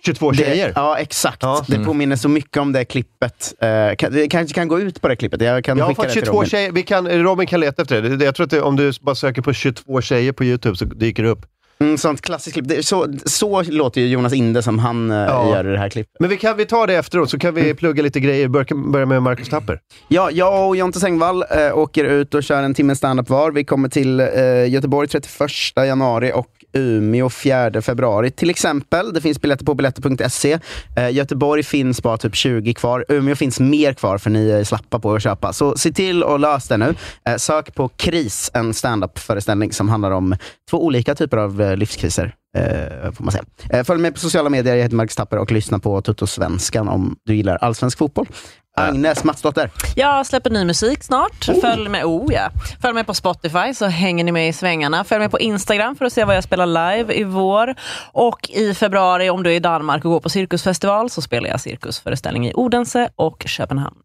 [0.06, 0.72] 22 Det- tjejer.
[0.76, 1.41] Ja, exakt.
[1.68, 1.86] Det Mm.
[1.86, 3.53] påminner så mycket om det klippet.
[3.62, 5.41] Eh, kan, kanske kan gå ut på det klippet?
[5.41, 6.49] Jag kan Jag har fått det till 22 Robin.
[6.49, 6.72] tjejer.
[6.72, 8.26] Vi kan, Robin kan leta efter det.
[8.26, 11.24] Jag tror att det, om du bara söker på 22 tjejer på YouTube så dyker
[11.24, 11.45] det upp.
[11.80, 12.68] Mm, sånt klassiskt klipp.
[12.68, 15.49] Det, så, så låter ju Jonas Inde som han eh, Ja.
[15.49, 16.14] gör i det här klippet.
[16.20, 18.47] Men vi kan vi tar det efteråt, så kan vi plugga lite grejer.
[18.47, 19.80] Börja, börja med Marcus Tapper.
[20.08, 23.51] Ja, jag och Jonte Engvall eh, åker ut och kör en timme standup var.
[23.51, 24.28] Vi kommer till eh,
[24.70, 28.32] Göteborg 31 januari och Umeå 4 februari.
[28.32, 30.59] Till exempel, det finns biljetter på biljetter.se.
[30.97, 33.05] Eh, Göteborg finns bara typ 20 kvar.
[33.09, 35.53] Umeå finns mer kvar för ni är slappa på att köpa.
[35.53, 36.95] Så se till att lösa det nu.
[37.30, 40.36] Eh, sök på KRIS, en standup-föreställning som handlar om
[40.69, 42.36] två olika typer av eh, livskriser.
[42.57, 43.45] Eh, får man säga.
[43.69, 47.15] Eh, följ mig på sociala medier, jag heter Marcus Tapper och lyssna på Tuttosvenskan om
[47.26, 48.28] du gillar allsvensk fotboll.
[48.76, 49.71] Agnes Matsdotter.
[49.95, 51.45] Jag släpper ny musik snart.
[51.61, 52.49] Följ med, oh, ja.
[52.82, 55.03] Följ med på Spotify så hänger ni med i svängarna.
[55.03, 57.76] Följ med på Instagram för att se vad jag spelar live i vår.
[58.11, 61.61] Och i februari om du är i Danmark och går på cirkusfestival så spelar jag
[61.61, 63.97] cirkusföreställning i Odense och Köpenhamn.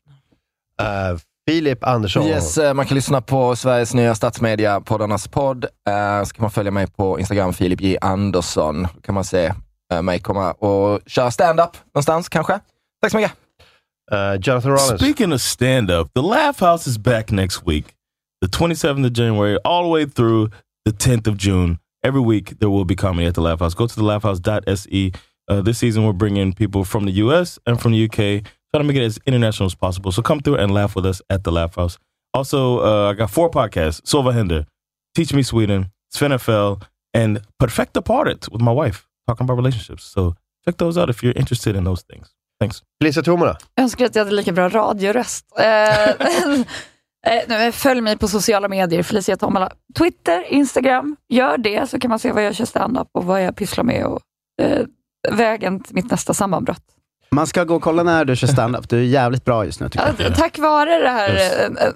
[0.83, 1.19] Uh,
[1.49, 2.27] Filip Andersson.
[2.27, 5.65] Yes, eh, man kan lyssna på Sveriges nya statsmedia, poddarnas podd.
[5.65, 8.83] Eh, så kan man följa mig på Instagram, Filip J Andersson.
[8.83, 9.53] Då kan man se
[9.93, 12.61] eh, mig komma och köra stand-up någonstans kanske.
[13.03, 13.40] Tack så mycket.
[14.11, 15.01] Uh, Jonathan Rollins.
[15.01, 17.97] Speaking of stand up, the Laugh House is back next week,
[18.41, 20.51] the 27th of January, all the way through
[20.85, 21.79] the 10th of June.
[22.03, 23.75] Every week there will be comedy at the Laugh House.
[23.75, 25.13] Go to thelaughhouse.se.
[25.49, 28.17] Uh, this season we're bringing people from the US and from the UK,
[28.73, 30.11] trying to make it as international as possible.
[30.11, 31.99] So come through and laugh with us at the Laugh House.
[32.33, 34.67] Also, uh, I got four podcasts: Sova Hinder,
[35.15, 36.75] Teach Me Sweden, Sven FL,
[37.13, 40.05] and Perfecta Parted with my wife, talking about relationships.
[40.05, 40.35] So
[40.65, 42.35] check those out if you're interested in those things.
[42.61, 42.83] Thanks.
[43.05, 43.57] Lisa Tomala.
[43.75, 45.47] Jag önskar att jag hade lika bra radioröst.
[45.59, 46.11] Eh,
[47.67, 49.73] eh, följ mig på sociala medier, Felicia Tomala.
[49.99, 51.17] Twitter, Instagram.
[51.29, 54.05] Gör det så kan man se vad jag kör standup och vad jag pysslar med
[54.05, 54.21] och
[54.63, 54.87] eh,
[55.31, 56.83] vägen till mitt nästa sammanbrott.
[57.31, 58.89] Man ska gå och kolla när du kör standup.
[58.89, 61.93] Du är jävligt bra just nu tycker Ja, tack vare det här eh, eh,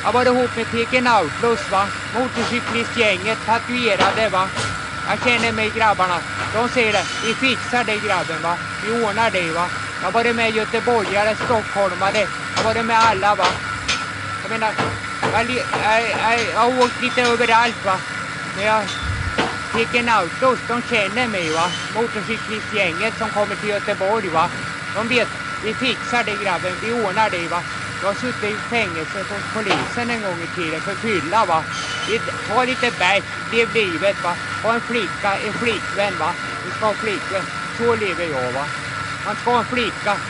[0.00, 1.86] Jag har varit ihop med Peken Outlaws, va?
[2.14, 4.28] motorcyklistgänget, tatuerade.
[4.28, 4.48] Va?
[5.08, 6.20] Jag känner mig grabbarna.
[6.54, 7.04] De ser det.
[7.24, 8.42] Vi fixar det grabben.
[8.42, 8.56] Va?
[8.84, 9.52] Vi ordnar det.
[9.52, 9.68] Va?
[10.00, 12.20] Jag har varit med göteborgare, stockholmare.
[12.20, 13.34] Jag har varit med alla.
[13.34, 13.46] Va?
[14.42, 14.72] Jag menar,
[15.32, 17.98] jag, jag, jag, jag har åkt lite överallt va.
[18.56, 18.82] Men jag
[19.74, 21.70] fick en outdoors, de känner mig va.
[21.94, 24.50] Motorcyklistgänget som kommer till Göteborg va.
[24.94, 25.28] De vet,
[25.64, 27.62] vi fixar det grabben, vi ordnar det va.
[28.04, 31.64] Jag har suttit i fängelse hos polisen en gång i tiden för fylla va.
[32.46, 34.36] Ta lite bärs, lev livet va.
[34.62, 36.34] Ha en flicka, en flickvän va.
[36.64, 37.46] Du ska ha en flickvän.
[37.76, 38.68] Så lever jag va.
[39.24, 40.20] Man ska ha en flicka.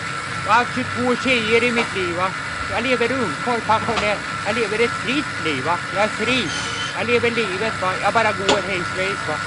[0.45, 2.33] Jag har haft 22 tjejer i mitt liv va.
[2.70, 4.18] Jag lever ungkarl, pensionär.
[4.45, 5.79] Jag lever ett fritt liv va.
[5.95, 6.51] Jag är fri.
[6.97, 7.97] Jag lever livet va.
[8.03, 9.39] Jag bara går hej svejs va.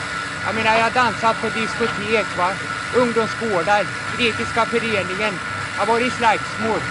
[0.46, 2.56] Jag menar jag har dansat på diskotek va.
[2.92, 5.40] Ungdomsgårdar, grekiska föreningen.
[5.76, 6.82] Jag har varit i slagsmål.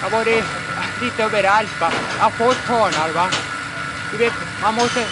[0.00, 0.44] Jag har varit
[1.00, 1.90] lite överallt va.
[2.16, 3.30] Jag har fått törnar va.
[4.10, 5.06] Du vet, man måste...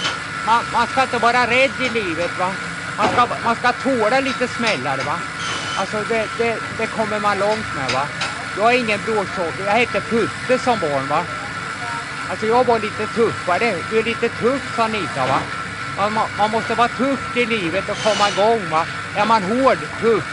[0.45, 2.57] Man, man ska inte vara rädd i livet va.
[2.97, 5.21] Man ska, man ska tåla lite smällar va.
[5.75, 8.09] Alltså det, det, det kommer man långt med va.
[8.55, 9.65] Jag är ingen bråksocker.
[9.65, 11.27] Jag hette Putte som barn va.
[12.27, 13.83] Alltså jag var lite tuffare.
[13.89, 15.27] Du är lite tuff sa Anita.
[15.27, 15.43] va.
[15.95, 18.87] Man, man- man måste vara tuff i livet och komma igång va.
[19.13, 20.25] Är man hård, tuff,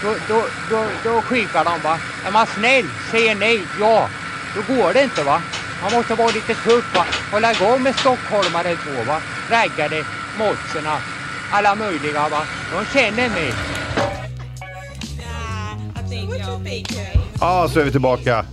[0.00, 2.00] då, då, då, då skikar de va.
[2.22, 4.10] Är man snäll, säger nej, ja,
[4.54, 5.42] då går det inte va.
[5.82, 7.04] Man måste vara lite tuff va.
[7.32, 9.20] Hålla igång med stockholmare två va.
[9.50, 10.04] Raggare,
[10.38, 10.96] motserna,
[11.50, 12.42] alla möjliga va.
[12.72, 13.52] De känner mig.
[17.40, 18.44] Ja, så är vi tillbaka.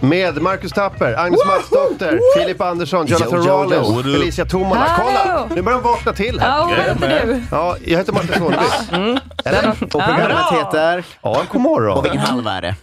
[0.00, 3.92] Med Marcus Tapper, Agnes Matsdotter, Filip Andersson, Jonathan Jo, jo, jo.
[3.92, 4.18] Rollins?
[4.18, 4.86] Felicia Tomala.
[4.96, 5.48] Kolla!
[5.54, 6.48] Nu börjar de vakna till här.
[6.48, 6.64] Ja,
[6.98, 7.42] vad heter du?
[7.50, 9.18] Ja, jag heter Martin Soneby.
[9.44, 9.70] Eller?
[9.70, 11.04] Och programmet heter?
[11.22, 11.98] Ja, god morgon.
[11.98, 12.74] Och vilken halva är det?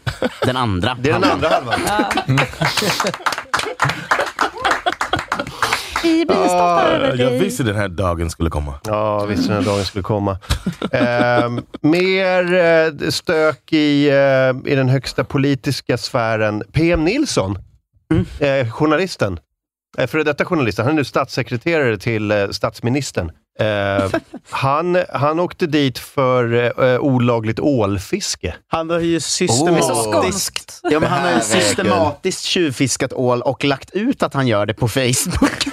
[0.45, 0.97] Den andra.
[0.99, 1.79] Det är den andra halvan.
[6.03, 7.39] Vi blir stolta över jag dig.
[7.39, 8.73] visste den här dagen skulle komma.
[8.83, 10.37] Ja, visst den här dagen skulle komma.
[10.91, 16.63] Ehm, mer eh, stök i, eh, i den högsta politiska sfären.
[16.71, 17.57] PM Nilsson,
[18.39, 19.39] eh, journalisten,
[19.97, 23.31] eh, före detta journalisten, han är nu statssekreterare till eh, statsministern.
[23.59, 24.09] Eh,
[24.49, 26.53] han, han åkte dit för
[26.83, 28.55] eh, olagligt ålfiske.
[28.67, 34.23] Han har ju systematiskt, ja, men han har ju systematiskt tjuvfiskat ål och lagt ut
[34.23, 35.67] att han gör det på Facebook.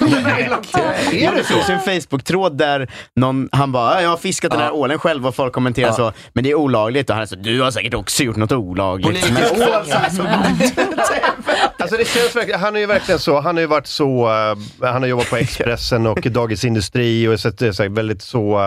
[1.13, 4.99] ja, det finns en Facebook-tråd där någon, han bara, jag har fiskat den här ålen
[4.99, 7.11] själv och folk kommenterar så, men det är olagligt.
[7.11, 9.27] Och han är så, du har säkert också gjort något olagligt.
[9.27, 9.35] Är
[11.79, 14.89] Alltså det känns verkligen, han är ju verkligen så, han har ju varit så, eh,
[14.91, 18.59] han har jobbat på Expressen och Dagens Industri och sett, så väldigt så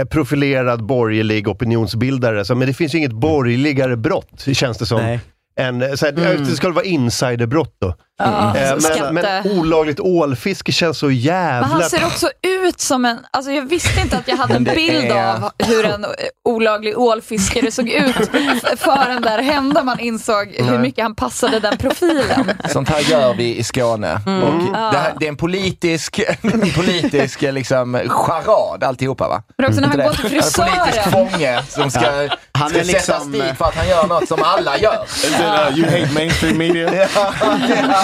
[0.00, 2.44] eh, profilerad borgerlig opinionsbildare.
[2.44, 5.00] Så, men det finns ju inget borgerligare brott, känns det som.
[5.00, 5.20] Nej.
[5.56, 6.44] Än, så här, Mm.
[6.44, 7.94] Det ska vara insiderbrott då.
[8.24, 11.60] Ja, Eh, så men, skatte- men olagligt ålfiske känns så jävla...
[11.68, 14.64] Men han ser också ut som en, alltså jag visste inte att jag hade en
[14.64, 16.10] bild är- av hur en eh,
[16.44, 18.30] olaglig ålfiskare såg ut
[18.76, 20.78] förrän där hände man insåg hur Nej.
[20.78, 22.50] mycket han passade den profilen.
[22.68, 24.20] Sånt här gör vi i Skåne.
[24.26, 24.42] Mm.
[24.42, 24.90] Och Ja.
[24.92, 29.42] det, här, det är en politisk, en politisk eh, liksom, charad alltihopa va?
[29.58, 30.12] Men också när han går det?
[30.14, 31.12] till En politisk frisören.
[31.30, 32.28] fånge som ska, Ja.
[32.52, 35.04] Han ska är sättas liksom, dit för att han gör något som alla gör.
[35.16, 36.90] Is it, uh, you hate mainstream media?
[36.90, 37.08] Där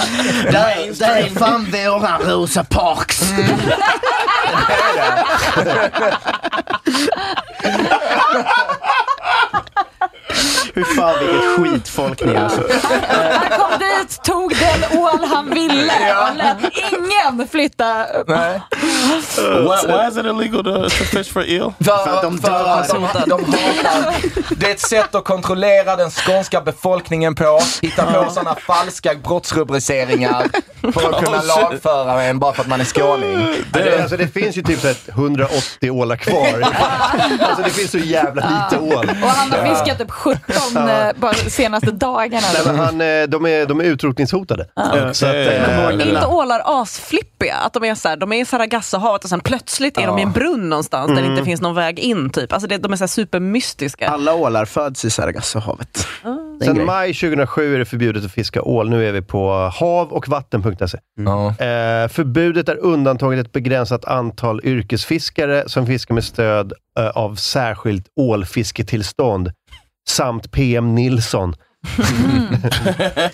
[0.72, 3.22] är, där är fan våran Rosa Parks.
[10.76, 12.60] Hur fan vilket skitfolk ni är alltså.
[12.92, 16.56] Han kom dit, tog den ål han ville och lät
[16.92, 18.06] ingen flytta.
[18.26, 18.60] Nej.
[19.36, 21.72] why, why is it illegal to, to fish for eel?
[21.78, 24.56] För, de, för att de, de hatar.
[24.56, 27.60] Det är ett sätt att kontrollera den skånska befolkningen på.
[27.82, 30.48] Hitta på sådana falska brottsrubriceringar
[30.92, 33.64] för att kunna Oh, lagföra en bara för att man är skåning.
[33.72, 36.60] Det, alltså, det finns ju typ så här 180 ålar kvar.
[37.40, 39.08] alltså det finns så jävla lite ål.
[39.22, 40.36] Och han har fiskat typ 17
[40.76, 42.46] eh, bara de senaste dagarna.
[42.54, 44.66] Nej, men han, eh, de, är, de är utrotningshotade.
[44.74, 45.14] Ja.
[45.14, 47.54] Så att, Eh, eh, Är inte ålar asflippiga?
[47.56, 50.22] Att de är så här, de är i Sargassohavet och sen plötsligt är de i
[50.22, 51.32] en brunn någonstans där det Mm.
[51.32, 52.30] inte finns någon väg in.
[52.30, 52.52] Typ.
[52.52, 54.08] Alltså det, de är så här supermystiska.
[54.08, 56.06] Alla ålar föds i Sargassohavet.
[56.24, 58.90] En Sen maj 2007 är det förbjudet att fiska ål.
[58.90, 60.98] Nu är vi på hav och vatten.se.
[61.64, 68.06] Eh, förbudet är undantaget ett begränsat antal yrkesfiskare som fiskar med stöd eh, av särskilt
[68.20, 69.50] ålfisketillstånd
[70.08, 71.54] samt PM Nilsson.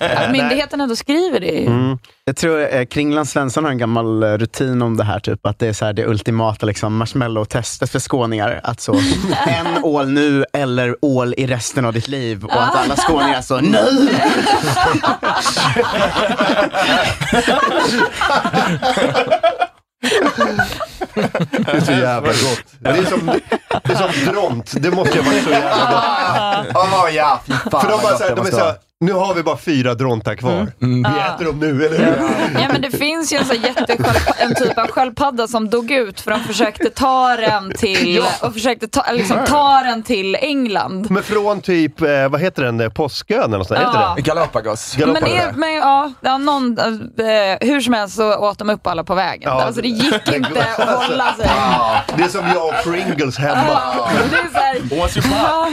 [0.01, 1.57] Att myndigheten ändå skriver det.
[1.59, 1.99] är ju- Mm.
[2.25, 5.59] Jag tror eh, Kringland Svensson har en gammal eh, rutin om det här, typ att
[5.59, 8.61] det är så här, det ultimata liksom, marshmallow-testet för skåningar.
[8.63, 8.95] Att så,
[9.47, 12.45] en ål nu eller ål i resten av ditt liv.
[12.45, 14.09] Och att alla skåningar så, nu!
[21.15, 22.65] Det är så jävla gott.
[22.79, 23.27] Det är som,
[23.85, 24.73] det är som dront.
[24.83, 26.77] Det måste ju vara så jävla gott.
[26.77, 28.57] Åh ja, fy fan För de, vad bara gott så här, det de är så
[28.59, 30.73] här, nu har vi bara fyra drontar kvar.
[30.79, 31.35] Vi Ja.
[31.35, 32.61] äter dem nu, eller hur?
[32.61, 33.57] Ja, men det finns ju en, sån
[34.39, 38.47] en typ av sköldpadda som dog ut för de försökte ta den till, Ja.
[38.49, 41.11] och försökte ta, liksom, ta den till England.
[41.11, 43.89] Men från typ, eh, vad heter den, eh, Påskön eller något sånt, Ja.
[43.91, 44.23] heter det?
[44.23, 44.97] Galapagos.
[44.99, 45.31] Men, Galapagos.
[45.35, 46.87] det, men ja, ja någon, eh,
[47.69, 49.43] hur som helst så åt de upp alla på vägen.
[49.53, 49.63] Ja.
[49.63, 51.51] Alltså det gick inte att hålla sig.
[52.17, 53.81] Det är som jag och Pringles hemma.
[54.31, 55.69] Det är så här, Once you ja,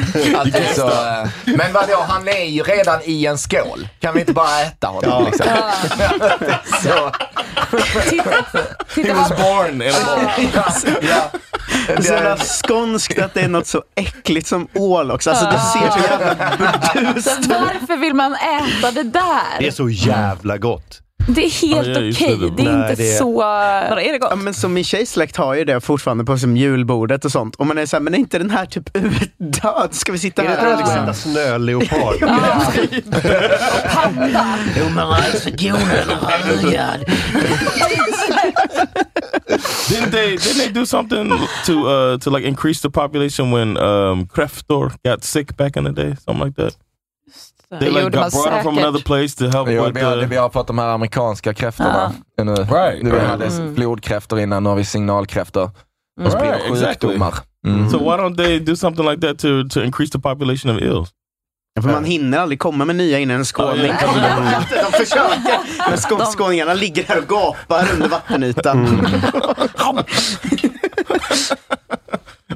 [0.94, 3.88] är men vadå, han är ju redan i en skål.
[4.00, 5.10] Kan vi inte bara äta honom?
[5.12, 5.20] Ja.
[5.26, 5.48] Liksom?
[6.84, 7.12] Så.
[8.10, 8.44] titta, He
[8.96, 10.72] titta was vad, born in a
[11.02, 11.32] ja.
[11.88, 15.30] Det är så jävla skånskt att det är något så äckligt som ål också.
[15.30, 16.36] Alltså det ser så jävla
[16.94, 19.72] burdust så varför vill man äta det Det är där?
[19.72, 21.02] så jävla gott.
[21.28, 22.38] Det är helt Ja, okej.
[22.40, 22.50] det.
[22.64, 23.34] Det är Nej, inte det är- så...
[23.90, 24.28] Vadå, är det gott?
[24.32, 27.56] Ja, men som min tjejsläkt har ju det fortfarande på som julbordet och sånt.
[27.56, 29.90] Och man är såhär, men är inte den här typ utdöd?
[29.92, 31.04] Ska vi sitta Är det här och att liksom...
[31.04, 32.20] äta snöleopard?
[33.94, 34.56] Panda.
[34.80, 35.82] Jo men alltså Jonas,
[36.28, 37.06] herregud.
[39.90, 40.38] didn't they?
[40.38, 41.30] Didn't they do something
[41.66, 45.92] to uh to like increase the population when um Kräftor got sick back in the
[45.92, 46.16] day?
[46.26, 46.76] Something like that.
[47.72, 48.88] They Det like got brought them from säkert.
[48.88, 50.26] another place to help Jo, with vi, har, the.
[50.26, 52.14] vi har fått de här amerikanska kräftorna.
[52.44, 55.72] Nu, Right, nu vi hade flodkräftor innan, nu har vi signalkräftor.
[56.22, 57.10] De sprider Right, exactly.
[57.10, 57.34] sjukdomar.
[57.68, 57.90] Mm.
[57.90, 61.08] So why don't they do something like that to to increase the population of?
[61.76, 64.22] Ja, för man hinner aldrig komma med nya innan en skåning kommer.
[64.84, 68.88] De försöker, men skå- skåningarna ligger här och gapar under vattenytan.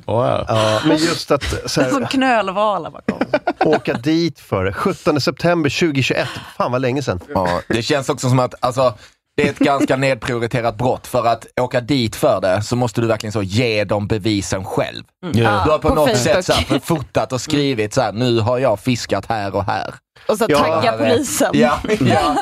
[0.06, 0.46] Wow.
[0.48, 3.18] Ja, men just att så Som här, knölvala bakom.
[3.66, 4.74] åka dit för det.
[4.74, 6.28] 17 september 2021.
[6.58, 7.20] Fan vad länge sedan.
[7.34, 8.94] Ja, det känns också som att alltså,
[9.38, 11.08] det är ett ganska nedprioriterat brott.
[11.08, 15.04] För att åka dit för det så måste du verkligen så ge dem bevisen själv.
[15.26, 15.38] Mm.
[15.38, 16.24] Ja, Du har på, på något Facebook.
[16.24, 19.94] sätt så här, fotat och skrivit så här, nu har jag fiskat här och här.
[20.28, 21.50] Och så tagga polisen.
[21.54, 22.36] Ja, ja.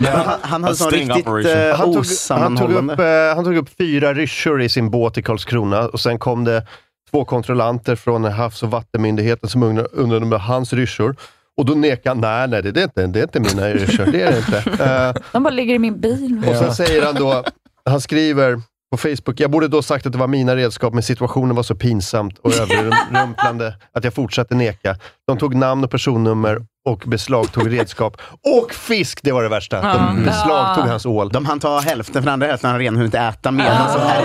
[0.00, 3.68] Han, han hade sån riktigt eh, han, tog, han, tog upp, eh, han tog upp
[3.78, 6.66] fyra ryssor i sin båt i Karlskrona och sen kom det
[7.10, 9.62] två kontrollanter från Havs och vattenmyndigheten som
[9.92, 11.16] undrade om hans ryssor.
[11.56, 14.06] Och då nekade han, nej, nej det är inte, det är inte mina ryssor.
[14.06, 14.84] Det är det inte.
[15.16, 16.42] Eh, De bara ligger i min bil.
[16.48, 17.44] och sen säger han då,
[17.84, 18.60] han skriver
[18.90, 21.74] på Facebook, jag borde då sagt att det var mina redskap, men situationen var så
[21.74, 24.96] pinsamt och överrumplande att jag fortsatte neka.
[25.26, 28.16] De tog namn och personnummer och beslagtog redskap.
[28.44, 29.80] Och fisk, det var det värsta.
[29.92, 31.28] De beslagtog hans ål.
[31.28, 34.00] De hann ta hälften, för den andra hälften har han redan hunnit äta medan som
[34.00, 34.22] här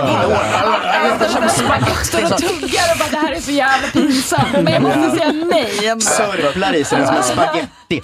[1.28, 4.52] Som spagetti och tuggar och bara det här är så jävla pinsamt.
[4.52, 6.00] Men jag måste säga nej.
[6.00, 8.02] Sörplar i sig den som en spagetti.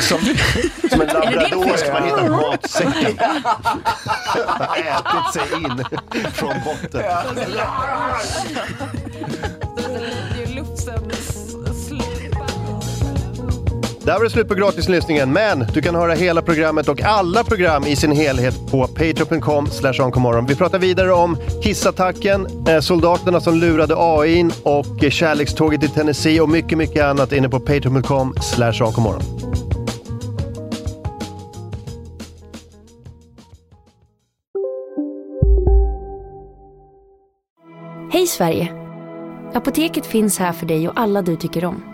[0.00, 0.18] Som,
[0.90, 3.42] som en labrador ska man hitta matsäcken.
[4.46, 5.84] Har ätit sig in
[6.32, 7.02] från botten.
[14.04, 17.84] Där var det slut på gratislyssningen, men du kan höra hela programmet och alla program
[17.86, 19.68] i sin helhet på patreon.com
[20.00, 20.46] onkomorron.
[20.46, 26.48] Vi pratar vidare om hissattacken, eh, soldaterna som lurade AIn och kärlekståget i Tennessee och
[26.48, 28.34] mycket, mycket annat inne på patreon.com
[28.80, 29.22] onkomorron.
[38.12, 38.72] Hej Sverige!
[39.54, 41.93] Apoteket finns här för dig och alla du tycker om.